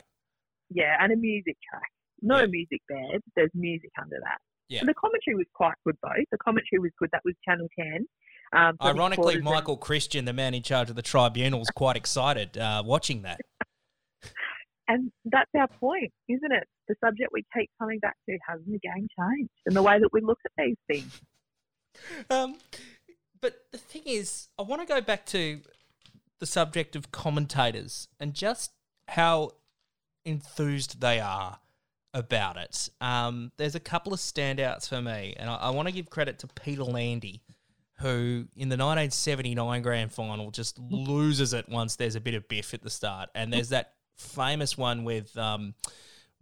yeah, 0.71 0.97
and 0.99 1.13
a 1.13 1.15
music 1.15 1.55
track, 1.69 1.89
not 2.23 2.43
a 2.43 2.47
music 2.47 2.81
bed. 2.89 3.21
There's 3.35 3.51
music 3.53 3.91
under 4.01 4.17
that. 4.23 4.39
Yeah. 4.67 4.79
And 4.79 4.89
the 4.89 4.95
commentary 4.95 5.35
was 5.35 5.45
quite 5.53 5.75
good, 5.85 5.95
though. 6.01 6.09
The 6.31 6.39
commentary 6.39 6.79
was 6.79 6.91
good. 6.97 7.09
That 7.11 7.21
was 7.23 7.35
Channel 7.47 7.67
Ten. 7.79 8.07
Um, 8.53 8.77
Ironically, 8.81 9.41
Michael 9.41 9.77
Christian, 9.77 10.25
the 10.25 10.33
man 10.33 10.53
in 10.53 10.63
charge 10.63 10.89
of 10.89 10.95
the 10.95 11.01
tribunal, 11.01 11.61
is 11.61 11.69
quite 11.69 11.95
excited 11.95 12.57
uh, 12.57 12.83
watching 12.85 13.23
that. 13.23 13.39
And 14.87 15.11
that's 15.25 15.49
our 15.57 15.67
point, 15.67 16.11
isn't 16.29 16.51
it? 16.51 16.67
The 16.87 16.95
subject 17.03 17.31
we 17.33 17.43
keep 17.57 17.71
coming 17.79 17.99
back 17.99 18.17
to 18.29 18.37
hasn't 18.47 18.67
the 18.67 18.77
game 18.77 19.07
changed 19.19 19.49
and 19.65 19.75
the 19.75 19.81
way 19.81 19.99
that 19.99 20.09
we 20.13 20.21
look 20.21 20.37
at 20.45 20.51
these 20.57 20.77
things. 20.87 21.21
Um, 22.29 22.57
but 23.41 23.65
the 23.71 23.77
thing 23.77 24.03
is, 24.05 24.49
I 24.59 24.61
want 24.61 24.81
to 24.81 24.87
go 24.87 25.01
back 25.01 25.25
to 25.27 25.61
the 26.39 26.45
subject 26.45 26.95
of 26.95 27.11
commentators 27.11 28.07
and 28.19 28.33
just 28.33 28.73
how 29.07 29.51
enthused 30.23 31.01
they 31.01 31.19
are 31.19 31.59
about 32.13 32.57
it. 32.57 32.89
Um, 33.01 33.51
there's 33.57 33.75
a 33.75 33.79
couple 33.79 34.13
of 34.13 34.19
standouts 34.19 34.87
for 34.87 35.01
me, 35.01 35.35
and 35.37 35.49
I, 35.49 35.55
I 35.55 35.69
want 35.71 35.87
to 35.87 35.93
give 35.93 36.09
credit 36.09 36.39
to 36.39 36.47
Peter 36.47 36.83
Landy, 36.83 37.41
who 38.05 38.45
in 38.55 38.69
the 38.69 38.77
1979 38.77 39.81
grand 39.81 40.11
final 40.11 40.51
just 40.51 40.77
loses 40.77 41.53
it 41.53 41.67
once 41.67 41.95
there's 41.95 42.13
a 42.13 42.21
bit 42.21 42.35
of 42.35 42.47
biff 42.47 42.75
at 42.75 42.83
the 42.83 42.89
start. 42.91 43.29
And 43.33 43.51
there's 43.51 43.69
that 43.69 43.93
famous 44.15 44.77
one 44.77 45.05
with 45.05 45.35
um, 45.35 45.73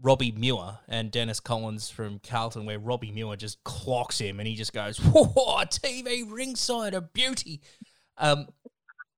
Robbie 0.01 0.33
Muir 0.33 0.79
and 0.89 1.09
Dennis 1.09 1.39
Collins 1.39 1.89
from 1.89 2.19
Carlton, 2.19 2.65
where 2.65 2.79
Robbie 2.79 3.13
Muir 3.13 3.37
just 3.37 3.63
clocks 3.63 4.19
him 4.19 4.41
and 4.41 4.47
he 4.47 4.55
just 4.55 4.73
goes, 4.73 4.97
Whoa, 4.97 5.63
TV 5.63 6.29
ringside, 6.29 6.93
a 6.93 6.99
beauty. 6.99 7.61
Um, 8.17 8.47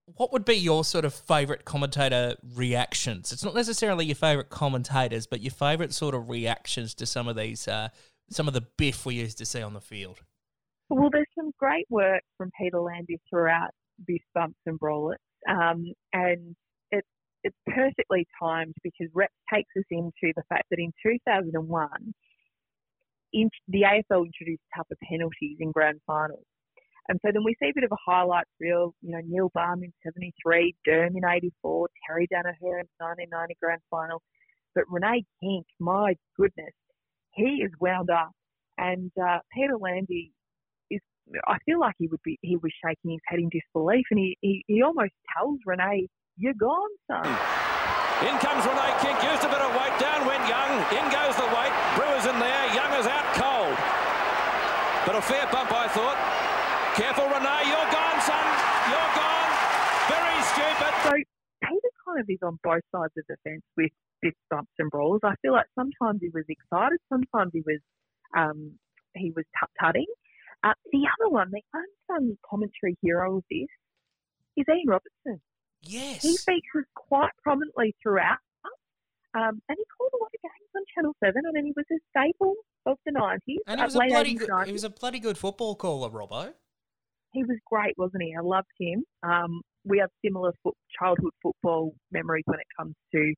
what 0.06 0.32
would 0.32 0.46
be 0.46 0.54
your 0.54 0.84
sort 0.84 1.04
of 1.04 1.16
favourite 1.16 1.66
commentator 1.66 2.36
reactions? 2.54 3.32
It's 3.32 3.44
not 3.44 3.56
necessarily 3.56 4.06
your 4.06 4.14
favourite 4.14 4.50
commentators, 4.50 5.26
but 5.26 5.42
your 5.42 5.50
favourite 5.50 5.94
sort 5.94 6.14
of 6.14 6.30
reactions 6.30 6.94
to 6.94 7.08
some 7.08 7.28
of 7.28 7.36
these, 7.36 7.68
uh, 7.68 7.90
some 8.30 8.48
of 8.48 8.54
the 8.54 8.68
biff 8.78 9.04
we 9.04 9.16
used 9.16 9.40
to 9.40 9.48
see 9.48 9.64
on 9.64 9.74
the 9.74 9.82
field. 9.82 10.22
Well, 10.90 11.10
there's 11.12 11.28
some 11.38 11.52
great 11.58 11.88
work 11.90 12.22
from 12.38 12.52
Peter 12.60 12.80
Landy 12.80 13.20
throughout 13.30 13.72
Biff 14.06 14.22
Bumps 14.36 14.60
and 14.66 14.78
Brawlers, 14.78 15.18
um, 15.50 15.86
and 16.14 16.56
it's 16.92 17.08
it's 17.44 17.56
perfectly 17.68 18.28
timed 18.40 18.76
because 18.84 19.08
Rex 19.14 19.34
takes 19.52 19.70
us 19.78 19.86
into 19.90 20.34
the 20.36 20.44
fact 20.48 20.66
that 20.70 20.80
in 20.80 20.92
2001, 21.04 21.90
in, 23.34 23.50
the 23.68 23.82
AFL 23.82 24.26
introduced 24.26 24.62
tougher 24.76 24.96
penalties 25.10 25.58
in 25.60 25.72
grand 25.72 26.00
finals. 26.06 26.46
And 27.08 27.20
so 27.24 27.32
then 27.32 27.44
we 27.44 27.56
see 27.62 27.70
a 27.70 27.74
bit 27.74 27.84
of 27.84 27.92
a 27.92 28.12
highlights 28.12 28.50
reel, 28.60 28.96
you 29.02 29.12
know, 29.12 29.22
Neil 29.26 29.52
Balme 29.54 29.84
in 29.84 29.94
73, 30.04 30.74
Derm 30.88 31.16
in 31.16 31.24
84, 31.24 31.88
Terry 32.08 32.28
Danaher 32.34 32.82
in 32.82 32.90
1990 32.98 33.56
grand 33.62 33.82
final. 33.92 34.22
But 34.74 34.86
Rene 34.90 35.24
Kink, 35.42 35.66
my 35.80 36.16
goodness, 36.36 36.74
he 37.34 37.62
is 37.64 37.72
wound 37.80 38.10
up. 38.10 38.32
And 38.78 39.12
uh, 39.22 39.40
Peter 39.54 39.78
Landy 39.78 40.32
I 41.48 41.58
feel 41.66 41.80
like 41.80 41.96
he 41.98 42.08
would 42.08 42.22
be, 42.24 42.38
he 42.42 42.58
was 42.58 42.72
shaking 42.84 43.12
his 43.12 43.22
head 43.26 43.40
in 43.40 43.50
disbelief. 43.50 44.06
And 44.12 44.20
he, 44.20 44.38
he, 44.42 44.64
he 44.68 44.82
almost 44.84 45.14
tells 45.36 45.60
Rene, 45.66 46.08
you're 46.38 46.54
gone, 46.54 46.94
son. 47.10 47.26
In 48.24 48.36
comes 48.40 48.64
Rene 48.64 48.88
Kink, 49.04 49.18
used 49.26 49.44
a 49.44 49.52
bit 49.52 49.60
of 49.60 49.72
weight, 49.76 49.96
down 50.00 50.24
went 50.24 50.46
Young, 50.48 50.72
in 50.96 51.06
goes 51.12 51.36
the 51.36 51.50
weight, 51.52 51.74
Brewer's 52.00 52.24
in 52.24 52.38
there, 52.40 52.66
Young 52.72 52.92
is 52.96 53.08
out 53.08 53.28
cold. 53.36 53.76
But 55.04 55.20
a 55.20 55.22
fair 55.22 55.46
bump, 55.52 55.72
I 55.72 55.88
thought. 55.92 56.20
Careful, 56.96 57.28
Rene, 57.28 57.56
you're 57.68 57.90
gone, 57.92 58.20
son, 58.24 58.48
you're 58.88 59.12
gone. 59.20 59.52
Very 60.08 60.40
stupid. 60.48 60.94
So 61.04 61.12
Peter 61.68 61.92
kind 62.08 62.20
of 62.24 62.26
is 62.30 62.40
on 62.42 62.60
both 62.64 62.86
sides 62.94 63.14
of 63.18 63.26
the 63.28 63.36
fence 63.44 63.64
with 63.76 63.92
this 64.24 64.34
bumps 64.50 64.72
and 64.80 64.90
brawls. 64.90 65.20
I 65.24 65.36
feel 65.42 65.52
like 65.52 65.68
sometimes 65.76 66.22
he 66.22 66.30
was 66.34 66.46
excited, 66.48 67.00
sometimes 67.12 67.52
he 67.52 67.64
was 67.66 67.82
um, 68.36 68.80
he 69.16 69.32
was 69.36 69.46
tut 69.60 69.70
tutting. 69.80 70.08
Uh, 70.66 70.74
the 70.92 71.08
other 71.20 71.30
one, 71.30 71.52
the 71.52 71.62
unsung 71.74 72.38
commentary 72.50 72.98
hero 73.02 73.38
of 73.38 73.44
this, 73.52 73.68
is 74.58 74.66
Ian 74.68 74.88
Robertson. 74.88 75.40
Yes. 75.84 76.24
He 76.24 76.36
features 76.38 76.86
quite 76.96 77.30
prominently 77.44 77.96
throughout. 78.02 78.40
Um, 79.36 79.62
and 79.68 79.78
he 79.78 79.84
called 79.98 80.12
a 80.14 80.18
lot 80.18 80.32
of 80.34 80.42
games 80.42 80.72
on 80.76 80.84
Channel 80.96 81.16
7. 81.24 81.42
I 81.48 81.52
mean, 81.52 81.66
he 81.66 81.74
was 81.76 81.86
a 81.92 82.00
staple 82.10 82.56
of 82.86 82.98
the 83.06 83.12
90s. 83.12 83.58
And 83.68 83.80
he 83.80 83.84
uh, 83.84 83.86
was 83.86 83.96
a 83.96 84.00
bloody 84.08 84.34
good, 84.34 84.50
90s. 84.50 84.66
he 84.66 84.72
was 84.72 84.84
a 84.86 84.90
bloody 84.90 85.20
good 85.20 85.38
football 85.38 85.76
caller, 85.76 86.10
Robbo. 86.10 86.54
he 87.34 87.44
was 87.44 87.58
great, 87.70 87.94
wasn't 87.98 88.24
he? 88.24 88.34
I 88.34 88.42
loved 88.42 88.72
him. 88.80 89.04
Um, 89.24 89.62
we 89.84 90.00
have 90.00 90.10
similar 90.26 90.54
foot, 90.64 90.76
childhood 90.98 91.34
football 91.44 91.94
memories 92.12 92.44
when 92.46 92.60
it 92.60 92.66
comes 92.80 92.96
to, 93.14 93.34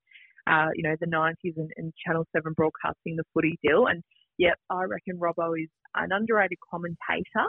uh, 0.49 0.67
you 0.75 0.84
know, 0.84 0.95
the 1.01 1.07
90s 1.07 1.57
and, 1.57 1.71
and 1.75 1.91
Channel 2.05 2.25
7 2.34 2.53
broadcasting 2.53 3.17
the 3.17 3.23
footy 3.34 3.57
deal. 3.63 3.88
And 3.88 4.03
yep, 4.38 4.57
I 4.69 4.83
reckon 4.83 5.17
Robbo 5.19 5.53
is 5.61 5.69
an 5.95 6.11
underrated 6.11 6.57
commentator, 6.69 7.47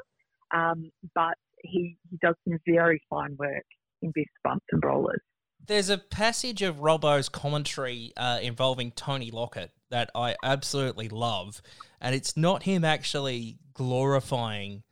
um, 0.55 0.91
but 1.15 1.35
he, 1.63 1.97
he 2.11 2.19
does 2.23 2.35
some 2.49 2.59
very 2.67 3.01
fine 3.11 3.37
work 3.39 3.65
in 4.03 4.13
Biff's 4.15 4.31
Bumps 4.45 4.65
and 4.73 4.81
Brawlers. 4.81 5.21
There's 5.67 5.91
a 5.91 5.99
passage 5.99 6.63
of 6.63 6.77
Robbo's 6.77 7.29
commentary 7.29 8.13
uh, 8.17 8.39
involving 8.41 8.93
Tony 8.93 9.31
Lockett 9.31 9.73
that 9.91 10.11
I 10.15 10.37
absolutely 10.43 11.09
love, 11.09 11.61
and 12.01 12.15
it's 12.15 12.37
not 12.37 12.63
him 12.63 12.85
actually 12.85 13.59
glorifying 13.75 14.83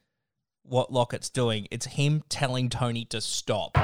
what 0.63 0.93
Lockett's 0.93 1.31
doing. 1.31 1.69
It's 1.71 1.87
him 1.87 2.25
telling 2.29 2.69
Tony 2.69 3.05
to 3.07 3.21
stop. 3.21 3.77
A 3.77 3.81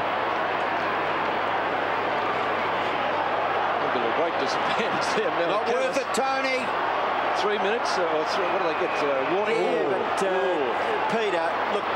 bit 3.94 4.02
of 4.02 4.12
a 4.12 4.16
great 4.16 4.40
disadvantage 4.40 5.16
there. 5.16 5.30
Not 5.48 5.68
worth 5.68 5.96
it, 5.96 6.14
Tony. 6.14 6.91
Three 7.42 7.58
minutes, 7.58 7.98
uh, 7.98 8.02
or 8.02 8.24
three, 8.26 8.44
what 8.44 8.62
do 8.62 8.68
they 8.68 8.78
get? 8.78 8.94
Uh, 9.02 9.34
warning? 9.34 9.56
Yeah, 9.56 9.82
Oh, 9.82 9.90
but 9.90 10.22
uh, 10.22 11.10
Peter, 11.10 11.46
look, 11.74 11.86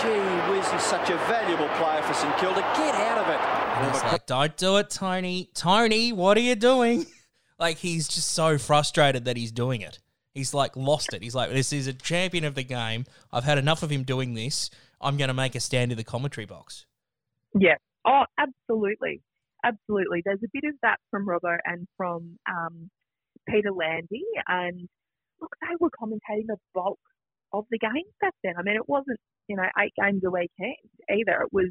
gee 0.00 0.50
whiz, 0.50 0.70
he's 0.72 0.82
such 0.82 1.10
a 1.10 1.16
valuable 1.28 1.68
player 1.76 2.02
for 2.02 2.14
St 2.14 2.34
Kilda. 2.38 2.60
Get 2.74 2.94
out 2.94 3.18
of 3.18 3.28
it. 3.28 3.38
And 3.76 3.94
it's 3.94 4.02
like, 4.02 4.26
don't 4.26 4.56
do 4.56 4.78
it, 4.78 4.88
Tony. 4.88 5.50
Tony, 5.54 6.12
what 6.12 6.38
are 6.38 6.40
you 6.40 6.54
doing? 6.54 7.04
like, 7.58 7.76
he's 7.78 8.08
just 8.08 8.30
so 8.32 8.56
frustrated 8.56 9.26
that 9.26 9.36
he's 9.36 9.52
doing 9.52 9.82
it. 9.82 9.98
He's 10.34 10.54
like 10.54 10.74
lost 10.74 11.12
it. 11.12 11.22
He's 11.22 11.34
like, 11.34 11.50
this 11.50 11.72
is 11.72 11.86
a 11.86 11.92
champion 11.92 12.44
of 12.44 12.54
the 12.54 12.64
game. 12.64 13.04
I've 13.30 13.44
had 13.44 13.58
enough 13.58 13.82
of 13.82 13.90
him 13.90 14.02
doing 14.04 14.32
this. 14.32 14.70
I'm 15.02 15.18
going 15.18 15.28
to 15.28 15.34
make 15.34 15.54
a 15.54 15.60
stand 15.60 15.92
in 15.92 15.98
the 15.98 16.04
commentary 16.04 16.46
box. 16.46 16.86
Yeah. 17.54 17.74
Oh, 18.06 18.24
absolutely. 18.38 19.20
Absolutely. 19.62 20.22
There's 20.24 20.42
a 20.42 20.48
bit 20.52 20.64
of 20.66 20.76
that 20.82 20.96
from 21.10 21.26
Robbo 21.26 21.58
and 21.66 21.86
from 21.98 22.38
um, 22.48 22.90
Peter 23.48 23.72
Landy. 23.72 24.24
And 24.48 24.88
look, 25.40 25.54
they 25.60 25.76
were 25.80 25.90
commentating 25.90 26.46
the 26.46 26.56
bulk 26.74 26.98
of 27.52 27.64
the 27.70 27.78
games 27.78 28.12
back 28.20 28.34
then. 28.42 28.54
I 28.58 28.62
mean, 28.62 28.76
it 28.76 28.88
wasn't, 28.88 29.18
you 29.48 29.56
know, 29.56 29.68
eight 29.78 29.92
games 30.00 30.22
a 30.24 30.30
weekend 30.30 30.76
either. 31.10 31.42
It 31.42 31.52
was 31.52 31.70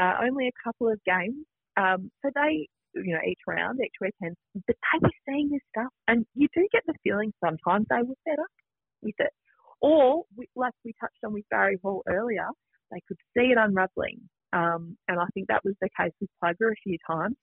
uh, 0.00 0.14
only 0.22 0.48
a 0.48 0.62
couple 0.64 0.88
of 0.88 0.98
games. 1.04 1.44
Um, 1.76 2.10
so 2.22 2.30
they, 2.34 2.68
you 2.94 3.12
know, 3.14 3.20
each 3.26 3.40
round, 3.46 3.78
each 3.82 3.94
weekend, 4.00 4.36
but 4.54 4.76
they 4.76 4.98
were 5.00 5.10
seeing 5.28 5.50
this 5.50 5.60
stuff. 5.76 5.92
And 6.08 6.26
you 6.34 6.48
do 6.54 6.66
get 6.72 6.82
the 6.86 6.94
feeling 7.04 7.32
sometimes 7.44 7.86
they 7.88 8.02
were 8.02 8.14
fed 8.24 8.38
up 8.38 8.54
with 9.02 9.14
it. 9.18 9.32
Or, 9.80 10.24
we, 10.36 10.46
like 10.56 10.74
we 10.84 10.92
touched 11.00 11.18
on 11.24 11.32
with 11.32 11.44
Barry 11.50 11.78
Hall 11.82 12.02
earlier, 12.08 12.46
they 12.90 13.00
could 13.08 13.16
see 13.36 13.52
it 13.52 13.58
unravelling. 13.58 14.20
Um, 14.52 14.96
and 15.08 15.20
I 15.20 15.26
think 15.32 15.46
that 15.48 15.64
was 15.64 15.74
the 15.80 15.88
case 15.98 16.12
with 16.20 16.30
Plugger 16.42 16.72
a 16.72 16.82
few 16.82 16.98
times. 17.06 17.36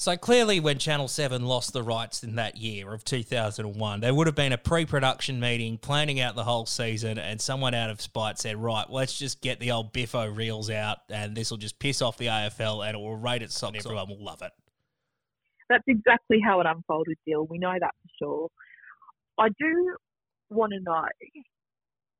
So 0.00 0.16
clearly, 0.16 0.60
when 0.60 0.78
Channel 0.78 1.08
7 1.08 1.44
lost 1.44 1.74
the 1.74 1.82
rights 1.82 2.24
in 2.24 2.36
that 2.36 2.56
year 2.56 2.94
of 2.94 3.04
2001, 3.04 4.00
there 4.00 4.14
would 4.14 4.26
have 4.26 4.34
been 4.34 4.54
a 4.54 4.56
pre 4.56 4.86
production 4.86 5.38
meeting 5.38 5.76
planning 5.76 6.20
out 6.20 6.34
the 6.36 6.44
whole 6.44 6.64
season, 6.64 7.18
and 7.18 7.38
someone 7.38 7.74
out 7.74 7.90
of 7.90 8.00
spite 8.00 8.38
said, 8.38 8.56
Right, 8.56 8.88
let's 8.88 9.18
just 9.18 9.42
get 9.42 9.60
the 9.60 9.72
old 9.72 9.92
Biffo 9.92 10.26
reels 10.26 10.70
out, 10.70 11.00
and 11.10 11.36
this 11.36 11.50
will 11.50 11.58
just 11.58 11.78
piss 11.78 12.00
off 12.00 12.16
the 12.16 12.28
AFL 12.28 12.86
and 12.86 12.96
it 12.96 12.98
will 12.98 13.14
rate 13.14 13.42
its 13.42 13.58
socks, 13.58 13.76
and 13.76 13.84
everyone 13.84 14.08
will 14.08 14.24
love 14.24 14.40
it. 14.40 14.52
That's 15.68 15.84
exactly 15.86 16.40
how 16.42 16.60
it 16.60 16.66
unfolded, 16.66 17.18
Dill. 17.26 17.46
We 17.46 17.58
know 17.58 17.74
that 17.78 17.94
for 18.02 18.08
sure. 18.18 18.48
I 19.38 19.48
do 19.58 19.96
want 20.48 20.72
to 20.72 20.80
know 20.80 21.04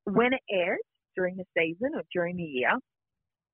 when 0.05 0.33
it 0.33 0.41
aired 0.51 0.77
during 1.15 1.35
the 1.35 1.45
season 1.57 1.93
or 1.95 2.03
during 2.13 2.37
the 2.37 2.43
year 2.43 2.71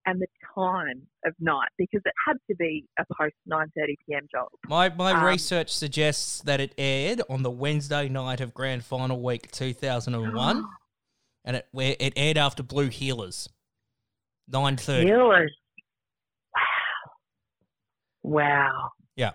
and 0.08 0.22
the 0.22 0.28
time 0.56 1.02
of 1.26 1.34
night 1.40 1.68
because 1.78 2.02
it 2.06 2.14
had 2.26 2.38
to 2.50 2.56
be 2.56 2.86
a 2.98 3.04
post 3.14 3.36
9.30 3.52 3.96
p.m. 4.08 4.28
job. 4.32 4.48
My, 4.68 4.90
my 4.90 5.12
Um, 5.12 5.26
research 5.26 5.70
suggests 5.70 6.42
that 6.44 6.60
it 6.62 6.74
aired 6.78 7.22
on 7.30 7.44
the 7.44 7.52
Wednesday 7.52 8.08
night 8.08 8.40
of 8.40 8.54
Grand 8.54 8.84
Final 8.86 9.22
Week 9.22 9.52
2001, 9.52 10.66
and 11.46 11.58
it 11.58 11.68
where 11.72 11.96
it 12.00 12.14
aired 12.16 12.38
after 12.38 12.64
Blue 12.64 12.88
Heelers. 12.90 13.50
9.30. 14.50 15.04
Healers. 15.04 15.52
Wow. 18.24 18.24
Wow. 18.24 18.92
Yeah. 19.18 19.32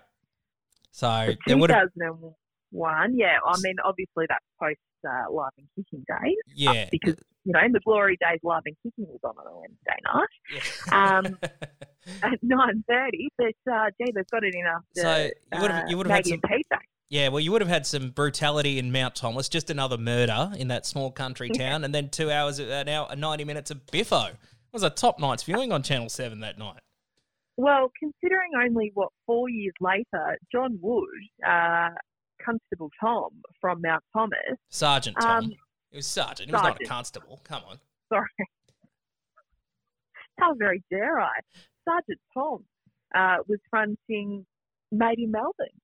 So 0.91 1.07
For 1.07 1.37
there 1.45 1.57
would 1.57 1.69
have 1.69 1.89
2001, 1.93 3.15
yeah. 3.17 3.37
I 3.45 3.55
mean, 3.61 3.75
obviously 3.85 4.25
that's 4.27 4.43
post 4.59 4.79
uh, 5.07 5.31
live 5.31 5.51
and 5.59 5.67
kicking 5.75 6.03
days. 6.07 6.35
Yeah. 6.55 6.87
Because, 6.91 7.15
you 7.45 7.53
know, 7.53 7.59
in 7.65 7.71
the 7.71 7.79
glory 7.79 8.17
days, 8.21 8.39
live 8.43 8.61
and 8.65 8.75
kicking 8.83 9.05
was 9.11 9.19
on 9.23 9.35
on 9.37 9.47
a 9.47 9.57
Wednesday 9.59 9.99
night. 10.03 11.25
Um, 11.25 11.37
at 12.23 12.41
9.30, 12.43 13.27
but, 13.37 13.71
uh, 13.71 13.85
gee, 13.99 14.11
they've 14.13 14.27
got 14.31 14.43
it 14.43 14.53
in 14.53 14.65
after 14.65 15.01
So 15.01 15.29
you 15.53 15.61
would 15.61 15.71
have 15.71 15.83
uh, 15.83 15.87
you 15.87 15.97
would 15.97 16.07
have 16.07 16.15
had 16.15 16.25
some 16.27 16.41
pizza. 16.41 16.77
Yeah, 17.09 17.27
well, 17.27 17.41
you 17.41 17.51
would 17.51 17.61
have 17.61 17.69
had 17.69 17.85
some 17.85 18.09
brutality 18.09 18.79
in 18.79 18.91
Mount 18.91 19.15
Thomas, 19.15 19.47
just 19.47 19.69
another 19.69 19.97
murder 19.97 20.51
in 20.57 20.69
that 20.69 20.85
small 20.85 21.11
country 21.11 21.49
town, 21.49 21.83
and 21.83 21.93
then 21.93 22.09
two 22.09 22.31
hours, 22.31 22.59
an 22.59 22.89
hour, 22.89 23.15
ninety 23.15 23.43
minutes 23.43 23.69
of 23.69 23.85
Biffo. 23.91 24.29
It 24.29 24.37
was 24.71 24.81
a 24.81 24.89
top 24.89 25.19
night's 25.19 25.43
viewing 25.43 25.71
on 25.71 25.83
Channel 25.83 26.09
Seven 26.09 26.39
that 26.39 26.57
night. 26.57 26.79
Well, 27.55 27.91
considering 27.99 28.51
only 28.59 28.91
what 28.95 29.09
four 29.27 29.47
years 29.47 29.75
later, 29.79 30.39
John 30.51 30.79
Wood, 30.81 31.03
uh, 31.47 31.89
Constable 32.43 32.89
Tom 32.99 33.29
from 33.61 33.81
Mount 33.81 34.03
Thomas, 34.11 34.57
Sergeant 34.69 35.17
Tom. 35.19 35.45
Um, 35.45 35.51
it 35.93 35.97
was 35.97 36.07
Sergeant. 36.07 36.49
It 36.49 36.53
was 36.53 36.63
not 36.63 36.81
a 36.81 36.85
constable. 36.85 37.39
Come 37.43 37.61
on. 37.69 37.79
sorry, 38.09 38.27
how 40.39 40.53
very 40.55 40.83
dare 40.89 41.19
I? 41.19 41.31
Sergeant 41.87 42.19
Tom 42.33 42.65
uh, 43.15 43.37
was 43.47 43.59
fronting 43.69 44.45
Made 44.91 45.19
in 45.19 45.31
Melbourne. 45.31 45.79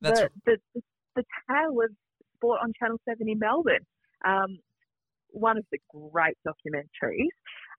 That's 0.00 0.20
the, 0.20 0.30
the, 0.46 0.56
the 0.74 0.82
the 1.16 1.24
tale 1.48 1.76
of 1.82 1.90
sport 2.36 2.60
on 2.62 2.72
Channel 2.78 2.98
Seven 3.08 3.28
in 3.28 3.38
Melbourne. 3.38 3.86
Um, 4.24 4.58
one 5.32 5.58
of 5.58 5.64
the 5.70 5.78
great 5.90 6.36
documentaries. 6.46 7.28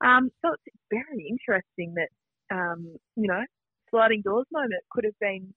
Um, 0.03 0.29
so 0.41 0.53
it's 0.65 0.77
very 0.89 1.27
interesting 1.27 1.95
that 1.95 2.55
um, 2.55 2.95
you 3.15 3.27
know 3.27 3.43
sliding 3.89 4.21
doors 4.21 4.45
moment 4.51 4.83
could 4.91 5.05
have 5.05 5.17
been 5.19 5.53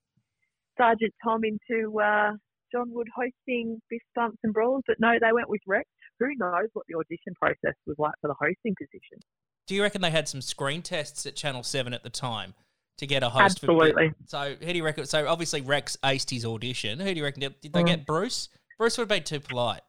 Sergeant 0.77 1.15
Tom 1.23 1.43
into 1.45 2.01
uh, 2.01 2.33
John 2.75 2.91
Wood 2.93 3.07
hosting 3.15 3.81
Biff 3.89 4.03
Bumps 4.15 4.39
and 4.43 4.53
Brawls, 4.53 4.83
but 4.87 4.97
no, 4.99 5.13
they 5.21 5.33
went 5.33 5.49
with 5.49 5.61
Rex. 5.67 5.89
Who 6.19 6.27
knows 6.37 6.69
what 6.73 6.85
the 6.89 6.97
audition 6.97 7.35
process 7.41 7.75
was 7.87 7.97
like 7.99 8.15
for 8.21 8.29
the 8.29 8.35
hosting 8.35 8.75
position? 8.79 9.19
Do 9.67 9.75
you 9.75 9.83
reckon 9.83 10.01
they 10.03 10.11
had 10.11 10.29
some 10.29 10.41
screen 10.43 10.83
tests 10.83 11.25
at 11.27 11.37
Channel 11.37 11.63
Seven 11.63 11.95
at 11.95 12.03
the 12.03 12.11
time 12.11 12.55
to 12.99 13.07
get 13.07 13.23
a 13.23 13.29
host? 13.29 13.61
For 13.61 13.71
Absolutely. 13.71 14.13
so 14.27 14.55
who 14.61 14.67
do 14.73 14.77
you 14.77 14.85
reckon? 14.85 15.07
So 15.07 15.27
obviously 15.27 15.61
Rex 15.61 15.97
aced 16.03 16.31
his 16.31 16.45
audition. 16.45 16.99
Who 17.01 17.13
do 17.13 17.19
you 17.19 17.25
reckon? 17.25 17.41
Did, 17.41 17.61
did 17.61 17.73
they 17.73 17.83
Mm. 17.83 17.87
get 17.87 18.07
Bruce? 18.07 18.49
Bruce 18.79 18.99
would 18.99 19.03
have 19.03 19.09
been 19.09 19.23
too 19.25 19.41
polite. 19.41 19.81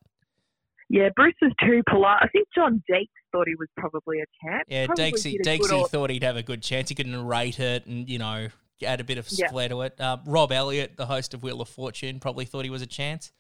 Yeah, 0.90 1.10
Bruce 1.16 1.34
was 1.42 1.52
too 1.64 1.82
polite. 1.90 2.20
I 2.22 2.28
think 2.28 2.48
John 2.56 2.84
Deeks 2.90 3.08
thought 3.32 3.48
he 3.48 3.56
was 3.56 3.68
probably 3.76 4.20
a 4.22 4.26
champ. 4.44 4.64
Yeah, 4.68 4.86
Deeksy, 4.88 5.32
did 5.44 5.48
a 5.48 5.58
good 5.58 5.70
Deeksy 5.72 5.90
thought 5.90 6.10
he'd 6.12 6.24
have 6.24 6.38
a 6.38 6.44
good 6.44 6.62
chance. 6.62 6.90
He 6.90 6.96
could 6.96 7.08
narrate 7.08 7.60
it 7.60 7.86
and, 7.88 8.08
you 8.08 8.20
know, 8.20 8.50
add 8.84 9.00
a 9.00 9.04
bit 9.04 9.18
of 9.18 9.28
Yeah. 9.32 9.50
flair 9.50 9.70
to 9.70 9.82
it. 9.82 10.00
Uh, 10.00 10.18
Rob 10.26 10.52
Elliott, 10.52 10.98
the 10.98 11.06
host 11.06 11.34
of 11.34 11.44
Wheel 11.44 11.62
of 11.62 11.70
Fortune, 11.70 12.20
probably 12.20 12.46
thought 12.46 12.66
he 12.66 12.70
was 12.72 12.82
a 12.82 12.88
chance. 12.88 13.32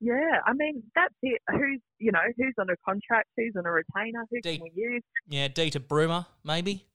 Yeah, 0.00 0.40
I 0.44 0.52
mean 0.52 0.82
that's 0.96 1.14
it. 1.22 1.40
Who's 1.48 1.80
you 1.98 2.10
know 2.10 2.20
who's 2.36 2.54
on 2.58 2.68
a 2.70 2.76
contract, 2.84 3.28
who's 3.36 3.54
on 3.56 3.64
a 3.66 3.70
retainer, 3.70 4.24
who 4.30 4.40
can 4.40 4.60
we 4.60 4.72
use? 4.74 5.02
Yeah, 5.28 5.46
Dieter 5.48 5.78
Brummer, 5.78 6.26
maybe. 6.44 6.86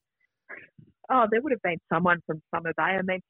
Oh, 1.09 1.25
there 1.31 1.41
would 1.41 1.53
have 1.53 1.61
been 1.61 1.79
someone 1.91 2.21
from 2.25 2.41
Summer 2.53 2.73
Bay. 2.75 2.83
I 2.83 3.01
mean, 3.03 3.21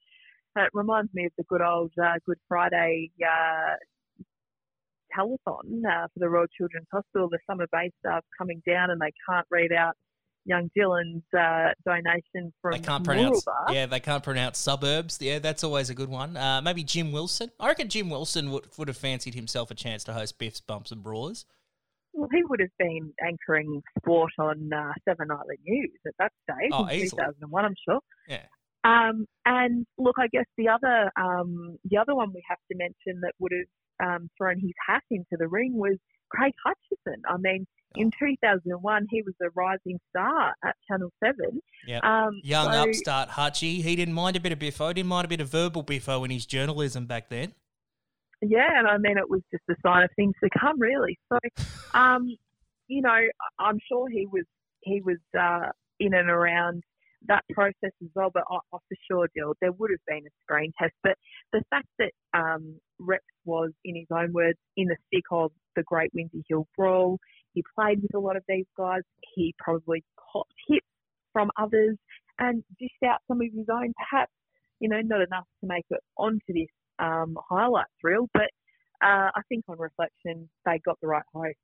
it 0.56 0.70
reminds 0.74 1.14
me 1.14 1.26
of 1.26 1.32
the 1.38 1.44
good 1.44 1.62
old 1.62 1.92
uh, 2.02 2.14
Good 2.26 2.38
Friday 2.48 3.12
uh, 3.24 3.74
telethon 5.16 5.84
uh, 5.86 6.06
for 6.12 6.18
the 6.18 6.28
Royal 6.28 6.46
Children's 6.56 6.88
Hospital. 6.92 7.28
The 7.28 7.38
Summer 7.48 7.66
Bay 7.72 7.90
staff 8.00 8.24
coming 8.36 8.62
down 8.66 8.90
and 8.90 9.00
they 9.00 9.12
can't 9.28 9.46
read 9.50 9.72
out 9.72 9.94
young 10.48 10.70
Dylan's 10.76 11.22
uh, 11.38 11.72
donation 11.84 12.52
from 12.60 12.72
They 12.72 12.78
can't 12.80 13.04
pronounce. 13.04 13.44
Yeah, 13.70 13.86
they 13.86 14.00
can't 14.00 14.22
pronounce 14.24 14.58
suburbs. 14.58 15.18
Yeah, 15.20 15.38
that's 15.38 15.62
always 15.62 15.90
a 15.90 15.94
good 15.94 16.08
one. 16.08 16.36
Uh, 16.36 16.60
maybe 16.62 16.82
Jim 16.82 17.12
Wilson. 17.12 17.50
I 17.60 17.68
reckon 17.68 17.88
Jim 17.88 18.10
Wilson 18.10 18.50
would 18.50 18.64
would 18.78 18.88
have 18.88 18.96
fancied 18.96 19.34
himself 19.34 19.70
a 19.70 19.74
chance 19.74 20.02
to 20.04 20.12
host 20.14 20.38
Biff's 20.38 20.60
Bumps 20.60 20.90
and 20.90 21.02
Brawlers. 21.02 21.44
Well, 22.14 22.28
he 22.32 22.42
would 22.48 22.60
have 22.60 22.70
been 22.78 23.12
anchoring 23.24 23.82
sport 23.98 24.32
on 24.38 24.70
uh, 24.72 24.92
Seven 25.06 25.28
Nightly 25.28 25.56
News 25.64 25.90
at 26.06 26.14
that 26.18 26.32
stage 26.42 26.70
Oh, 26.72 26.86
in 26.86 26.94
easily. 26.94 27.22
2001, 27.22 27.64
I'm 27.64 27.74
sure. 27.88 28.00
Yeah. 28.26 28.42
Um, 28.82 29.26
and 29.44 29.86
look, 29.98 30.16
I 30.18 30.26
guess 30.32 30.46
the 30.56 30.68
other 30.68 31.10
um, 31.20 31.76
the 31.84 31.98
other 31.98 32.14
one 32.14 32.32
we 32.34 32.42
have 32.48 32.58
to 32.72 32.76
mention 32.78 33.20
that 33.20 33.34
would 33.38 33.52
have 33.52 34.08
um, 34.08 34.30
thrown 34.38 34.58
his 34.58 34.72
hat 34.88 35.02
into 35.10 35.36
the 35.38 35.46
ring 35.46 35.74
was 35.76 35.96
Craig 36.30 36.54
Hutchison. 36.64 37.22
I 37.28 37.36
mean. 37.36 37.66
In 37.96 38.10
2001, 38.18 39.06
he 39.10 39.22
was 39.22 39.34
a 39.42 39.48
rising 39.54 39.98
star 40.10 40.54
at 40.64 40.76
Channel 40.88 41.10
7. 41.24 41.60
Yeah. 41.86 42.00
Um, 42.02 42.40
Young 42.42 42.72
so- 42.72 42.82
upstart 42.82 43.30
Hutchie. 43.30 43.82
He 43.82 43.96
didn't 43.96 44.14
mind 44.14 44.36
a 44.36 44.40
bit 44.40 44.52
of 44.52 44.58
biffo. 44.58 44.92
Didn't 44.92 45.08
mind 45.08 45.24
a 45.24 45.28
bit 45.28 45.40
of 45.40 45.48
verbal 45.48 45.82
biffo 45.82 46.24
in 46.24 46.30
his 46.30 46.46
journalism 46.46 47.06
back 47.06 47.28
then. 47.28 47.54
Yeah, 48.40 48.78
and 48.78 48.86
I 48.86 48.98
mean 48.98 49.18
it 49.18 49.28
was 49.28 49.40
just 49.50 49.64
a 49.68 49.74
sign 49.84 50.04
of 50.04 50.10
things 50.14 50.34
to 50.44 50.50
come, 50.58 50.78
really. 50.78 51.18
So, 51.32 51.38
um, 51.98 52.36
you 52.86 53.02
know, 53.02 53.18
I'm 53.58 53.78
sure 53.90 54.08
he 54.08 54.26
was 54.30 54.44
he 54.82 55.00
was 55.04 55.18
uh, 55.38 55.70
in 55.98 56.14
and 56.14 56.30
around 56.30 56.84
that 57.26 57.42
process 57.52 57.74
as 57.82 58.08
well. 58.14 58.30
But 58.32 58.44
I, 58.48 58.56
I 58.56 58.58
for 58.70 58.96
sure, 59.10 59.28
Dill, 59.34 59.54
there 59.60 59.72
would 59.72 59.90
have 59.90 60.00
been 60.06 60.24
a 60.26 60.30
screen 60.42 60.72
test. 60.80 60.94
But 61.02 61.16
the 61.52 61.62
fact 61.70 61.88
that 61.98 62.12
um, 62.32 62.78
Rex 63.00 63.24
was, 63.44 63.72
in 63.84 63.96
his 63.96 64.06
own 64.12 64.32
words, 64.32 64.58
in 64.76 64.86
the 64.86 64.96
thick 65.12 65.24
of 65.32 65.50
the 65.74 65.82
Great 65.82 66.10
Windy 66.14 66.44
Hill 66.48 66.66
Brawl, 66.76 67.18
he 67.54 67.64
played 67.78 68.02
with 68.02 68.14
a 68.14 68.18
lot 68.18 68.36
of 68.36 68.44
these 68.48 68.66
guys. 68.76 69.02
He 69.34 69.54
probably 69.58 70.04
copped 70.32 70.52
hits 70.68 70.86
from 71.32 71.50
others 71.58 71.96
and 72.38 72.62
dished 72.78 73.02
out 73.04 73.20
some 73.28 73.40
of 73.40 73.48
his 73.52 73.66
own, 73.70 73.92
perhaps 73.96 74.32
you 74.80 74.88
know, 74.88 75.00
not 75.00 75.20
enough 75.20 75.44
to 75.60 75.66
make 75.66 75.84
it 75.90 76.00
onto 76.16 76.52
this 76.52 76.68
um, 76.98 77.36
highlights 77.48 77.90
reel. 78.02 78.28
But 78.32 78.50
uh, 79.02 79.30
I 79.34 79.40
think 79.48 79.64
on 79.68 79.78
reflection, 79.78 80.48
they 80.64 80.80
got 80.84 80.98
the 81.00 81.08
right 81.08 81.22
host. 81.34 81.56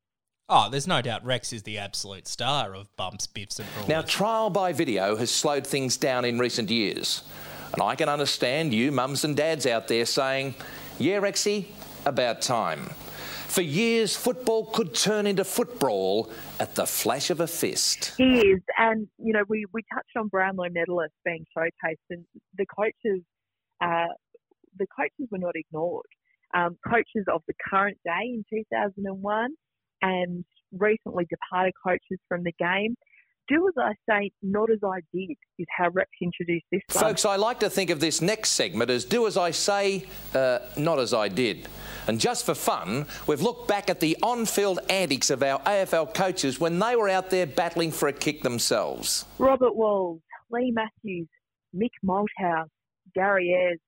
Oh, 0.48 0.68
there's 0.70 0.86
no 0.86 1.00
doubt 1.00 1.24
Rex 1.24 1.52
is 1.52 1.62
the 1.62 1.78
absolute 1.78 2.28
star 2.28 2.74
of 2.74 2.94
Bumps, 2.96 3.26
Biffs, 3.26 3.58
and 3.58 3.68
Brawlers. 3.72 3.88
Now, 3.88 4.02
trial 4.02 4.50
by 4.50 4.72
video 4.72 5.16
has 5.16 5.30
slowed 5.30 5.66
things 5.66 5.96
down 5.96 6.26
in 6.26 6.38
recent 6.38 6.70
years. 6.70 7.22
And 7.72 7.82
I 7.82 7.94
can 7.96 8.08
understand 8.08 8.74
you 8.74 8.92
mums 8.92 9.24
and 9.24 9.34
dads 9.34 9.66
out 9.66 9.88
there 9.88 10.04
saying, 10.04 10.54
yeah, 10.98 11.18
Rexy, 11.18 11.66
about 12.04 12.42
time. 12.42 12.90
For 13.54 13.62
years, 13.62 14.16
football 14.16 14.64
could 14.64 14.94
turn 14.94 15.28
into 15.28 15.44
football 15.44 16.28
at 16.58 16.74
the 16.74 16.86
flash 16.86 17.30
of 17.30 17.38
a 17.38 17.46
fist. 17.46 18.12
He 18.18 18.40
is, 18.40 18.60
and 18.76 19.06
you 19.16 19.32
know, 19.32 19.44
we, 19.48 19.64
we 19.72 19.82
touched 19.94 20.10
on 20.16 20.26
Brownlow 20.26 20.70
medalists 20.70 21.10
being 21.24 21.46
showcased, 21.56 21.94
and 22.10 22.24
the 22.58 22.66
coaches, 22.66 23.22
uh, 23.80 24.08
the 24.76 24.86
coaches 24.88 25.28
were 25.30 25.38
not 25.38 25.54
ignored. 25.54 26.04
Um, 26.52 26.76
coaches 26.84 27.26
of 27.32 27.42
the 27.46 27.54
current 27.70 27.96
day 28.04 28.24
in 28.24 28.44
2001 28.50 29.50
and 30.02 30.44
recently 30.72 31.24
departed 31.30 31.74
coaches 31.80 32.18
from 32.28 32.42
the 32.42 32.52
game. 32.58 32.96
Do 33.48 33.68
as 33.68 33.74
I 33.78 33.92
say, 34.08 34.30
not 34.42 34.70
as 34.70 34.78
I 34.82 35.00
did, 35.12 35.36
is 35.58 35.66
how 35.76 35.90
Rex 35.90 36.10
introduced 36.22 36.64
this 36.72 36.80
one. 36.92 37.04
Folks, 37.04 37.26
I 37.26 37.36
like 37.36 37.60
to 37.60 37.68
think 37.68 37.90
of 37.90 38.00
this 38.00 38.22
next 38.22 38.52
segment 38.52 38.90
as 38.90 39.04
do 39.04 39.26
as 39.26 39.36
I 39.36 39.50
say, 39.50 40.06
uh, 40.34 40.60
not 40.78 40.98
as 40.98 41.12
I 41.12 41.28
did. 41.28 41.68
And 42.06 42.18
just 42.18 42.46
for 42.46 42.54
fun, 42.54 43.06
we've 43.26 43.42
looked 43.42 43.68
back 43.68 43.90
at 43.90 44.00
the 44.00 44.16
on 44.22 44.46
field 44.46 44.78
antics 44.88 45.28
of 45.28 45.42
our 45.42 45.58
AFL 45.60 46.14
coaches 46.14 46.58
when 46.58 46.78
they 46.78 46.96
were 46.96 47.08
out 47.08 47.28
there 47.28 47.46
battling 47.46 47.92
for 47.92 48.08
a 48.08 48.12
kick 48.12 48.42
themselves. 48.42 49.26
Robert 49.38 49.76
Walls, 49.76 50.20
Leigh 50.50 50.70
Matthews, 50.70 51.28
Mick 51.76 51.90
Malthouse, 52.04 52.68
Gary 53.14 53.52
Ayres. 53.52 53.78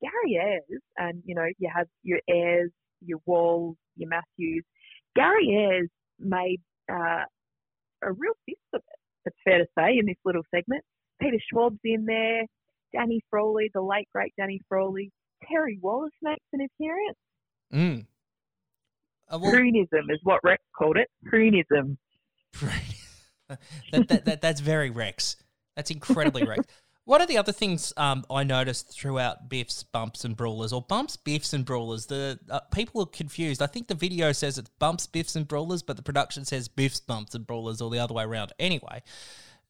Gary 0.00 0.38
Ayres, 0.40 0.80
and 0.96 1.22
you 1.24 1.34
know, 1.34 1.46
you 1.58 1.70
have 1.74 1.86
your 2.02 2.20
Ayres, 2.28 2.70
your 3.00 3.18
Walls, 3.26 3.76
your 3.96 4.08
Matthews. 4.08 4.64
Gary 5.16 5.48
Ayres 5.56 5.88
made 6.20 6.60
uh, 6.92 7.24
a 8.02 8.12
real 8.12 8.32
fist 8.46 8.58
of 8.74 8.80
it, 8.80 8.98
it's 9.26 9.36
fair 9.44 9.58
to 9.58 9.66
say, 9.78 9.98
in 9.98 10.06
this 10.06 10.16
little 10.24 10.42
segment. 10.54 10.84
Peter 11.20 11.38
Schwab's 11.52 11.80
in 11.84 12.04
there, 12.04 12.42
Danny 12.92 13.20
Frawley, 13.30 13.70
the 13.74 13.82
late 13.82 14.08
great 14.12 14.32
Danny 14.38 14.60
Frawley. 14.68 15.10
Terry 15.48 15.78
Wallace 15.80 16.12
makes 16.22 16.44
an 16.52 16.60
appearance. 16.60 17.18
Mm. 17.72 18.06
Uh, 19.28 19.38
well- 19.40 19.52
Croonism 19.52 20.10
is 20.10 20.20
what 20.22 20.40
Rex 20.42 20.62
called 20.76 20.96
it. 20.96 21.08
Croonism. 21.30 21.96
that, 23.92 24.08
that, 24.08 24.24
that, 24.24 24.40
that's 24.40 24.60
very 24.60 24.90
Rex. 24.90 25.36
That's 25.76 25.90
incredibly 25.90 26.44
Rex. 26.44 26.64
What 27.08 27.22
are 27.22 27.26
the 27.26 27.38
other 27.38 27.52
things 27.52 27.90
um, 27.96 28.26
I 28.30 28.44
noticed 28.44 28.90
throughout 28.90 29.48
Biff's 29.48 29.82
Bumps 29.82 30.26
and 30.26 30.36
Brawlers, 30.36 30.74
or 30.74 30.82
Bumps, 30.82 31.16
Biffs 31.16 31.54
and 31.54 31.64
Brawlers? 31.64 32.04
The 32.04 32.38
uh, 32.50 32.60
people 32.70 33.00
are 33.00 33.06
confused. 33.06 33.62
I 33.62 33.66
think 33.66 33.88
the 33.88 33.94
video 33.94 34.30
says 34.32 34.58
it's 34.58 34.68
Bumps, 34.78 35.06
Biffs 35.06 35.34
and 35.34 35.48
Brawlers, 35.48 35.82
but 35.82 35.96
the 35.96 36.02
production 36.02 36.44
says 36.44 36.68
Biff's 36.68 37.00
Bumps 37.00 37.34
and 37.34 37.46
Brawlers, 37.46 37.80
or 37.80 37.88
the 37.88 37.98
other 37.98 38.12
way 38.12 38.24
around. 38.24 38.52
Anyway, 38.58 39.02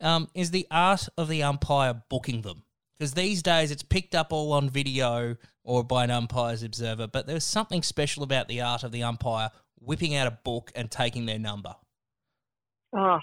um, 0.00 0.28
is 0.34 0.50
the 0.50 0.66
art 0.72 1.08
of 1.16 1.28
the 1.28 1.44
umpire 1.44 2.02
booking 2.10 2.42
them? 2.42 2.64
Because 2.98 3.14
these 3.14 3.40
days 3.40 3.70
it's 3.70 3.84
picked 3.84 4.16
up 4.16 4.32
all 4.32 4.52
on 4.52 4.68
video 4.68 5.36
or 5.62 5.84
by 5.84 6.02
an 6.02 6.10
umpire's 6.10 6.64
observer, 6.64 7.06
but 7.06 7.28
there's 7.28 7.44
something 7.44 7.84
special 7.84 8.24
about 8.24 8.48
the 8.48 8.62
art 8.62 8.82
of 8.82 8.90
the 8.90 9.04
umpire 9.04 9.52
whipping 9.78 10.16
out 10.16 10.26
a 10.26 10.32
book 10.42 10.72
and 10.74 10.90
taking 10.90 11.26
their 11.26 11.38
number. 11.38 11.76
Oh, 12.92 13.20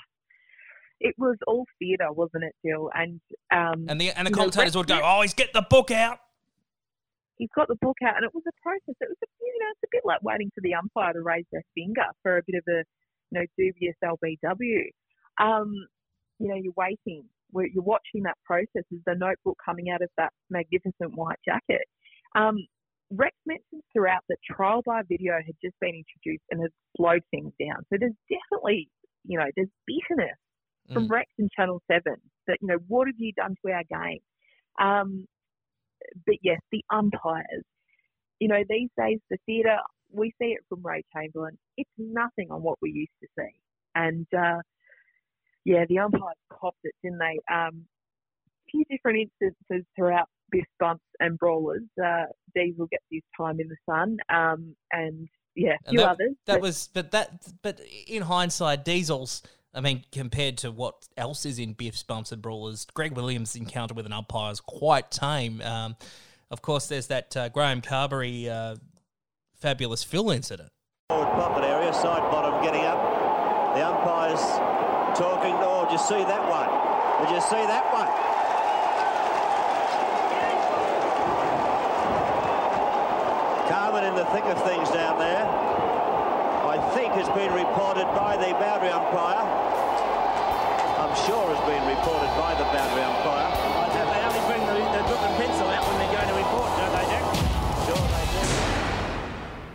it 1.00 1.16
was 1.18 1.38
all 1.48 1.66
theatre, 1.80 2.12
wasn't 2.12 2.44
it, 2.44 2.56
Dill? 2.64 2.90
And 2.94 3.20
um, 3.52 3.86
And 3.88 4.00
the 4.00 4.12
and 4.12 4.28
the 4.28 4.32
you 4.32 4.36
know, 4.36 4.38
commentators 4.38 4.76
would 4.76 4.88
go, 4.88 5.02
"Oh, 5.04 5.22
he's 5.22 5.34
get 5.34 5.54
the 5.54 5.62
book 5.62 5.92
out." 5.92 6.20
he's 7.38 7.50
got 7.56 7.68
the 7.68 7.80
book 7.82 7.98
out, 8.06 8.16
and 8.16 8.26
it 8.26 8.34
was 8.34 8.44
a 8.48 8.56
process. 8.62 8.96
It 9.00 9.10
was, 9.10 9.20
a, 9.24 9.28
you 9.42 9.60
know, 9.60 9.72
it's 9.72 9.86
a 9.86 9.92
bit 9.92 10.06
like 10.06 10.24
waiting 10.24 10.52
for 10.56 10.62
the 10.62 10.74
umpire 10.74 11.14
to 11.14 11.22
raise 11.22 11.46
their 11.52 11.64
finger 11.76 12.08
for 12.24 12.38
a 12.38 12.44
bit 12.48 12.58
of 12.58 12.66
a, 12.68 12.84
you 13.32 13.40
know, 13.40 13.46
dubious 13.58 13.96
LBW. 14.04 14.92
Um, 15.40 15.74
you 16.40 16.48
know, 16.48 16.56
you're 16.56 16.76
waiting, 16.76 17.24
you're 17.54 17.84
watching 17.84 18.24
that 18.24 18.38
process 18.46 18.84
as 18.92 19.00
the 19.06 19.16
notebook 19.16 19.58
coming 19.64 19.90
out 19.90 20.02
of 20.02 20.10
that 20.18 20.32
magnificent 20.50 21.16
white 21.16 21.40
jacket. 21.46 21.88
Um, 22.36 22.58
Rex 23.12 23.36
mentions 23.46 23.84
throughout 23.94 24.24
that 24.30 24.38
trial 24.44 24.82
by 24.86 25.02
video 25.08 25.34
had 25.36 25.56
just 25.64 25.76
been 25.80 25.94
introduced 25.94 26.44
and 26.52 26.60
has 26.62 26.72
slowed 26.98 27.22
things 27.32 27.54
down. 27.60 27.86
So 27.92 27.98
there's 28.00 28.18
definitely, 28.28 28.90
you 29.24 29.38
know, 29.38 29.46
there's 29.56 29.70
bitterness 29.86 30.36
from 30.94 31.08
Mm. 31.08 31.12
Rex 31.12 31.32
and 31.38 31.50
Channel 31.52 31.82
7 31.88 32.16
that, 32.48 32.58
you 32.62 32.68
know, 32.68 32.78
what 32.88 33.08
have 33.08 33.16
you 33.20 33.32
done 33.34 33.56
to 33.66 33.72
our 33.72 33.84
game? 33.84 34.20
Um, 34.80 35.28
but 36.26 36.36
yes, 36.44 36.60
the 36.72 36.84
umpires. 36.90 37.64
You 38.40 38.48
know, 38.50 38.64
these 38.70 38.90
days 38.98 39.20
the 39.30 39.38
theatre, 39.46 39.78
we 40.12 40.32
see 40.42 40.48
it 40.50 40.60
from 40.70 40.82
Ray 40.86 41.04
Chamberlain. 41.16 41.58
It's 41.78 41.90
nothing 41.98 42.52
on 42.52 42.62
what 42.62 42.78
we 42.82 42.92
used 42.92 43.12
to 43.22 43.28
see. 43.40 43.52
And 43.96 44.28
uh, 44.38 44.62
yeah, 45.64 45.86
the 45.88 46.00
umpires 46.00 46.36
copped 46.52 46.80
it, 46.84 46.94
didn't 47.04 47.20
they? 47.20 47.40
Um, 47.54 47.86
a 48.68 48.72
few 48.72 48.84
different 48.90 49.20
instances 49.42 49.86
throughout 49.96 50.28
Biff 50.52 50.66
Bumps 50.80 51.04
and 51.20 51.40
Brawlers. 51.40 51.84
Uh, 52.04 52.26
Diesel 52.54 52.88
gets 52.88 53.04
his 53.10 53.24
time 53.40 53.60
in 53.60 53.68
the 53.70 53.78
sun, 53.90 54.18
um, 54.30 54.76
and 54.92 55.28
yeah, 55.56 55.76
a 55.86 55.90
few 55.90 56.00
that, 56.00 56.10
others. 56.10 56.34
That 56.46 56.54
but- 56.56 56.62
was, 56.62 56.90
but 56.94 57.12
that, 57.12 57.42
but 57.62 57.80
in 58.08 58.22
hindsight, 58.24 58.84
Diesel's. 58.86 59.42
I 59.76 59.82
mean, 59.82 60.06
compared 60.14 60.58
to 60.60 60.72
what 60.72 60.96
else 61.18 61.46
is 61.46 61.60
in 61.60 61.74
Biff's 61.74 62.02
Bumps 62.02 62.32
and 62.32 62.42
Brawlers, 62.42 62.88
Greg 62.94 63.12
Williams' 63.12 63.58
encounter 63.58 63.94
with 63.94 64.06
an 64.06 64.14
umpire 64.14 64.52
is 64.54 64.62
quite 64.62 65.12
tame. 65.12 65.62
Um, 65.62 65.98
of 66.50 66.62
course, 66.62 66.88
there's 66.88 67.08
that 67.08 67.36
uh, 67.36 67.50
Graham 67.50 67.82
Carberry 67.82 68.50
uh, 68.50 68.78
fabulous 69.60 70.02
Phil 70.02 70.32
incident. 70.32 70.70
Forward 71.10 71.32
pocket 71.34 71.66
area, 71.66 71.94
side 71.94 72.22
bottom 72.32 72.64
getting 72.64 72.86
up. 72.86 73.76
The 73.76 73.86
umpires 73.86 74.40
talking. 75.20 75.54
Oh, 75.60 75.84
did 75.84 75.92
you 75.92 76.00
see 76.00 76.24
that 76.24 76.48
one? 76.48 76.72
Did 77.28 77.36
you 77.36 77.42
see 77.42 77.68
that 77.68 77.92
one? 77.92 78.08
Carman 83.68 84.06
in 84.06 84.16
the 84.16 84.26
thick 84.26 84.46
of 84.46 84.64
things 84.64 84.90
down 84.92 85.20
there. 85.20 85.75
I 87.16 87.24
think 87.24 87.32
has 87.32 87.38
been 87.48 87.54
reported 87.56 88.04
by 88.12 88.36
the 88.36 88.52
boundary 88.60 88.92
umpire. 88.92 89.40
I'm 91.00 91.16
sure 91.24 91.48
has 91.48 91.64
been 91.64 91.80
reported 91.88 92.28
by 92.36 92.52
the 92.60 92.68
boundary 92.76 93.08
umpire. 93.08 93.56
They 94.04 94.20
only 94.20 94.44
bring 94.52 94.60
the, 94.68 94.76
the 94.84 95.04
book 95.08 95.24
and 95.24 95.32
pencil 95.40 95.64
out 95.72 95.88
when 95.88 95.96
they're 95.96 96.12
going 96.12 96.28
to 96.28 96.36
report, 96.36 96.68
don't 96.76 96.92
they, 96.92 97.08
Jack? 97.08 97.24
Sure 97.88 98.04
they 98.12 98.26
do. 98.36 98.44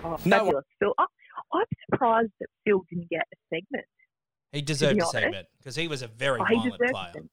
Oh, 0.04 0.10
No 0.10 0.36
fabulous, 0.36 0.64
Phil. 0.80 0.92
I, 0.98 1.06
I'm 1.56 1.64
surprised 1.88 2.32
that 2.40 2.48
Phil 2.66 2.84
didn't 2.90 3.08
get 3.08 3.24
a 3.32 3.36
segment. 3.48 3.86
He 4.52 4.60
deserved 4.60 5.00
a 5.00 5.06
segment 5.06 5.46
because 5.56 5.76
he 5.76 5.88
was 5.88 6.02
a 6.02 6.08
very 6.08 6.40
Oh, 6.40 6.44
violent 6.44 6.76
player. 6.76 7.12
it. 7.14 7.24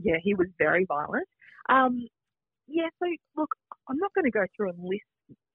Yeah, 0.00 0.16
he 0.22 0.34
was 0.34 0.48
very 0.58 0.84
violent. 0.84 1.24
Um, 1.70 2.06
yeah, 2.68 2.88
so 3.02 3.08
look, 3.38 3.48
I'm 3.88 3.96
not 3.96 4.12
going 4.12 4.26
to 4.26 4.30
go 4.30 4.44
through 4.54 4.68
and 4.68 4.78
list 4.84 5.08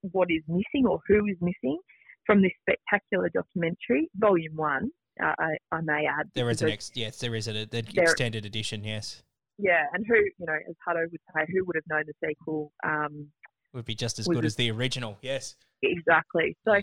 what 0.09 0.31
is 0.31 0.41
missing 0.47 0.87
or 0.89 1.01
who 1.07 1.27
is 1.27 1.37
missing 1.39 1.77
from 2.25 2.41
this 2.41 2.51
spectacular 2.61 3.29
documentary, 3.29 4.09
Volume 4.15 4.55
One. 4.55 4.89
Uh, 5.23 5.33
I, 5.39 5.57
I 5.71 5.81
may 5.81 6.05
add. 6.07 6.29
There 6.33 6.49
is 6.49 6.61
an 6.61 6.69
ex- 6.69 6.91
yes, 6.93 7.19
there 7.19 7.35
is 7.35 7.47
an, 7.47 7.55
an 7.55 7.67
There- 7.71 7.83
extended 8.03 8.45
edition. 8.45 8.83
Yes, 8.83 9.23
Yeah, 9.57 9.83
and 9.93 10.05
who 10.05 10.15
you 10.15 10.45
know, 10.45 10.57
as 10.69 10.75
Hutto 10.85 11.09
would 11.09 11.19
say, 11.33 11.45
who 11.53 11.63
would 11.65 11.75
have 11.75 11.85
known 11.89 12.03
the 12.05 12.27
sequel? 12.27 12.73
Um, 12.83 13.27
would 13.73 13.85
be 13.85 13.95
just 13.95 14.19
as 14.19 14.27
good 14.27 14.45
as 14.45 14.55
the 14.55 14.71
original. 14.71 15.17
Yes. 15.21 15.55
Exactly. 15.83 16.57
So 16.65 16.81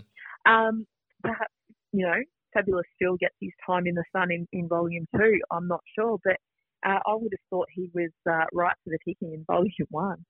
um, 0.49 0.85
perhaps, 1.23 1.51
you 1.91 2.05
know, 2.05 2.15
Fabulous 2.53 2.85
Phil 2.99 3.17
gets 3.17 3.35
his 3.41 3.51
time 3.65 3.87
in 3.87 3.95
the 3.95 4.03
sun 4.15 4.31
in, 4.31 4.47
in 4.53 4.67
volume 4.67 5.07
two. 5.15 5.39
I'm 5.51 5.67
not 5.67 5.81
sure, 5.97 6.17
but 6.23 6.37
uh, 6.85 6.99
I 7.05 7.13
would 7.15 7.31
have 7.31 7.45
thought 7.49 7.67
he 7.73 7.89
was 7.93 8.11
uh, 8.29 8.45
right 8.53 8.75
for 8.83 8.91
the 8.91 8.99
picking 9.05 9.33
in 9.33 9.43
volume 9.45 9.71
one. 9.89 10.23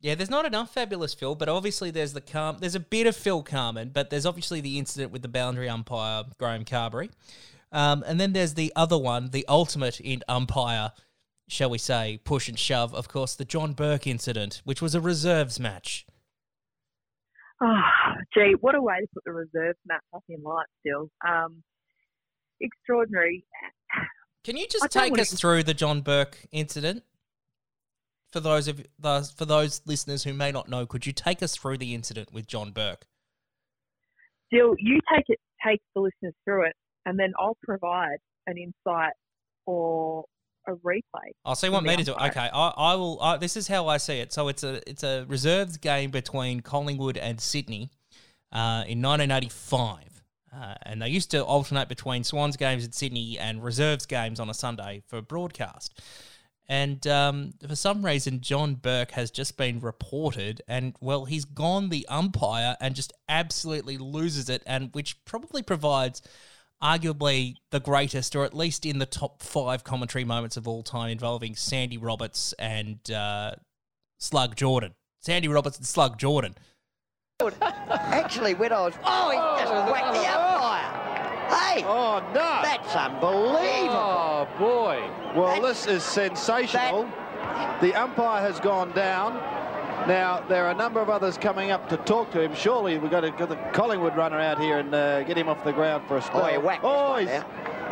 Yeah, 0.00 0.14
there's 0.14 0.30
not 0.30 0.46
enough 0.46 0.72
fabulous 0.72 1.12
Phil, 1.12 1.34
but 1.34 1.48
obviously 1.48 1.90
there's 1.90 2.14
the 2.14 2.22
Car- 2.22 2.56
there's 2.58 2.74
a 2.74 2.80
bit 2.80 3.06
of 3.06 3.14
Phil 3.14 3.42
Carman, 3.42 3.90
but 3.90 4.08
there's 4.08 4.24
obviously 4.24 4.60
the 4.62 4.78
incident 4.78 5.12
with 5.12 5.20
the 5.20 5.28
boundary 5.28 5.68
umpire 5.68 6.24
Graham 6.38 6.64
Carberry, 6.64 7.10
um, 7.70 8.02
and 8.06 8.18
then 8.18 8.32
there's 8.32 8.54
the 8.54 8.72
other 8.74 8.96
one, 8.96 9.30
the 9.30 9.44
ultimate 9.46 10.00
in 10.00 10.22
umpire, 10.26 10.92
shall 11.48 11.68
we 11.68 11.76
say, 11.78 12.18
push 12.24 12.48
and 12.48 12.58
shove. 12.58 12.94
Of 12.94 13.08
course, 13.08 13.34
the 13.34 13.44
John 13.44 13.74
Burke 13.74 14.06
incident, 14.06 14.62
which 14.64 14.80
was 14.80 14.94
a 14.94 15.00
reserves 15.00 15.60
match. 15.60 16.06
Oh, 17.62 17.82
gee, 18.32 18.54
what 18.60 18.74
a 18.74 18.80
way 18.80 19.00
to 19.00 19.06
put 19.12 19.24
the 19.24 19.32
reserves 19.32 19.78
match 19.86 20.02
up 20.14 20.24
in 20.30 20.42
light 20.42 20.66
still. 20.80 21.10
Um, 21.26 21.62
extraordinary. 22.58 23.44
Can 24.44 24.56
you 24.56 24.66
just 24.66 24.90
don't 24.90 25.10
take 25.10 25.18
us 25.18 25.38
through 25.38 25.64
the 25.64 25.74
John 25.74 26.00
Burke 26.00 26.38
incident? 26.52 27.04
For 28.32 28.40
those 28.40 28.68
of 28.68 28.84
those 28.98 29.30
for 29.30 29.44
those 29.44 29.82
listeners 29.86 30.24
who 30.24 30.32
may 30.32 30.52
not 30.52 30.68
know, 30.68 30.86
could 30.86 31.06
you 31.06 31.12
take 31.12 31.42
us 31.42 31.56
through 31.56 31.78
the 31.78 31.94
incident 31.94 32.32
with 32.32 32.46
John 32.46 32.70
Burke? 32.70 33.06
Still, 34.46 34.74
you 34.78 35.00
take 35.14 35.24
it, 35.28 35.38
take 35.64 35.80
the 35.94 36.00
listeners 36.00 36.34
through 36.44 36.66
it, 36.66 36.74
and 37.06 37.18
then 37.18 37.32
I'll 37.38 37.56
provide 37.62 38.18
an 38.46 38.56
insight 38.58 39.12
or 39.66 40.24
a 40.66 40.72
replay. 40.72 41.30
I'll 41.44 41.54
see 41.54 41.68
want 41.68 41.86
me 41.86 41.96
to 41.96 42.04
do 42.04 42.12
it? 42.12 42.20
Okay, 42.20 42.48
I, 42.52 42.72
I 42.76 42.94
will. 42.94 43.20
I, 43.20 43.36
this 43.36 43.56
is 43.56 43.68
how 43.68 43.88
I 43.88 43.96
see 43.96 44.18
it. 44.18 44.32
So 44.32 44.48
it's 44.48 44.62
a 44.62 44.80
it's 44.88 45.02
a 45.02 45.24
reserves 45.28 45.76
game 45.76 46.10
between 46.10 46.60
Collingwood 46.60 47.16
and 47.16 47.40
Sydney 47.40 47.90
uh, 48.52 48.84
in 48.86 49.00
1985, 49.02 50.22
uh, 50.54 50.74
and 50.82 51.02
they 51.02 51.08
used 51.08 51.30
to 51.32 51.44
alternate 51.44 51.88
between 51.88 52.24
Swans 52.24 52.56
games 52.56 52.84
in 52.84 52.92
Sydney 52.92 53.38
and 53.38 53.62
reserves 53.62 54.06
games 54.06 54.40
on 54.40 54.50
a 54.50 54.54
Sunday 54.54 55.02
for 55.06 55.20
broadcast. 55.20 56.00
And 56.70 57.04
um, 57.08 57.54
for 57.66 57.74
some 57.74 58.04
reason, 58.04 58.42
John 58.42 58.76
Burke 58.76 59.10
has 59.10 59.32
just 59.32 59.56
been 59.56 59.80
reported, 59.80 60.62
and 60.68 60.94
well, 61.00 61.24
he's 61.24 61.44
gone 61.44 61.88
the 61.88 62.06
umpire 62.08 62.76
and 62.80 62.94
just 62.94 63.12
absolutely 63.28 63.98
loses 63.98 64.48
it, 64.48 64.62
and 64.66 64.90
which 64.92 65.22
probably 65.24 65.64
provides 65.64 66.22
arguably 66.80 67.56
the 67.70 67.80
greatest, 67.80 68.36
or 68.36 68.44
at 68.44 68.54
least 68.54 68.86
in 68.86 69.00
the 69.00 69.06
top 69.06 69.42
five 69.42 69.82
commentary 69.82 70.24
moments 70.24 70.56
of 70.56 70.68
all 70.68 70.84
time, 70.84 71.10
involving 71.10 71.56
Sandy 71.56 71.98
Roberts 71.98 72.52
and 72.52 72.98
uh, 73.10 73.56
Slug 74.18 74.54
Jordan. 74.54 74.94
Sandy 75.18 75.48
Roberts 75.48 75.76
and 75.76 75.86
Slug 75.86 76.18
Jordan. 76.18 76.54
Actually, 77.90 78.54
when 78.54 78.72
I 78.72 78.82
was. 78.82 78.94
Oh, 79.04 79.30
he 79.30 79.36
just 79.60 79.72
whacked 79.90 80.12
me 80.12 80.24
umpire. 80.24 80.49
Hey! 81.50 81.84
Oh, 81.84 82.20
no! 82.34 82.60
That's 82.62 82.94
unbelievable. 82.94 83.96
Oh, 83.96 84.48
boy. 84.58 85.10
Well, 85.38 85.60
this 85.60 85.86
is 85.86 86.02
sensational. 86.02 87.08
The 87.80 87.94
umpire 87.94 88.40
has 88.40 88.60
gone 88.60 88.92
down. 88.92 89.34
Now, 90.08 90.40
there 90.48 90.64
are 90.64 90.70
a 90.70 90.74
number 90.74 91.00
of 91.00 91.10
others 91.10 91.36
coming 91.36 91.70
up 91.70 91.88
to 91.90 91.96
talk 91.98 92.30
to 92.32 92.40
him. 92.40 92.54
Surely 92.54 92.96
we've 92.98 93.10
got 93.10 93.20
to 93.20 93.30
get 93.32 93.48
the 93.48 93.56
Collingwood 93.72 94.16
runner 94.16 94.38
out 94.40 94.58
here 94.58 94.78
and 94.78 94.94
uh, 94.94 95.22
get 95.24 95.36
him 95.36 95.48
off 95.48 95.62
the 95.62 95.72
ground 95.72 96.04
for 96.08 96.16
a 96.16 96.22
spell. 96.22 96.42
Oh, 96.42 96.46
he 96.46 96.56
whacked 96.58 96.82
Oh, 96.84 97.16
he's, 97.16 97.28
one 97.28 97.44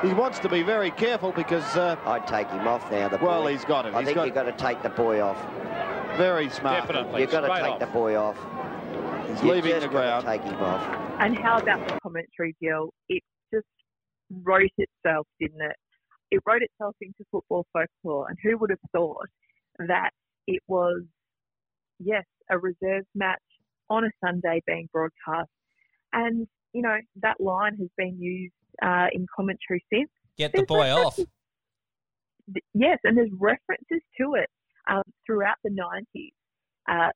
he 0.08 0.14
wants 0.14 0.38
to 0.38 0.48
be 0.48 0.62
very 0.62 0.90
careful 0.92 1.32
because... 1.32 1.76
Uh, 1.76 1.96
I'd 2.06 2.26
take 2.26 2.48
him 2.48 2.66
off 2.66 2.90
now, 2.90 3.08
the 3.08 3.18
Well, 3.18 3.42
boy. 3.42 3.52
he's 3.52 3.64
got 3.64 3.84
him. 3.84 3.94
I 3.94 3.98
He's 3.98 4.06
think 4.06 4.14
got- 4.16 4.24
you've 4.26 4.34
got 4.34 4.44
to 4.44 4.52
take 4.52 4.82
the 4.82 4.88
boy 4.90 5.20
off. 5.20 5.36
Very 6.16 6.48
smart. 6.50 6.86
Definitely. 6.86 7.20
You've 7.22 7.30
got 7.30 7.40
to 7.42 7.62
take 7.62 7.78
the 7.78 7.86
boy 7.86 8.16
off. 8.16 8.36
He's 9.28 9.42
You 9.42 9.52
leaving 9.52 9.74
the 9.74 9.80
gotta 9.80 9.88
ground. 9.88 10.24
Take 10.26 10.42
him 10.42 10.54
off. 10.60 10.82
And 11.20 11.36
how 11.38 11.58
about 11.58 11.86
the 11.86 11.98
commentary 12.00 12.56
deal? 12.60 12.92
It 13.08 13.16
just 13.16 13.24
wrote 14.30 14.70
itself, 14.76 15.26
didn't 15.40 15.62
it? 15.62 15.76
It 16.30 16.40
wrote 16.46 16.62
itself 16.62 16.94
into 17.00 17.24
football 17.30 17.66
folklore. 17.72 18.28
And 18.28 18.38
who 18.42 18.58
would 18.58 18.70
have 18.70 18.78
thought 18.92 19.26
that 19.78 20.10
it 20.46 20.62
was, 20.66 21.02
yes, 21.98 22.24
a 22.50 22.58
reserves 22.58 23.06
match 23.14 23.38
on 23.90 24.04
a 24.04 24.10
Sunday 24.24 24.62
being 24.66 24.88
broadcast. 24.92 25.50
And, 26.12 26.46
you 26.72 26.82
know, 26.82 26.96
that 27.22 27.40
line 27.40 27.76
has 27.78 27.88
been 27.96 28.20
used 28.20 28.52
uh, 28.82 29.06
in 29.12 29.26
commentary 29.34 29.84
since. 29.92 30.10
Get 30.36 30.52
the 30.52 30.64
boy 30.64 30.90
off. 30.90 31.18
Yes, 32.72 32.98
and 33.04 33.16
there's 33.16 33.30
references 33.38 34.02
to 34.20 34.34
it 34.34 34.48
um, 34.88 35.02
throughout 35.26 35.56
the 35.64 35.70
90s 35.70 36.30
uh, 36.88 37.10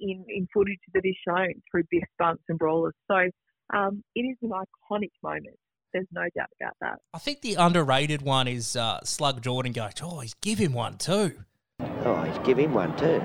in, 0.00 0.24
in 0.28 0.46
footage 0.52 0.80
that 0.92 1.04
is 1.04 1.14
shown 1.26 1.54
through 1.70 1.84
Biff 1.90 2.04
Bumps 2.18 2.42
and 2.48 2.58
Brawlers. 2.58 2.94
So 3.10 3.30
um, 3.74 4.02
it 4.14 4.20
is 4.20 4.36
an 4.42 4.50
iconic 4.50 5.10
moment. 5.22 5.56
There's 5.94 6.06
no 6.12 6.24
doubt 6.36 6.48
about 6.60 6.74
that. 6.82 6.98
I 7.14 7.18
think 7.18 7.40
the 7.40 7.54
underrated 7.54 8.20
one 8.20 8.48
is 8.48 8.76
uh, 8.76 8.98
Slug 9.04 9.40
Jordan 9.40 9.72
going, 9.72 9.92
oh, 10.02 10.18
he's 10.20 10.34
give 10.34 10.58
him 10.58 10.74
one 10.74 10.98
too. 10.98 11.32
Oh, 11.80 12.22
he's 12.24 12.38
give 12.46 12.58
him 12.58 12.74
one 12.74 12.94
too. 12.96 13.22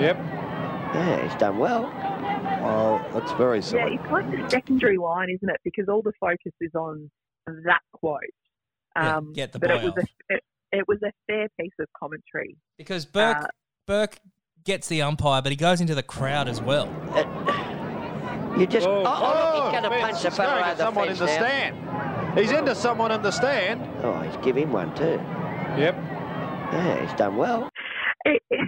Yep. 0.00 0.16
Yeah, 0.16 1.28
he's 1.28 1.34
done 1.40 1.58
well. 1.58 1.82
Well, 1.82 3.04
that's 3.12 3.32
very 3.32 3.58
Yeah, 3.58 3.88
it's 4.00 4.10
like 4.10 4.30
the 4.30 4.48
secondary 4.48 4.96
line, 4.96 5.28
isn't 5.28 5.48
it? 5.50 5.60
Because 5.64 5.88
all 5.88 6.02
the 6.02 6.12
focus 6.20 6.52
is 6.60 6.74
on 6.74 7.10
that 7.46 7.80
quote. 7.92 8.20
Yeah, 8.96 9.16
Um, 9.16 9.32
get 9.32 9.52
the 9.52 9.58
but 9.58 9.70
boy 9.70 9.76
it 9.78 9.82
was 9.84 9.92
a 9.96 10.34
it, 10.34 10.44
it 10.70 10.84
was 10.88 10.98
a 11.02 11.10
fair 11.26 11.48
piece 11.60 11.72
of 11.80 11.86
commentary. 11.98 12.56
Because 12.78 13.04
Burke 13.04 13.38
Uh, 13.42 13.46
Burke 13.86 14.18
gets 14.64 14.86
the 14.88 15.02
umpire, 15.02 15.42
but 15.42 15.50
he 15.50 15.56
goes 15.56 15.80
into 15.80 15.94
the 15.96 16.02
crowd 16.02 16.48
as 16.48 16.62
well. 16.62 16.86
You 18.58 18.66
just. 18.66 18.88
Oh, 18.88 19.02
Oh, 19.04 19.20
oh, 19.22 19.34
look, 19.38 19.50
he's 19.54 19.70
going 19.72 19.84
to 19.84 19.90
Vince, 19.90 20.02
punch 20.02 20.22
the 20.22 20.30
he's 20.30 20.36
fellow 20.36 20.54
going 20.54 20.60
over 20.60 20.70
at 20.70 20.78
the 20.78 20.86
someone 20.86 21.08
fence 21.08 21.18
in 21.18 21.18
the 21.18 21.26
now. 21.26 21.38
stand. 21.38 22.38
He's 22.38 22.52
into 22.52 22.74
someone 22.74 23.12
in 23.12 23.22
the 23.22 23.32
stand. 23.32 23.82
Oh, 24.04 24.20
he's 24.22 24.36
give 24.44 24.56
him 24.56 24.72
one 24.72 24.94
too. 24.96 25.20
Yep. 25.76 25.96
Yeah, 26.72 27.00
he's 27.06 27.14
done 27.14 27.36
well. 27.36 27.70
it, 28.26 28.42
it, 28.50 28.60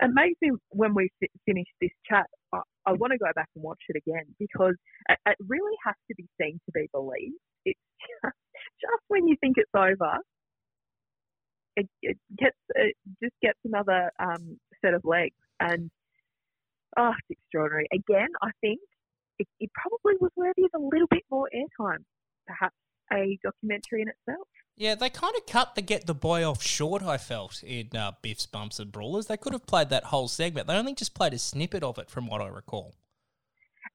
it 0.00 0.10
makes 0.14 0.38
me 0.42 0.52
when 0.70 0.94
we 0.94 1.10
finish 1.46 1.66
this 1.80 1.90
chat, 2.08 2.26
I, 2.52 2.60
I 2.86 2.92
want 2.92 3.12
to 3.12 3.18
go 3.18 3.26
back 3.34 3.48
and 3.56 3.64
watch 3.64 3.80
it 3.88 3.96
again 3.96 4.26
because 4.38 4.74
it, 5.08 5.18
it 5.26 5.36
really 5.48 5.76
has 5.86 5.94
to 6.10 6.14
be 6.16 6.26
seen 6.40 6.60
to 6.66 6.72
be 6.74 6.88
believed. 6.92 7.36
It's 7.64 7.80
just, 8.24 8.34
just 8.82 9.02
when 9.08 9.28
you 9.28 9.36
think 9.40 9.56
it's 9.58 9.70
over, 9.76 10.18
it, 11.76 11.88
it 12.02 12.18
gets 12.38 12.56
it 12.76 12.96
just 13.22 13.34
gets 13.42 13.58
another 13.64 14.10
um, 14.20 14.58
set 14.84 14.94
of 14.94 15.02
legs, 15.04 15.36
and 15.60 15.90
oh, 16.98 17.12
it's 17.28 17.40
extraordinary. 17.40 17.86
Again, 17.92 18.28
I 18.42 18.50
think 18.60 18.80
it, 19.38 19.48
it 19.60 19.70
probably 19.74 20.16
was 20.20 20.30
worthy 20.36 20.64
of 20.64 20.70
a 20.74 20.84
little 20.84 21.08
bit 21.10 21.22
more 21.30 21.48
airtime, 21.54 22.04
perhaps 22.46 22.76
a 23.12 23.38
documentary 23.42 24.02
in 24.02 24.08
itself. 24.08 24.46
Yeah, 24.76 24.96
they 24.96 25.08
kind 25.08 25.34
of 25.36 25.46
cut 25.46 25.76
the 25.76 25.82
get 25.82 26.06
the 26.06 26.14
boy 26.14 26.48
off 26.48 26.62
short, 26.62 27.02
I 27.02 27.16
felt, 27.16 27.62
in 27.62 27.90
uh, 27.96 28.12
Biff's 28.22 28.46
Bumps 28.46 28.80
and 28.80 28.90
Brawlers. 28.90 29.26
They 29.26 29.36
could 29.36 29.52
have 29.52 29.66
played 29.66 29.88
that 29.90 30.04
whole 30.04 30.26
segment. 30.26 30.66
They 30.66 30.74
only 30.74 30.94
just 30.94 31.14
played 31.14 31.32
a 31.32 31.38
snippet 31.38 31.84
of 31.84 31.98
it, 31.98 32.10
from 32.10 32.26
what 32.26 32.40
I 32.40 32.48
recall. 32.48 32.94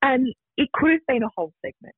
And 0.01 0.33
it 0.55 0.69
could 0.73 0.91
have 0.91 1.05
been 1.07 1.23
a 1.23 1.29
whole 1.35 1.53
segment. 1.65 1.95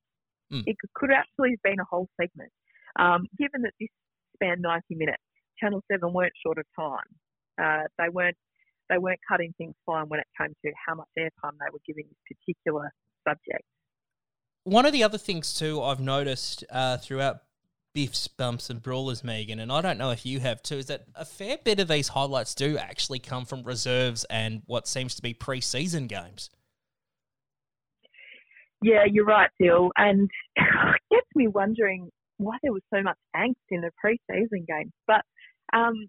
Mm. 0.52 0.64
It 0.66 0.76
could, 0.80 0.92
could 0.94 1.10
actually 1.12 1.50
have 1.50 1.62
been 1.62 1.78
a 1.78 1.84
whole 1.88 2.08
segment. 2.20 2.50
Um, 2.98 3.26
given 3.38 3.62
that 3.62 3.72
this 3.78 3.88
spanned 4.34 4.62
90 4.62 4.96
minutes, 4.96 5.22
Channel 5.60 5.82
7 5.90 6.12
weren't 6.12 6.32
short 6.44 6.58
of 6.58 6.64
time. 6.76 7.08
Uh, 7.60 7.86
they 7.98 8.08
weren't 8.08 8.36
they 8.90 8.98
weren't 8.98 9.20
cutting 9.26 9.54
things 9.56 9.74
fine 9.86 10.06
when 10.08 10.20
it 10.20 10.26
came 10.36 10.52
to 10.64 10.72
how 10.86 10.94
much 10.94 11.08
airtime 11.18 11.56
they 11.56 11.70
were 11.72 11.80
giving 11.86 12.04
this 12.08 12.36
particular 12.36 12.92
subject. 13.26 13.64
One 14.64 14.86
of 14.86 14.92
the 14.92 15.02
other 15.02 15.18
things, 15.18 15.54
too, 15.54 15.82
I've 15.82 16.00
noticed 16.00 16.64
uh, 16.70 16.98
throughout 16.98 17.40
biffs, 17.94 18.28
bumps, 18.28 18.70
and 18.70 18.82
brawlers, 18.82 19.22
Megan, 19.22 19.58
and 19.58 19.72
I 19.72 19.80
don't 19.80 19.98
know 19.98 20.10
if 20.10 20.24
you 20.24 20.40
have 20.40 20.62
too, 20.62 20.76
is 20.76 20.86
that 20.86 21.04
a 21.14 21.24
fair 21.24 21.58
bit 21.62 21.80
of 21.80 21.88
these 21.88 22.08
highlights 22.08 22.54
do 22.54 22.78
actually 22.78 23.18
come 23.18 23.44
from 23.44 23.62
reserves 23.62 24.24
and 24.30 24.62
what 24.66 24.88
seems 24.88 25.14
to 25.16 25.22
be 25.22 25.34
pre-season 25.34 26.06
games. 26.06 26.50
Yeah, 28.82 29.04
you're 29.10 29.24
right, 29.24 29.50
Dill. 29.60 29.90
And 29.96 30.30
it 30.56 31.00
gets 31.10 31.28
me 31.34 31.48
wondering 31.48 32.10
why 32.38 32.56
there 32.62 32.72
was 32.72 32.82
so 32.92 33.02
much 33.02 33.18
angst 33.36 33.54
in 33.70 33.80
the 33.80 33.90
pre-season 34.00 34.64
games. 34.66 34.92
But 35.06 35.22
um, 35.72 36.08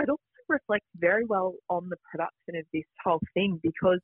it 0.00 0.08
also 0.08 0.20
reflects 0.48 0.86
very 0.96 1.24
well 1.24 1.54
on 1.68 1.88
the 1.88 1.96
production 2.10 2.56
of 2.56 2.64
this 2.72 2.84
whole 3.04 3.20
thing 3.34 3.58
because 3.62 4.00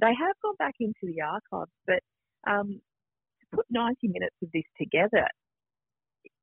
they 0.00 0.12
have 0.14 0.36
gone 0.42 0.56
back 0.58 0.74
into 0.80 1.02
the 1.02 1.22
archives, 1.22 1.72
but 1.86 2.00
um, 2.50 2.80
to 3.40 3.56
put 3.56 3.66
90 3.70 4.08
minutes 4.08 4.36
of 4.42 4.50
this 4.52 4.64
together, 4.78 5.26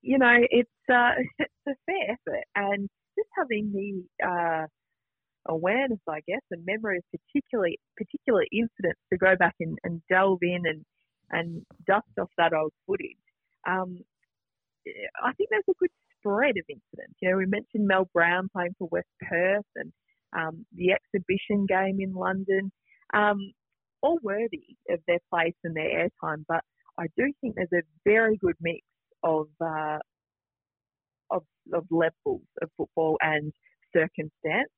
you 0.02 0.18
know, 0.18 0.38
it's 0.50 0.70
uh, 0.92 1.12
it's 1.40 1.52
a 1.68 1.74
fair 1.86 2.16
effort, 2.16 2.44
and 2.56 2.90
just 3.18 3.30
having 3.38 3.72
the 3.72 4.26
uh, 4.28 4.66
awareness, 5.48 6.00
I 6.08 6.22
guess, 6.28 6.42
and 6.52 6.66
memory 6.66 6.98
of 6.98 7.04
particularly 7.12 7.80
particular 7.98 8.44
incidents 8.52 9.00
to 9.12 9.18
go 9.18 9.36
back 9.36 9.56
and, 9.60 9.78
and 9.84 10.02
delve 10.10 10.40
in 10.42 10.64
and 10.66 10.86
and 11.32 11.66
dust 11.88 12.08
off 12.20 12.30
that 12.38 12.54
old 12.54 12.74
footage. 12.86 13.16
Um, 13.68 14.00
I 15.24 15.32
think 15.34 15.50
there's 15.50 15.64
a 15.70 15.80
good 15.80 15.92
spread 16.18 16.58
of 16.58 16.66
incidents. 16.68 17.18
You 17.22 17.32
know, 17.32 17.38
we 17.38 17.46
mentioned 17.46 17.88
Mal 17.88 18.10
Brown 18.14 18.50
playing 18.54 18.76
for 18.78 18.90
West 18.92 19.08
Perth 19.22 19.66
and 19.76 19.94
um, 20.34 20.66
the 20.76 20.92
exhibition 20.92 21.66
game 21.68 22.00
in 22.00 22.14
London, 22.14 22.72
um, 23.14 23.54
all 24.02 24.20
worthy 24.24 24.78
of 24.90 25.00
their 25.08 25.20
place 25.30 25.56
and 25.64 25.76
their 25.76 26.08
airtime. 26.24 26.44
But 26.48 26.62
I 27.00 27.08
do 27.18 27.32
think 27.42 27.56
there's 27.56 27.70
a 27.74 27.84
very 28.06 28.38
good 28.38 28.56
mix 28.62 28.82
of 29.24 29.48
uh, 29.64 30.00
of, 31.32 31.44
of 31.74 31.86
levels 31.90 32.42
of 32.62 32.70
football 32.78 33.18
and 33.22 33.52
circumstance. 33.96 34.70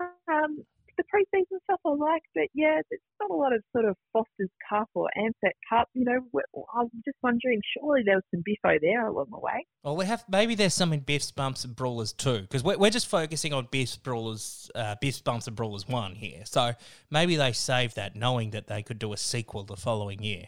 Um, 0.00 0.64
the 0.96 1.04
pre-season 1.04 1.58
stuff 1.64 1.80
I 1.84 1.90
like, 1.90 2.22
but 2.34 2.44
yeah, 2.54 2.80
there's 2.90 3.00
not 3.20 3.30
a 3.30 3.34
lot 3.34 3.52
of 3.52 3.62
sort 3.72 3.84
of 3.84 3.96
Foster's 4.12 4.50
Cup 4.68 4.88
or 4.94 5.08
Ansett 5.16 5.52
Cup. 5.68 5.88
You 5.94 6.04
know, 6.04 6.40
I'm 6.74 6.90
just 7.04 7.16
wondering, 7.22 7.60
surely 7.76 8.02
there 8.04 8.16
was 8.16 8.24
some 8.32 8.42
biffo 8.44 8.78
there 8.80 9.06
along 9.06 9.26
the 9.30 9.38
way. 9.38 9.66
Well, 9.82 9.96
we 9.96 10.06
have 10.06 10.24
maybe 10.28 10.54
there's 10.54 10.74
some 10.74 10.92
in 10.92 11.00
biffs, 11.00 11.30
bumps, 11.30 11.64
and 11.64 11.74
brawlers 11.76 12.12
too, 12.12 12.40
because 12.40 12.62
we're, 12.62 12.78
we're 12.78 12.90
just 12.90 13.08
focusing 13.08 13.52
on 13.52 13.68
biffs, 13.70 13.96
brawlers, 13.96 14.70
uh, 14.74 14.96
biffs, 15.00 15.20
bumps, 15.20 15.46
and 15.46 15.56
brawlers 15.56 15.88
one 15.88 16.14
here. 16.14 16.42
So 16.44 16.72
maybe 17.10 17.36
they 17.36 17.52
saved 17.52 17.96
that, 17.96 18.16
knowing 18.16 18.50
that 18.50 18.66
they 18.66 18.82
could 18.82 18.98
do 18.98 19.12
a 19.12 19.16
sequel 19.16 19.64
the 19.64 19.76
following 19.76 20.22
year. 20.22 20.46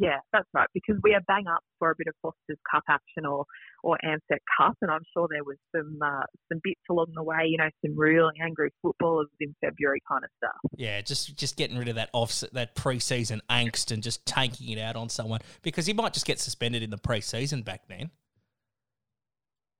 Yeah, 0.00 0.20
that's 0.32 0.48
right. 0.54 0.68
Because 0.72 0.96
we 1.02 1.12
are 1.12 1.20
bang 1.28 1.44
up 1.52 1.60
for 1.78 1.90
a 1.90 1.94
bit 1.96 2.06
of 2.06 2.14
Foster's 2.22 2.58
Cup 2.70 2.82
action 2.88 3.26
or 3.26 3.44
or 3.82 3.98
Ansett 4.02 4.38
Cup, 4.58 4.74
and 4.80 4.90
I'm 4.90 5.02
sure 5.12 5.28
there 5.30 5.44
was 5.44 5.58
some 5.76 5.98
uh, 6.02 6.24
some 6.50 6.60
bits 6.64 6.80
along 6.88 7.12
the 7.14 7.22
way. 7.22 7.44
You 7.44 7.58
know, 7.58 7.68
some 7.84 7.98
really 7.98 8.32
angry 8.42 8.70
footballers 8.80 9.28
in 9.38 9.54
February 9.60 10.00
kind 10.08 10.24
of 10.24 10.30
stuff. 10.38 10.56
Yeah, 10.76 11.02
just 11.02 11.36
just 11.36 11.56
getting 11.58 11.76
rid 11.76 11.88
of 11.88 11.96
that 11.96 12.08
off 12.14 12.42
that 12.52 12.74
preseason 12.74 13.40
angst 13.50 13.92
and 13.92 14.02
just 14.02 14.24
taking 14.24 14.70
it 14.70 14.80
out 14.80 14.96
on 14.96 15.10
someone 15.10 15.40
because 15.60 15.84
he 15.84 15.92
might 15.92 16.14
just 16.14 16.26
get 16.26 16.40
suspended 16.40 16.82
in 16.82 16.88
the 16.88 16.98
preseason 16.98 17.62
back 17.62 17.82
then. 17.88 18.10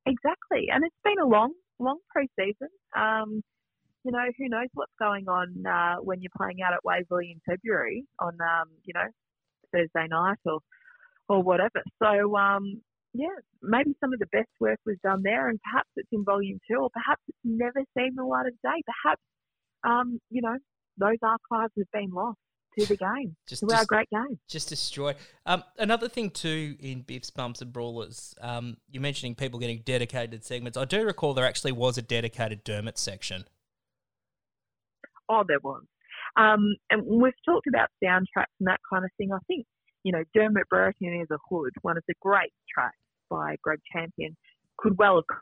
Exactly, 0.04 0.66
and 0.70 0.84
it's 0.84 0.96
been 1.02 1.18
a 1.22 1.26
long, 1.26 1.54
long 1.78 1.98
preseason. 2.14 2.68
Um, 2.94 3.42
you 4.04 4.10
know, 4.10 4.24
who 4.36 4.48
knows 4.48 4.68
what's 4.74 4.92
going 4.98 5.28
on 5.28 5.64
uh, 5.64 5.96
when 6.02 6.20
you're 6.20 6.32
playing 6.36 6.58
out 6.60 6.74
at 6.74 6.84
Waverley 6.84 7.30
in 7.30 7.40
February 7.46 8.04
on, 8.18 8.36
um, 8.40 8.68
you 8.84 8.92
know, 8.94 9.06
Thursday 9.72 10.06
night 10.08 10.38
or 10.44 10.58
or 11.28 11.42
whatever. 11.42 11.82
So 12.02 12.36
um, 12.36 12.82
yeah, 13.14 13.28
maybe 13.62 13.94
some 14.00 14.12
of 14.12 14.18
the 14.18 14.26
best 14.32 14.48
work 14.60 14.78
was 14.86 14.96
done 15.02 15.22
there, 15.22 15.48
and 15.48 15.58
perhaps 15.70 15.88
it's 15.96 16.08
in 16.12 16.24
volume 16.24 16.58
two, 16.70 16.78
or 16.78 16.90
perhaps 16.90 17.22
it's 17.28 17.38
never 17.44 17.82
seen 17.96 18.12
the 18.16 18.24
light 18.24 18.46
of 18.46 18.52
day. 18.62 18.82
Perhaps 19.02 19.22
um, 19.84 20.20
you 20.30 20.42
know 20.42 20.56
those 20.98 21.18
archives 21.22 21.72
have 21.78 21.90
been 21.92 22.10
lost 22.12 22.38
to 22.78 22.86
the 22.86 22.96
game, 22.96 23.36
Just- 23.48 23.60
to 23.60 23.66
our 23.66 23.80
just- 23.80 23.88
great 23.88 24.08
game. 24.10 24.38
Just 24.48 24.68
destroy. 24.68 25.14
Um, 25.46 25.62
another 25.78 26.08
thing 26.08 26.30
too 26.30 26.76
in 26.80 27.02
biffs, 27.02 27.30
bumps, 27.30 27.60
and 27.60 27.72
brawlers. 27.72 28.34
Um, 28.40 28.76
you're 28.90 29.02
mentioning 29.02 29.34
people 29.34 29.58
getting 29.58 29.82
dedicated 29.84 30.44
segments. 30.44 30.78
I 30.78 30.84
do 30.86 31.04
recall 31.04 31.34
there 31.34 31.46
actually 31.46 31.72
was 31.72 31.98
a 31.98 32.02
dedicated 32.02 32.64
Dermott 32.64 32.98
section. 32.98 33.44
Oh, 35.28 35.44
there 35.46 35.60
was. 35.62 35.82
Um, 36.36 36.76
and 36.90 37.02
we've 37.04 37.32
talked 37.44 37.66
about 37.66 37.88
soundtracks 38.02 38.54
and 38.60 38.66
that 38.66 38.80
kind 38.90 39.04
of 39.04 39.10
thing. 39.18 39.32
I 39.32 39.38
think, 39.46 39.66
you 40.02 40.12
know, 40.12 40.24
Dermott 40.34 40.68
Brereton 40.70 41.20
is 41.20 41.28
a 41.30 41.38
Hood, 41.50 41.72
one 41.82 41.96
of 41.96 42.04
the 42.08 42.14
great 42.20 42.52
tracks 42.72 42.96
by 43.30 43.56
Greg 43.62 43.80
Champion, 43.92 44.36
could 44.78 44.96
well 44.98 45.16
have 45.16 45.38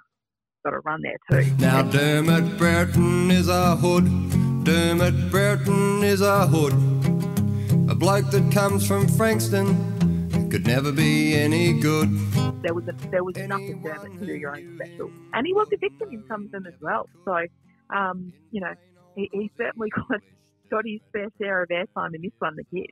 got 0.65 0.75
a 0.75 0.81
run 0.81 1.01
there 1.03 1.17
too. 1.31 1.51
Now 1.57 1.83
Dermott 1.83 2.59
Brereton 2.59 3.31
is 3.31 3.49
a 3.49 3.77
hood. 3.77 4.05
Dermott 4.65 5.31
Brereton 5.31 6.03
is 6.05 6.21
a 6.21 6.47
hood. 6.47 6.73
A 7.91 7.95
bloke 7.95 8.31
that 8.31 8.53
comes 8.53 8.87
from 8.87 9.09
Frankston 9.09 9.91
could 10.51 10.67
never 10.67 10.93
be 10.93 11.35
any 11.35 11.81
good. 11.81 12.11
There 12.63 12.75
was 12.75 12.85
a, 12.89 13.11
there 13.11 13.25
was 13.25 13.37
enough 13.37 13.63
of 13.63 13.83
Dermott 13.83 14.19
to 14.19 14.27
do 14.27 14.35
your 14.35 14.57
own 14.57 14.77
special, 14.77 15.11
and 15.33 15.47
he 15.47 15.53
was 15.55 15.69
a 15.73 15.77
victim 15.77 16.11
in 16.11 16.25
some 16.29 16.45
of 16.45 16.51
them 16.51 16.67
as 16.67 16.75
well. 16.81 17.09
So, 17.25 17.47
um, 17.95 18.33
you 18.51 18.61
know, 18.61 18.75
he, 19.15 19.31
he 19.33 19.51
certainly 19.57 19.89
got 19.97 20.21
got 20.71 20.85
his 20.87 21.01
fair 21.13 21.29
share 21.41 21.63
of 21.63 21.69
airtime 21.69 22.15
in 22.15 22.23
this 22.23 22.33
one. 22.39 22.57
The 22.57 22.65
kid. 22.65 22.91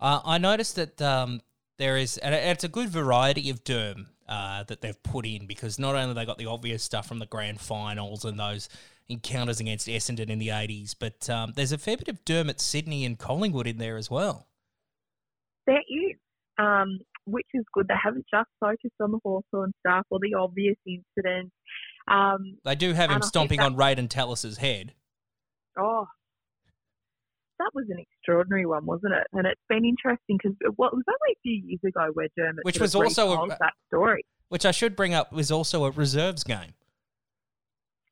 Uh, 0.00 0.20
I 0.24 0.38
noticed 0.38 0.76
that 0.76 1.00
um, 1.00 1.40
there 1.78 1.96
is, 1.96 2.18
and 2.18 2.34
it's 2.34 2.64
a 2.64 2.68
good 2.68 2.88
variety 2.88 3.50
of 3.50 3.64
Derm 3.64 4.06
uh, 4.28 4.64
that 4.64 4.80
they've 4.80 5.02
put 5.02 5.26
in 5.26 5.46
because 5.46 5.78
not 5.78 5.94
only 5.94 6.14
they 6.14 6.26
got 6.26 6.38
the 6.38 6.46
obvious 6.46 6.82
stuff 6.82 7.06
from 7.06 7.18
the 7.18 7.26
grand 7.26 7.60
finals 7.60 8.24
and 8.24 8.38
those 8.38 8.68
encounters 9.08 9.60
against 9.60 9.86
Essendon 9.86 10.28
in 10.28 10.38
the 10.38 10.48
80s, 10.48 10.94
but 10.98 11.30
um, 11.30 11.52
there's 11.56 11.72
a 11.72 11.78
fair 11.78 11.96
bit 11.96 12.08
of 12.08 12.24
Derm 12.24 12.48
at 12.48 12.60
Sydney 12.60 13.04
and 13.04 13.18
Collingwood 13.18 13.66
in 13.66 13.78
there 13.78 13.96
as 13.96 14.10
well. 14.10 14.48
There 15.66 15.78
is, 15.88 16.16
um, 16.58 16.98
which 17.24 17.46
is 17.54 17.64
good. 17.72 17.88
They 17.88 17.94
haven't 18.02 18.26
just 18.32 18.48
focused 18.60 18.94
on 19.00 19.12
the 19.12 19.18
Hawthorn 19.24 19.72
stuff 19.80 20.06
or 20.10 20.18
the 20.20 20.34
obvious 20.34 20.76
incidents. 20.86 21.52
Um, 22.08 22.58
They 22.64 22.74
do 22.74 22.92
have 22.92 23.10
him 23.10 23.16
and 23.16 23.22
I 23.22 23.24
think 23.24 23.24
stomping 23.24 23.60
on 23.60 23.76
Raiden 23.76 24.08
Tallis's 24.08 24.58
head. 24.58 24.92
Oh, 25.78 26.06
that 27.58 27.70
was 27.74 27.86
an 27.88 27.98
extraordinary 27.98 28.66
one, 28.66 28.84
wasn't 28.86 29.14
it? 29.14 29.26
And 29.32 29.46
it's 29.46 29.60
been 29.68 29.84
interesting 29.84 30.38
because 30.38 30.56
it 30.60 30.78
was 30.78 30.92
only 30.92 31.32
a 31.32 31.40
few 31.42 31.62
years 31.64 31.80
ago 31.86 32.10
where 32.14 32.28
Dermott 32.36 32.64
Which 32.64 32.80
was 32.80 32.94
also 32.94 33.28
a- 33.28 33.30
retold 33.30 33.50
that 33.60 33.74
story. 33.88 34.24
Which 34.48 34.64
I 34.64 34.70
should 34.70 34.94
bring 34.94 35.12
up 35.12 35.32
was 35.32 35.50
also 35.50 35.84
a 35.84 35.90
reserves 35.90 36.44
game. 36.44 36.74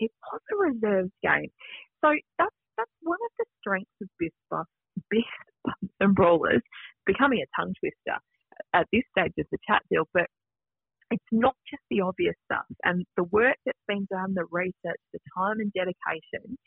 It 0.01 0.11
was 0.33 0.41
a 0.53 0.57
reserves 0.57 1.13
game, 1.23 1.51
so 2.05 2.13
that's 2.39 2.55
that's 2.77 2.91
one 3.03 3.19
of 3.25 3.31
the 3.39 3.45
strengths 3.61 3.93
of 4.03 4.09
Biff 4.19 4.33
Bumps 4.51 4.71
and 6.01 6.15
Brawlers 6.15 6.63
becoming 7.07 7.39
a 7.41 7.61
tongue 7.61 7.73
twister 7.79 8.19
at 8.75 8.89
this 8.93 9.03
stage 9.17 9.33
of 9.39 9.47
the 9.51 9.59
chat 9.69 9.83
deal, 9.91 10.09
but. 10.13 10.27
It's 11.11 11.23
not 11.31 11.55
just 11.71 11.83
the 11.91 12.01
obvious 12.01 12.35
stuff, 12.47 12.65
and 12.83 13.05
the 13.17 13.25
work 13.25 13.57
that's 13.65 13.79
been 13.87 14.09
done, 14.11 14.35
the 14.35 14.47
research, 14.51 14.99
the 15.13 15.21
time 15.37 15.61
and 15.61 15.71
dedication 15.73 16.59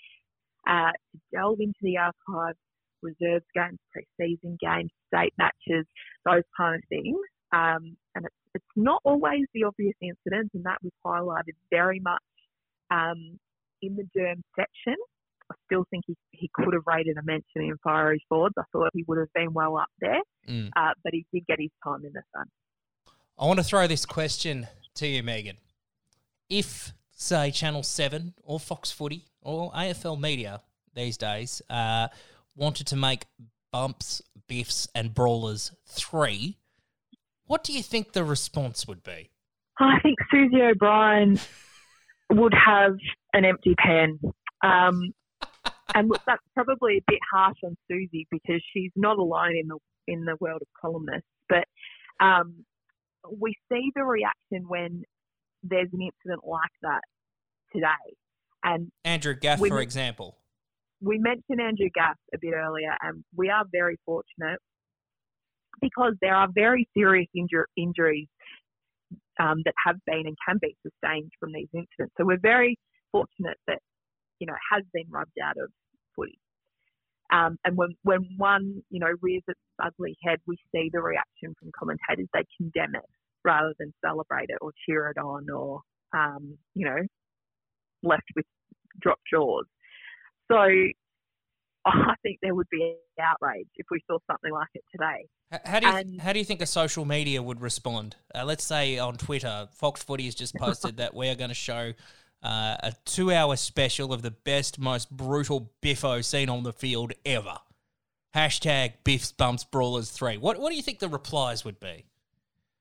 uh, 0.67 0.91
to 0.91 1.17
delve 1.33 1.59
into 1.59 1.79
the 1.81 1.97
archives, 1.97 2.59
reserves 3.01 3.45
games, 3.55 3.79
pre-season 3.91 4.57
games, 4.59 4.91
state 5.13 5.33
matches, 5.37 5.85
those 6.25 6.43
kind 6.55 6.75
of 6.75 6.81
things. 6.89 7.17
Um, 7.53 7.95
and 8.15 8.25
it's, 8.25 8.35
it's 8.55 8.65
not 8.75 9.01
always 9.05 9.45
the 9.53 9.63
obvious 9.63 9.95
incidents, 10.01 10.51
and 10.53 10.65
that 10.65 10.77
was 10.83 10.91
highlighted 11.05 11.55
very 11.69 11.99
much 11.99 12.21
um, 12.91 13.39
in 13.81 13.95
the 13.95 14.03
Derm 14.17 14.41
section. 14.55 14.95
I 15.49 15.55
still 15.65 15.85
think 15.89 16.03
he, 16.07 16.15
he 16.31 16.49
could 16.53 16.73
have 16.73 16.83
rated 16.85 17.17
a 17.17 17.23
mention 17.23 17.61
in 17.61 17.77
fiery 17.83 18.21
forwards. 18.27 18.55
I 18.57 18.63
thought 18.73 18.89
he 18.93 19.05
would 19.07 19.17
have 19.17 19.31
been 19.33 19.53
well 19.53 19.77
up 19.77 19.89
there, 20.01 20.21
Mm. 20.49 20.69
uh, 20.75 20.91
but 21.03 21.13
he 21.13 21.25
did 21.33 21.45
get 21.45 21.59
his 21.59 21.71
time 21.83 22.03
in 22.05 22.13
the 22.13 22.21
sun. 22.35 22.45
I 23.37 23.45
want 23.45 23.59
to 23.59 23.63
throw 23.63 23.85
this 23.87 24.05
question 24.05 24.67
to 24.95 25.07
you, 25.07 25.21
Megan. 25.23 25.57
If, 26.49 26.93
say, 27.11 27.51
Channel 27.51 27.83
7 27.83 28.33
or 28.43 28.59
Fox 28.59 28.91
Footy 28.91 29.25
or 29.41 29.71
AFL 29.73 30.19
Media 30.19 30.61
these 30.95 31.17
days 31.17 31.61
uh, 31.69 32.07
wanted 32.57 32.87
to 32.87 32.95
make 32.95 33.25
Bumps, 33.71 34.21
Biffs, 34.47 34.87
and 34.95 35.13
Brawlers 35.13 35.71
3, 35.87 36.57
what 37.45 37.63
do 37.63 37.71
you 37.71 37.83
think 37.83 38.13
the 38.13 38.23
response 38.23 38.87
would 38.87 39.03
be? 39.03 39.29
I 39.79 39.99
think 40.01 40.17
Susie 40.31 40.61
O'Brien 40.61 41.39
would 42.31 42.53
have 42.53 42.97
an 43.33 43.45
empty 43.45 43.75
pen. 43.77 44.19
Um, 44.63 45.13
and 45.95 46.09
look, 46.09 46.21
that's 46.25 46.41
probably 46.53 46.97
a 46.97 47.03
bit 47.07 47.19
harsh 47.31 47.57
on 47.63 47.77
Susie 47.89 48.27
because 48.31 48.61
she's 48.73 48.91
not 48.95 49.17
alone 49.17 49.55
in 49.55 49.67
the 49.67 49.77
in 50.07 50.25
the 50.25 50.35
world 50.39 50.61
of 50.61 50.67
columnists. 50.79 51.27
But 51.47 51.65
um, 52.19 52.65
we 53.39 53.53
see 53.71 53.91
the 53.95 54.03
reaction 54.03 54.67
when 54.67 55.03
there's 55.63 55.89
an 55.93 56.01
incident 56.01 56.41
like 56.45 56.71
that 56.81 57.01
today. 57.73 58.15
And 58.63 58.91
Andrew 59.05 59.35
Gaff, 59.35 59.59
for 59.59 59.81
example. 59.81 60.37
We 61.01 61.17
mentioned 61.19 61.61
Andrew 61.61 61.89
Gaff 61.93 62.17
a 62.33 62.37
bit 62.39 62.53
earlier, 62.53 62.95
and 63.01 63.23
we 63.35 63.49
are 63.49 63.65
very 63.71 63.97
fortunate 64.05 64.59
because 65.81 66.13
there 66.21 66.35
are 66.35 66.47
very 66.53 66.87
serious 66.97 67.27
injur- 67.35 67.69
injuries 67.75 68.27
um, 69.39 69.61
that 69.65 69.73
have 69.85 69.97
been 70.05 70.23
and 70.25 70.35
can 70.47 70.57
be 70.61 70.75
sustained 70.81 71.31
from 71.39 71.53
these 71.53 71.67
incidents. 71.73 72.13
So 72.17 72.25
we're 72.25 72.39
very 72.41 72.77
fortunate 73.11 73.57
that 73.67 73.79
you 74.39 74.47
know 74.47 74.55
has 74.71 74.83
been 74.93 75.05
rubbed 75.09 75.37
out 75.43 75.57
of 75.57 75.69
footy. 76.15 76.39
Um, 77.31 77.57
and 77.65 77.75
when 77.77 77.89
when 78.03 78.27
one 78.37 78.81
you 78.89 78.99
know 78.99 79.13
rears 79.21 79.43
its 79.47 79.59
ugly 79.83 80.17
head, 80.23 80.39
we 80.47 80.57
see 80.73 80.89
the 80.91 81.01
reaction 81.01 81.53
from 81.59 81.71
commentators. 81.77 82.27
They 82.33 82.45
condemn 82.57 82.95
it 82.95 83.05
rather 83.43 83.73
than 83.79 83.93
celebrate 84.03 84.49
it 84.49 84.57
or 84.61 84.71
cheer 84.85 85.07
it 85.09 85.17
on 85.17 85.49
or 85.49 85.81
um, 86.15 86.57
you 86.73 86.85
know 86.85 86.99
left 88.03 88.23
with 88.35 88.45
dropped 88.99 89.21
jaws. 89.31 89.65
So 90.51 90.57
I 91.85 92.13
think 92.23 92.39
there 92.41 92.53
would 92.55 92.69
be 92.69 92.95
outrage 93.21 93.67
if 93.75 93.85
we 93.89 94.01
saw 94.07 94.17
something 94.29 94.51
like 94.51 94.67
it 94.73 94.83
today. 94.91 95.27
How 95.65 95.79
do 95.79 95.87
you 95.87 95.93
And- 95.93 96.21
how 96.21 96.33
do 96.33 96.39
you 96.39 96.45
think 96.45 96.59
the 96.59 96.65
social 96.65 97.05
media 97.05 97.41
would 97.41 97.61
respond? 97.61 98.15
Uh, 98.35 98.43
let's 98.45 98.63
say 98.65 98.99
on 98.99 99.15
Twitter, 99.17 99.67
Fox 99.73 100.03
Footy 100.03 100.25
has 100.25 100.35
just 100.35 100.55
posted 100.59 100.97
that 100.97 101.13
we 101.13 101.29
are 101.29 101.35
going 101.35 101.49
to 101.49 101.53
show 101.55 101.93
uh, 102.43 102.75
a 102.83 102.93
two-hour 103.05 103.55
special 103.55 104.13
of 104.13 104.21
the 104.21 104.31
best, 104.31 104.77
most 104.77 105.09
brutal 105.09 105.71
biffo 105.81 106.21
seen 106.21 106.49
on 106.49 106.63
the 106.63 106.73
field 106.73 107.13
ever. 107.25 107.57
Hashtag 108.35 108.93
Biffs 109.03 109.31
Bumps 109.31 109.63
Brawlers 109.63 110.11
Three. 110.11 110.37
What 110.37 110.59
what 110.59 110.69
do 110.69 110.75
you 110.75 110.83
think 110.83 110.99
the 110.99 111.09
replies 111.09 111.63
would 111.65 111.79
be? 111.79 112.05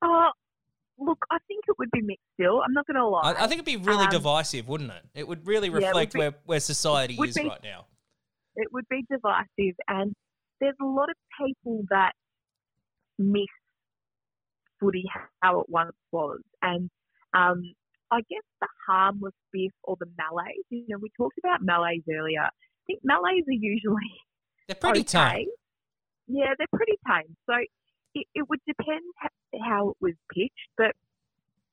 Oh, 0.03 0.31
look, 0.99 1.19
I 1.31 1.39
think 1.49 1.65
it 1.69 1.77
would 1.79 1.91
be 1.91 2.01
mixed 2.03 2.25
still. 2.35 2.63
I'm 2.65 2.73
not 2.73 2.87
going 2.87 2.97
to 2.97 3.07
lie. 3.07 3.23
I, 3.33 3.45
I 3.45 3.47
think 3.49 3.61
it'd 3.61 3.65
be 3.65 3.77
really 3.77 4.05
Um, 4.07 4.11
divisive, 4.11 4.69
wouldn't 4.69 4.91
it? 4.91 5.03
It 5.15 5.29
would 5.29 5.47
really 5.47 5.69
Yeah, 5.69 5.75
would 5.75 5.83
reflect 5.85 6.13
be- 6.15 6.19
where, 6.21 6.35
where 6.45 6.61
society 6.61 7.15
is 7.15 7.35
be- 7.35 7.49
right 7.49 7.63
now. 7.63 7.87
It 8.57 8.69
would 8.73 8.89
be 8.89 9.05
divisive, 9.11 9.77
and 9.89 10.15
there's 10.61 10.77
a 10.81 10.87
lot 10.87 11.09
of 11.11 11.17
people 11.39 11.85
that 11.91 12.13
miss 13.19 13.45
footy 14.81 15.05
how 15.43 15.61
it 15.61 15.67
once 15.69 15.93
was, 16.13 16.41
and 16.63 16.89
um, 17.35 17.63
I 18.11 18.21
guess 18.31 18.43
the 18.61 18.69
harmless 18.87 19.35
biff 19.53 19.73
or 19.85 19.97
the 20.01 20.07
melees. 20.07 20.65
You 20.71 20.85
know, 20.89 20.99
we 21.01 21.11
talked 21.19 21.39
about 21.39 21.61
melees 21.63 22.03
earlier. 22.11 22.43
I 22.45 22.51
think 22.87 23.01
melees 23.05 23.45
are 23.47 23.53
usually 23.53 24.13
they're 24.69 24.77
pretty 24.77 25.01
okay. 25.01 25.35
tame. 25.45 25.49
Yeah, 26.29 26.55
they're 26.59 26.67
pretty 26.75 26.97
tame. 27.07 27.37
So 27.47 27.55
it, 28.17 28.27
it 28.35 28.49
would 28.49 28.61
depend 28.67 29.03
how 29.69 29.91
it 29.91 29.97
was 30.01 30.15
pitched, 30.35 30.71
but 30.77 30.93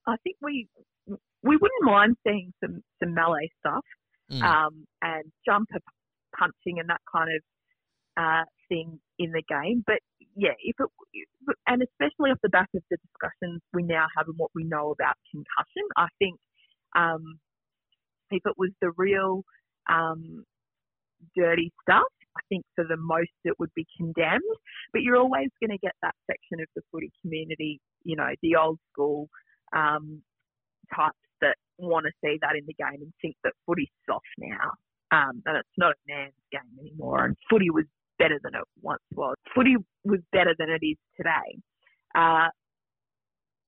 I 0.06 0.16
think 0.24 0.36
we 0.41 0.68
we 1.41 1.58
wouldn't 1.58 1.84
mind 1.84 2.18
seeing 2.26 2.54
some 2.62 2.84
some 3.00 3.14
melee 3.14 3.50
stuff 3.60 3.86
Mm. 4.32 4.41
um, 4.41 4.88
and 5.02 5.24
jumper 5.46 5.80
punching 6.38 6.80
and 6.80 6.89
that 6.89 7.02
kind 7.14 7.30
of 7.36 7.44
uh, 8.18 8.44
thing 8.70 9.00
in 9.20 9.32
the 9.32 9.44
game. 9.48 9.84
But 9.86 10.00
yeah, 10.36 10.54
if 10.64 10.76
it 10.80 10.89
and 11.68 11.84
especially 11.84 12.32
off 12.32 12.39
the 12.41 12.50
back 12.50 12.70
of 12.76 12.82
the 12.89 12.98
discussions 12.98 13.62
we 13.74 13.84
now 13.84 14.08
have 14.18 14.28
and 14.28 14.38
what 14.38 14.52
we 14.56 14.64
know 14.64 14.91
about 14.91 15.16
concussion, 15.30 15.84
I 15.98 16.08
think 16.20 16.39
um, 16.96 17.39
if 18.32 18.41
it 18.46 18.54
was 18.58 18.72
the 18.82 18.91
real 18.98 19.44
um, 19.89 20.46
dirty 21.36 21.72
stuff, 21.84 22.08
I 22.38 22.42
think 22.50 22.66
for 22.76 22.86
the 22.86 22.98
most 22.98 23.32
it 23.44 23.56
would 23.60 23.74
be 23.76 23.86
condemned. 23.98 24.42
But 24.92 25.02
you're 25.02 25.18
always 25.18 25.50
going 25.60 25.72
to 25.72 25.78
get 25.78 25.94
that 26.02 26.16
section 26.30 26.60
of 26.62 26.68
the 26.76 26.82
footy 26.92 27.12
community, 27.22 27.80
you 28.04 28.16
know, 28.16 28.30
the 28.42 28.56
old 28.56 28.80
school 28.92 29.30
um, 29.76 30.22
types 30.94 31.18
that 31.42 31.56
want 31.78 32.06
to 32.06 32.12
see 32.24 32.38
that 32.42 32.56
in 32.56 32.66
the 32.66 32.74
game 32.74 33.02
and 33.02 33.14
think 33.22 33.36
that 33.44 33.54
footy's 33.66 33.90
soft 34.08 34.26
now. 34.38 34.72
Um, 35.12 35.44
and 35.46 35.58
it's 35.58 35.78
not 35.78 35.92
a 35.92 36.00
man's 36.08 36.34
game 36.52 36.62
anymore. 36.80 37.26
And 37.26 37.36
footy 37.50 37.70
was 37.70 37.86
better 38.18 38.40
than 38.44 38.56
it 38.56 38.64
once 38.82 39.02
was. 39.16 39.36
Footy 39.54 39.76
was 40.04 40.20
better 40.32 40.56
than 40.58 40.70
it 40.70 40.84
is 40.86 40.98
today. 41.18 41.60
Uh, 42.16 42.50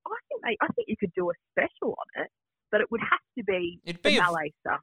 I 0.06 0.18
think 0.28 0.42
they, 0.42 0.56
I 0.60 0.66
think 0.74 0.88
you 0.88 0.96
could 0.98 1.12
do 1.14 1.30
a 1.30 1.34
special 1.52 1.94
on 1.98 2.22
it, 2.24 2.30
but 2.70 2.80
it 2.80 2.90
would 2.90 3.00
have 3.00 3.20
to 3.38 3.44
be 3.44 3.80
It'd 3.84 4.02
the 4.02 4.10
be 4.10 4.16
a- 4.16 4.22
melee 4.22 4.52
stuff, 4.60 4.80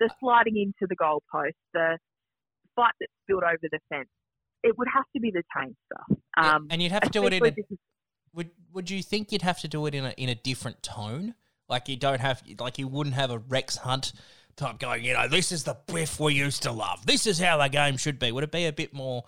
the 0.00 0.08
sliding 0.20 0.56
into 0.56 0.86
the 0.88 0.96
goalpost, 0.96 1.58
the 1.74 1.98
fight 2.76 2.92
that 3.00 3.08
spilled 3.22 3.44
over 3.44 3.58
the 3.62 3.78
fence. 3.88 4.08
It 4.62 4.76
would 4.78 4.88
have 4.94 5.04
to 5.14 5.20
be 5.20 5.30
the 5.30 5.42
tame 5.56 5.74
stuff. 5.86 6.18
Um, 6.36 6.68
and 6.70 6.82
you'd 6.82 6.92
have 6.92 7.02
to 7.02 7.10
do 7.10 7.26
it 7.26 7.32
in 7.32 7.44
a, 7.44 7.52
would 8.34 8.50
would 8.72 8.90
you 8.90 9.02
think 9.02 9.32
you'd 9.32 9.42
have 9.42 9.60
to 9.60 9.68
do 9.68 9.86
it 9.86 9.94
in 9.94 10.04
a 10.04 10.10
in 10.10 10.28
a 10.28 10.34
different 10.34 10.82
tone? 10.82 11.34
Like 11.68 11.88
you 11.88 11.96
don't 11.96 12.20
have 12.20 12.42
like 12.58 12.78
you 12.78 12.88
wouldn't 12.88 13.14
have 13.16 13.30
a 13.30 13.38
Rex 13.38 13.76
Hunt 13.76 14.12
type 14.56 14.78
going, 14.78 15.04
you 15.04 15.14
know, 15.14 15.28
this 15.28 15.52
is 15.52 15.64
the 15.64 15.76
biff 15.86 16.20
we 16.20 16.34
used 16.34 16.62
to 16.62 16.72
love. 16.72 17.06
This 17.06 17.26
is 17.26 17.38
how 17.38 17.56
the 17.58 17.68
game 17.68 17.96
should 17.96 18.18
be. 18.18 18.32
Would 18.32 18.44
it 18.44 18.52
be 18.52 18.66
a 18.66 18.72
bit 18.72 18.92
more 18.92 19.24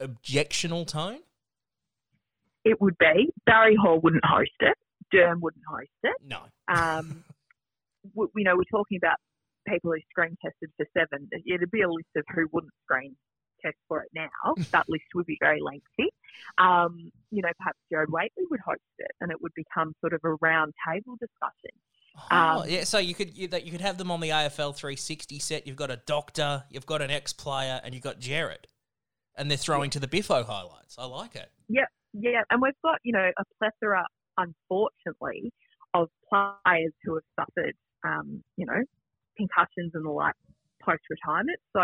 objectional 0.00 0.86
tone? 0.86 1.20
It 2.64 2.80
would 2.80 2.96
be. 2.98 3.30
Barry 3.46 3.76
Hall 3.76 4.00
wouldn't 4.00 4.24
host 4.24 4.50
it. 4.60 4.76
Derm 5.14 5.40
wouldn't 5.40 5.64
host 5.68 5.88
it. 6.02 6.16
No. 6.24 6.40
Um, 6.68 7.24
you 8.14 8.44
know, 8.44 8.56
we're 8.56 8.64
talking 8.70 8.98
about 8.98 9.16
people 9.68 9.92
who 9.92 9.98
screen 10.10 10.36
tested 10.42 10.70
for 10.76 10.86
seven. 10.96 11.28
It'd 11.46 11.70
be 11.70 11.82
a 11.82 11.88
list 11.88 12.08
of 12.16 12.24
who 12.34 12.46
wouldn't 12.52 12.72
screen 12.84 13.16
test 13.62 13.76
for 13.88 14.02
it 14.02 14.08
now. 14.14 14.54
that 14.72 14.88
list 14.88 15.04
would 15.14 15.26
be 15.26 15.36
very 15.40 15.60
lengthy. 15.60 16.12
Um, 16.58 17.10
you 17.30 17.42
know, 17.42 17.50
perhaps 17.58 17.78
Gerard 17.90 18.10
Whateley 18.10 18.44
would 18.50 18.60
host 18.60 18.80
it, 18.98 19.10
and 19.20 19.30
it 19.30 19.40
would 19.40 19.52
become 19.54 19.94
sort 20.00 20.12
of 20.12 20.20
a 20.24 20.34
round 20.34 20.72
table 20.86 21.16
discussion. 21.20 21.76
Oh, 22.30 22.62
Um, 22.62 22.68
yeah, 22.68 22.84
so 22.84 22.98
you 22.98 23.14
could 23.14 23.36
you, 23.36 23.48
that 23.48 23.64
you 23.64 23.72
could 23.72 23.80
have 23.80 23.98
them 23.98 24.10
on 24.10 24.20
the 24.20 24.30
AFL 24.30 24.74
360 24.74 25.38
set. 25.38 25.66
You've 25.66 25.76
got 25.76 25.90
a 25.90 26.00
doctor, 26.06 26.64
you've 26.70 26.86
got 26.86 27.02
an 27.02 27.10
ex-player, 27.10 27.80
and 27.84 27.94
you've 27.94 28.02
got 28.02 28.18
Gerard, 28.18 28.66
and 29.36 29.50
they're 29.50 29.58
throwing 29.58 29.90
to 29.90 30.00
the 30.00 30.08
Biffo 30.08 30.42
highlights. 30.44 30.96
I 30.98 31.04
like 31.06 31.36
it. 31.36 31.50
Yeah, 31.68 31.86
yeah, 32.12 32.42
and 32.50 32.60
we've 32.60 32.72
got 32.82 32.98
you 33.04 33.12
know 33.12 33.30
a 33.38 33.44
plethora, 33.58 34.04
unfortunately, 34.36 35.52
of 35.94 36.08
players 36.28 36.92
who 37.04 37.14
have 37.14 37.24
suffered, 37.38 37.74
um, 38.04 38.42
you 38.56 38.66
know, 38.66 38.82
concussions 39.38 39.92
and 39.94 40.04
the 40.04 40.10
like 40.10 40.34
post 40.82 41.02
retirement. 41.08 41.58
So, 41.74 41.82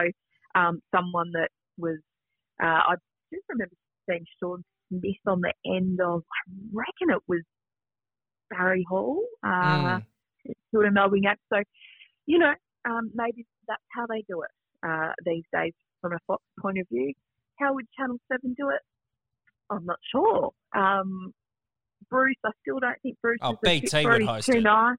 um, 0.59 0.81
someone 0.95 1.31
that 1.33 1.49
was, 1.79 1.99
uh, 2.63 2.67
I 2.67 2.95
just 3.33 3.45
remember 3.49 3.75
seeing 4.09 4.25
Shaun 4.43 4.63
Smith 4.89 5.23
on 5.27 5.41
the 5.41 5.53
end 5.67 6.01
of, 6.01 6.23
I 6.23 6.51
reckon 6.73 7.15
it 7.15 7.23
was 7.27 7.43
Barry 8.51 8.85
Hall, 8.89 9.23
uh, 9.43 9.99
sort 10.73 10.87
of 10.87 10.93
Melbourne 10.93 11.27
Act. 11.27 11.41
So, 11.53 11.61
you 12.27 12.39
know, 12.39 12.53
um, 12.85 13.11
maybe 13.15 13.47
that's 13.67 13.83
how 13.93 14.07
they 14.07 14.23
do 14.29 14.43
it 14.43 14.51
uh, 14.87 15.13
these 15.25 15.45
days 15.53 15.73
from 16.01 16.13
a 16.13 16.19
Fox 16.27 16.43
point 16.61 16.79
of 16.79 16.87
view. 16.93 17.13
How 17.59 17.75
would 17.75 17.87
Channel 17.99 18.19
Seven 18.31 18.55
do 18.59 18.69
it? 18.69 18.81
I'm 19.71 19.85
not 19.87 19.99
sure. 20.13 20.51
Um, 20.77 21.33
Bruce, 22.11 22.37
I 22.45 22.51
still 22.61 22.79
don't 22.81 23.01
think 23.03 23.17
Bruce 23.23 23.39
Oh, 23.43 23.53
is 23.53 23.59
BT 23.63 24.07
would 24.07 24.23
host 24.23 24.47
too 24.47 24.59
it. 24.59 24.63
nice. 24.63 24.97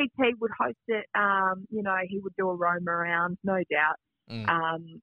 BT 0.00 0.34
would 0.40 0.50
host 0.58 0.76
it. 0.88 1.06
Um, 1.14 1.66
you 1.70 1.82
know, 1.82 1.96
he 2.06 2.18
would 2.18 2.34
do 2.38 2.48
a 2.48 2.54
roam 2.54 2.88
around, 2.88 3.38
no 3.44 3.56
doubt. 3.70 3.96
Mm. 4.30 4.48
Um, 4.48 5.02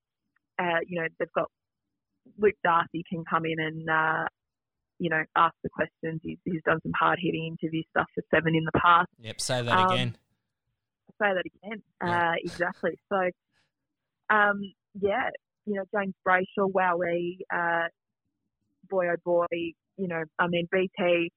uh, 0.60 0.80
you 0.88 1.02
know, 1.02 1.08
they've 1.20 1.32
got 1.34 1.50
Luke 2.38 2.56
Darcy 2.64 3.04
can 3.10 3.24
come 3.30 3.46
in 3.46 3.60
and 3.60 3.90
uh, 3.90 4.26
you 5.00 5.10
know 5.10 5.24
ask 5.36 5.56
the 5.64 5.70
questions. 5.70 6.22
He's, 6.24 6.38
he's 6.46 6.62
done 6.66 6.80
some 6.84 6.94
hard 6.98 7.20
hitting 7.22 7.46
interview 7.48 7.84
stuff 7.92 8.08
for 8.16 8.24
Seven 8.34 8.56
in 8.56 8.64
the 8.66 8.80
past. 8.80 9.10
Yep, 9.20 9.42
say 9.42 9.62
that 9.62 9.78
Um, 9.78 9.92
again. 9.92 10.16
Say 11.22 11.30
that 11.34 11.44
again. 11.46 11.84
Uh, 12.02 12.34
exactly. 12.44 12.98
So, 13.10 13.30
um, 14.30 14.74
yeah, 15.00 15.30
you 15.66 15.76
know, 15.76 15.84
James 15.96 16.16
Brayshaw, 16.28 16.72
Wowee, 16.72 17.38
uh, 17.54 17.88
boy 18.90 19.08
oh 19.10 19.16
boy, 19.24 19.46
you 19.98 20.08
know, 20.08 20.24
I 20.40 20.48
mean, 20.48 20.68
BT 20.72 21.32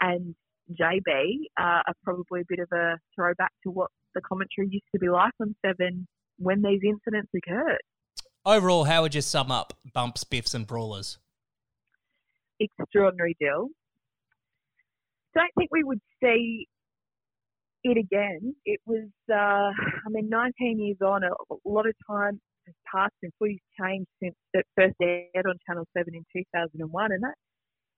and 0.00 0.34
JB 0.70 1.34
uh, 1.58 1.82
are 1.86 1.94
probably 2.04 2.40
a 2.40 2.44
bit 2.48 2.58
of 2.60 2.68
a 2.72 2.98
throwback 3.14 3.52
to 3.64 3.70
what 3.70 3.90
the 4.14 4.20
commentary 4.20 4.68
used 4.70 4.84
to 4.94 4.98
be 4.98 5.08
like 5.08 5.32
on 5.40 5.54
Seven 5.64 6.06
when 6.38 6.62
these 6.62 6.80
incidents 6.84 7.30
occurred. 7.36 7.80
Overall, 8.44 8.84
how 8.84 9.02
would 9.02 9.14
you 9.14 9.20
sum 9.20 9.50
up 9.50 9.72
bumps, 9.92 10.24
biffs, 10.24 10.54
and 10.54 10.66
brawlers? 10.66 11.18
Extraordinary 12.58 13.36
deal. 13.40 13.68
Don't 15.34 15.50
think 15.56 15.70
we 15.70 15.84
would 15.84 16.00
see 16.22 16.66
it 17.84 17.96
again. 17.96 18.54
It 18.64 18.80
was, 18.86 19.08
uh, 19.30 19.34
I 19.34 20.08
mean, 20.10 20.28
19 20.28 20.78
years 20.78 20.98
on, 21.04 21.22
a, 21.24 21.30
lot 21.64 21.86
of 21.86 21.94
time 22.08 22.40
has 22.66 22.74
passed 22.92 23.14
and 23.22 23.32
footy's 23.38 23.58
changed 23.80 24.08
since 24.22 24.34
it 24.52 24.66
first 24.76 24.94
aired 25.00 25.46
on 25.46 25.56
Channel 25.66 25.86
7 25.96 26.14
in 26.14 26.24
2001. 26.32 27.12
And 27.12 27.22
that, 27.22 27.34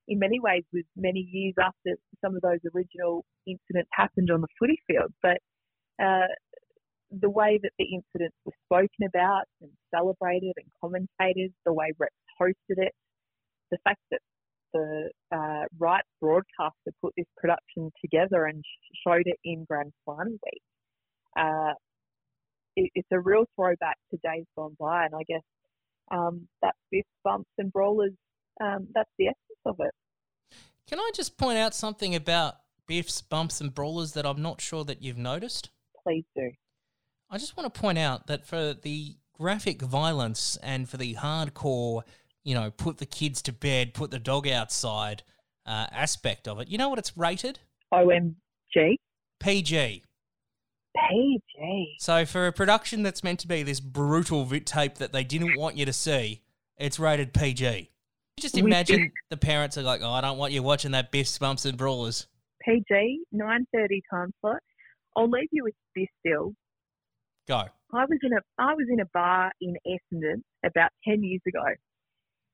in 0.08 0.18
many 0.18 0.40
ways, 0.40 0.64
was 0.72 0.84
many 0.96 1.20
years 1.32 1.54
after 1.60 1.96
some 2.24 2.36
of 2.36 2.42
those 2.42 2.60
original 2.74 3.24
incidents 3.46 3.90
happened 3.92 4.30
on 4.30 4.40
the 4.40 4.48
footy 4.58 4.78
field. 4.86 5.12
But 5.22 5.38
uh, 6.02 6.28
the 7.10 7.30
way 7.30 7.58
that 7.62 7.72
the 7.78 7.84
incidents 7.84 8.36
were 8.44 8.52
spoken 8.66 9.06
about 9.06 9.44
and 9.60 9.70
celebrated 9.94 10.54
and 10.56 10.66
commentated, 10.82 11.52
the 11.64 11.72
way 11.72 11.92
Rex 11.98 12.12
hosted 12.40 12.78
it, 12.78 12.92
the 13.70 13.78
fact 13.84 14.00
that 14.10 14.20
the 14.72 15.10
uh, 15.32 15.64
rights 15.78 16.08
broadcaster 16.20 16.92
put 17.00 17.14
this 17.16 17.26
production 17.36 17.90
together 18.04 18.46
and 18.46 18.62
sh- 18.64 18.98
showed 19.06 19.26
it 19.26 19.38
in 19.44 19.64
Grand 19.64 19.92
Final 20.04 20.32
week. 20.32 20.62
Uh, 21.38 21.72
it, 22.76 22.90
it's 22.94 23.08
a 23.12 23.20
real 23.20 23.44
throwback 23.56 23.96
to 24.10 24.18
days 24.18 24.44
gone 24.56 24.76
by, 24.78 25.04
and 25.04 25.14
I 25.14 25.22
guess 25.28 25.42
um, 26.10 26.48
that's 26.60 26.78
biffs 26.90 27.08
bumps 27.22 27.50
and 27.58 27.72
brawlers. 27.72 28.12
Um, 28.60 28.88
that's 28.94 29.10
the 29.18 29.28
of 29.64 29.76
it. 29.80 29.92
Can 30.86 30.98
I 30.98 31.10
just 31.14 31.38
point 31.38 31.58
out 31.58 31.74
something 31.74 32.14
about 32.14 32.56
biffs, 32.86 33.22
bumps, 33.22 33.60
and 33.60 33.74
brawlers 33.74 34.12
that 34.12 34.26
I'm 34.26 34.42
not 34.42 34.60
sure 34.60 34.84
that 34.84 35.02
you've 35.02 35.18
noticed? 35.18 35.70
Please 36.02 36.24
do. 36.36 36.50
I 37.30 37.38
just 37.38 37.56
want 37.56 37.72
to 37.72 37.80
point 37.80 37.98
out 37.98 38.26
that 38.26 38.46
for 38.46 38.74
the 38.74 39.16
graphic 39.32 39.82
violence 39.82 40.56
and 40.62 40.88
for 40.88 40.96
the 40.96 41.14
hardcore, 41.14 42.02
you 42.44 42.54
know, 42.54 42.70
put 42.70 42.98
the 42.98 43.06
kids 43.06 43.42
to 43.42 43.52
bed, 43.52 43.94
put 43.94 44.10
the 44.10 44.18
dog 44.18 44.46
outside 44.46 45.22
uh, 45.66 45.86
aspect 45.90 46.46
of 46.46 46.60
it, 46.60 46.68
you 46.68 46.78
know 46.78 46.88
what 46.88 46.98
it's 46.98 47.16
rated? 47.16 47.58
OMG. 47.92 48.96
PG. 49.40 50.04
PG. 50.96 51.96
So 51.98 52.24
for 52.24 52.46
a 52.46 52.52
production 52.52 53.02
that's 53.02 53.24
meant 53.24 53.40
to 53.40 53.48
be 53.48 53.62
this 53.62 53.80
brutal 53.80 54.46
tape 54.64 54.96
that 54.96 55.12
they 55.12 55.24
didn't 55.24 55.58
want 55.58 55.76
you 55.76 55.86
to 55.86 55.92
see, 55.92 56.42
it's 56.76 56.98
rated 56.98 57.32
PG. 57.32 57.90
Just 58.38 58.58
imagine 58.58 59.00
did- 59.00 59.12
the 59.30 59.36
parents 59.36 59.78
are 59.78 59.82
like, 59.82 60.02
"Oh, 60.02 60.10
I 60.10 60.20
don't 60.20 60.38
want 60.38 60.52
you 60.52 60.62
watching 60.62 60.90
that 60.92 61.10
biffs, 61.10 61.38
bumps, 61.38 61.64
and 61.64 61.78
brawlers." 61.78 62.26
PG, 62.62 63.24
9.30 63.32 64.02
time 64.10 64.32
slot. 64.40 64.62
I'll 65.16 65.28
leave 65.28 65.48
you 65.52 65.64
with 65.64 65.74
this 65.94 66.08
still. 66.20 66.54
Go. 67.46 67.64
I 67.92 68.04
was 68.06 68.18
in 68.22 68.32
a 68.32 68.40
I 68.58 68.74
was 68.74 68.86
in 68.90 69.00
a 69.00 69.06
bar 69.12 69.52
in 69.60 69.76
Essendon 69.86 70.42
about 70.64 70.90
ten 71.06 71.22
years 71.22 71.42
ago, 71.46 71.64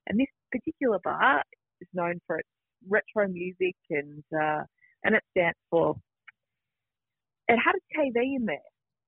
and 0.07 0.18
this 0.18 0.26
particular 0.53 0.99
bar 1.03 1.43
is 1.81 1.89
known 1.95 2.20
for 2.26 2.39
its 2.39 2.49
retro 2.89 3.28
music 3.28 3.76
and 3.89 4.22
uh, 4.39 4.64
and 5.05 5.14
it 5.14 5.22
stands 5.31 5.59
for. 5.70 5.97
It 7.49 7.57
had 7.57 7.74
a 7.74 7.99
TV 7.99 8.37
in 8.37 8.45
there, 8.47 8.59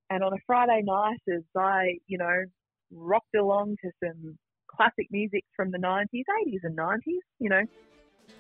and 0.09 0.23
on 0.25 0.33
a 0.33 0.39
Friday 0.47 0.83
night, 0.85 1.21
as 1.29 1.43
I 1.57 1.99
you 2.07 2.17
know 2.17 2.45
rocked 2.93 3.35
along 3.35 3.77
to 3.85 3.91
some 4.03 4.39
classic 4.75 5.09
music 5.11 5.45
from 5.57 5.71
the 5.71 5.79
nineties, 5.79 6.25
eighties, 6.41 6.61
and 6.65 6.77
nineties, 6.77 7.23
you 7.39 7.49
know, 7.49 7.63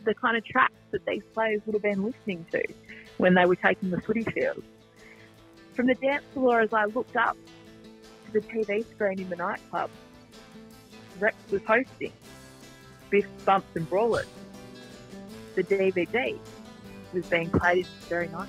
the 0.04 0.14
kind 0.14 0.36
of 0.36 0.44
tracks 0.44 0.74
that 0.90 1.04
these 1.06 1.22
players 1.34 1.60
would 1.66 1.74
have 1.74 1.82
been 1.82 2.04
listening 2.04 2.44
to 2.52 2.62
when 3.18 3.34
they 3.34 3.44
were 3.44 3.56
taking 3.56 3.90
the 3.90 4.00
footy 4.00 4.22
field. 4.22 4.62
From 5.74 5.86
the 5.86 5.94
dance 5.94 6.24
floor, 6.34 6.60
as 6.60 6.72
I 6.72 6.86
looked 6.86 7.16
up 7.16 7.36
to 8.26 8.32
the 8.32 8.40
TV 8.40 8.84
screen 8.90 9.20
in 9.20 9.28
the 9.28 9.36
nightclub, 9.36 9.90
Rex 11.18 11.36
was 11.50 11.62
hosting 11.64 12.12
Biff, 13.10 13.26
Bumps 13.44 13.68
and 13.74 13.88
Brawlers. 13.88 14.26
The 15.54 15.62
DVD 15.62 16.38
was 17.12 17.26
being 17.26 17.50
played 17.50 17.78
in 17.78 17.82
this 17.82 18.08
very 18.08 18.26
nightclub. 18.26 18.48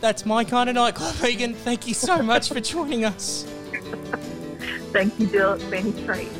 That's 0.00 0.26
my 0.26 0.44
kind 0.44 0.68
of 0.68 0.74
nightclub, 0.74 1.14
Megan. 1.22 1.54
Thank 1.54 1.86
you 1.86 1.94
so 1.94 2.22
much 2.22 2.50
for 2.50 2.60
joining 2.60 3.04
us. 3.04 3.46
Thank 4.96 5.20
you, 5.20 5.26
Dill. 5.26 5.52
It's 5.52 5.64
been 5.64 5.88
a 5.88 6.06
treat. 6.06 6.30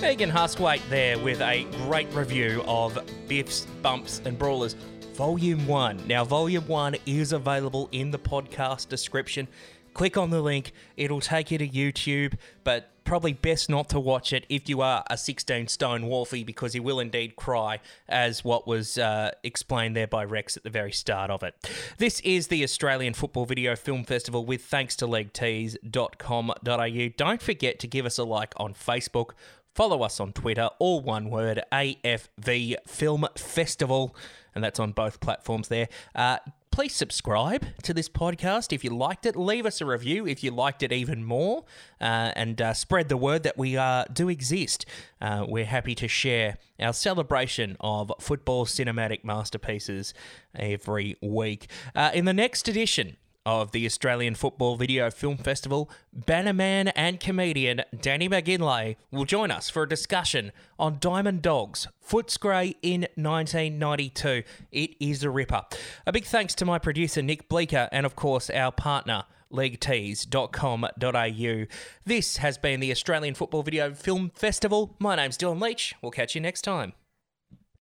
Megan 0.00 0.30
Hustwaite 0.30 0.80
there 0.88 1.18
with 1.18 1.42
a 1.42 1.64
great 1.84 2.10
review 2.14 2.64
of 2.66 2.98
Biffs, 3.28 3.66
Bumps, 3.82 4.22
and 4.24 4.38
Brawlers 4.38 4.74
Volume 5.18 5.66
1. 5.66 6.06
Now, 6.06 6.24
Volume 6.24 6.68
1 6.68 6.94
is 7.04 7.32
available 7.32 7.88
in 7.90 8.12
the 8.12 8.20
podcast 8.20 8.88
description. 8.88 9.48
Click 9.92 10.16
on 10.16 10.30
the 10.30 10.40
link, 10.40 10.70
it'll 10.96 11.20
take 11.20 11.50
you 11.50 11.58
to 11.58 11.66
YouTube, 11.66 12.34
but 12.62 12.90
probably 13.02 13.32
best 13.32 13.68
not 13.68 13.88
to 13.88 13.98
watch 13.98 14.32
it 14.32 14.46
if 14.48 14.68
you 14.68 14.80
are 14.80 15.02
a 15.10 15.18
16 15.18 15.66
stone 15.66 16.06
Wolfie 16.06 16.44
because 16.44 16.72
you 16.72 16.84
will 16.84 17.00
indeed 17.00 17.34
cry, 17.34 17.80
as 18.08 18.44
what 18.44 18.68
was 18.68 18.96
uh, 18.96 19.32
explained 19.42 19.96
there 19.96 20.06
by 20.06 20.24
Rex 20.24 20.56
at 20.56 20.62
the 20.62 20.70
very 20.70 20.92
start 20.92 21.32
of 21.32 21.42
it. 21.42 21.68
This 21.96 22.20
is 22.20 22.46
the 22.46 22.62
Australian 22.62 23.14
Football 23.14 23.46
Video 23.46 23.74
Film 23.74 24.04
Festival 24.04 24.44
with 24.44 24.66
thanks 24.66 24.94
to 24.96 25.06
leaguetees.com.au. 25.06 27.08
Don't 27.16 27.42
forget 27.42 27.80
to 27.80 27.88
give 27.88 28.06
us 28.06 28.18
a 28.18 28.24
like 28.24 28.54
on 28.56 28.72
Facebook. 28.72 29.30
Follow 29.78 30.02
us 30.02 30.18
on 30.18 30.32
Twitter, 30.32 30.68
all 30.80 31.00
one 31.00 31.30
word, 31.30 31.62
AFV 31.70 32.74
Film 32.88 33.28
Festival, 33.36 34.12
and 34.52 34.64
that's 34.64 34.80
on 34.80 34.90
both 34.90 35.20
platforms 35.20 35.68
there. 35.68 35.86
Uh, 36.16 36.38
please 36.72 36.92
subscribe 36.92 37.64
to 37.84 37.94
this 37.94 38.08
podcast 38.08 38.72
if 38.72 38.82
you 38.82 38.90
liked 38.90 39.24
it. 39.24 39.36
Leave 39.36 39.64
us 39.64 39.80
a 39.80 39.86
review 39.86 40.26
if 40.26 40.42
you 40.42 40.50
liked 40.50 40.82
it 40.82 40.90
even 40.90 41.22
more, 41.22 41.64
uh, 42.00 42.32
and 42.34 42.60
uh, 42.60 42.74
spread 42.74 43.08
the 43.08 43.16
word 43.16 43.44
that 43.44 43.56
we 43.56 43.76
uh, 43.76 44.02
do 44.12 44.28
exist. 44.28 44.84
Uh, 45.20 45.46
we're 45.46 45.64
happy 45.64 45.94
to 45.94 46.08
share 46.08 46.58
our 46.80 46.92
celebration 46.92 47.76
of 47.78 48.10
football 48.18 48.66
cinematic 48.66 49.22
masterpieces 49.22 50.12
every 50.56 51.14
week. 51.22 51.70
Uh, 51.94 52.10
in 52.12 52.24
the 52.24 52.34
next 52.34 52.66
edition, 52.66 53.16
of 53.46 53.72
the 53.72 53.86
Australian 53.86 54.34
Football 54.34 54.76
Video 54.76 55.10
Film 55.10 55.36
Festival, 55.36 55.90
bannerman 56.12 56.88
and 56.88 57.20
comedian 57.20 57.82
Danny 58.00 58.28
McGinlay 58.28 58.96
will 59.10 59.24
join 59.24 59.50
us 59.50 59.70
for 59.70 59.84
a 59.84 59.88
discussion 59.88 60.52
on 60.78 60.98
Diamond 61.00 61.42
Dogs, 61.42 61.88
Footscray 62.06 62.76
in 62.82 63.02
1992. 63.14 64.42
It 64.70 64.90
is 65.00 65.22
a 65.22 65.30
ripper. 65.30 65.62
A 66.06 66.12
big 66.12 66.24
thanks 66.24 66.54
to 66.56 66.64
my 66.64 66.78
producer 66.78 67.22
Nick 67.22 67.48
Bleeker 67.48 67.88
and, 67.92 68.04
of 68.04 68.16
course, 68.16 68.50
our 68.50 68.72
partner 68.72 69.24
leaguetees.com.au. 69.52 71.66
This 72.04 72.36
has 72.36 72.58
been 72.58 72.80
the 72.80 72.90
Australian 72.90 73.34
Football 73.34 73.62
Video 73.62 73.94
Film 73.94 74.30
Festival. 74.34 74.94
My 74.98 75.16
name's 75.16 75.38
Dylan 75.38 75.60
Leach. 75.60 75.94
We'll 76.02 76.12
catch 76.12 76.34
you 76.34 76.40
next 76.40 76.62
time. 76.62 76.92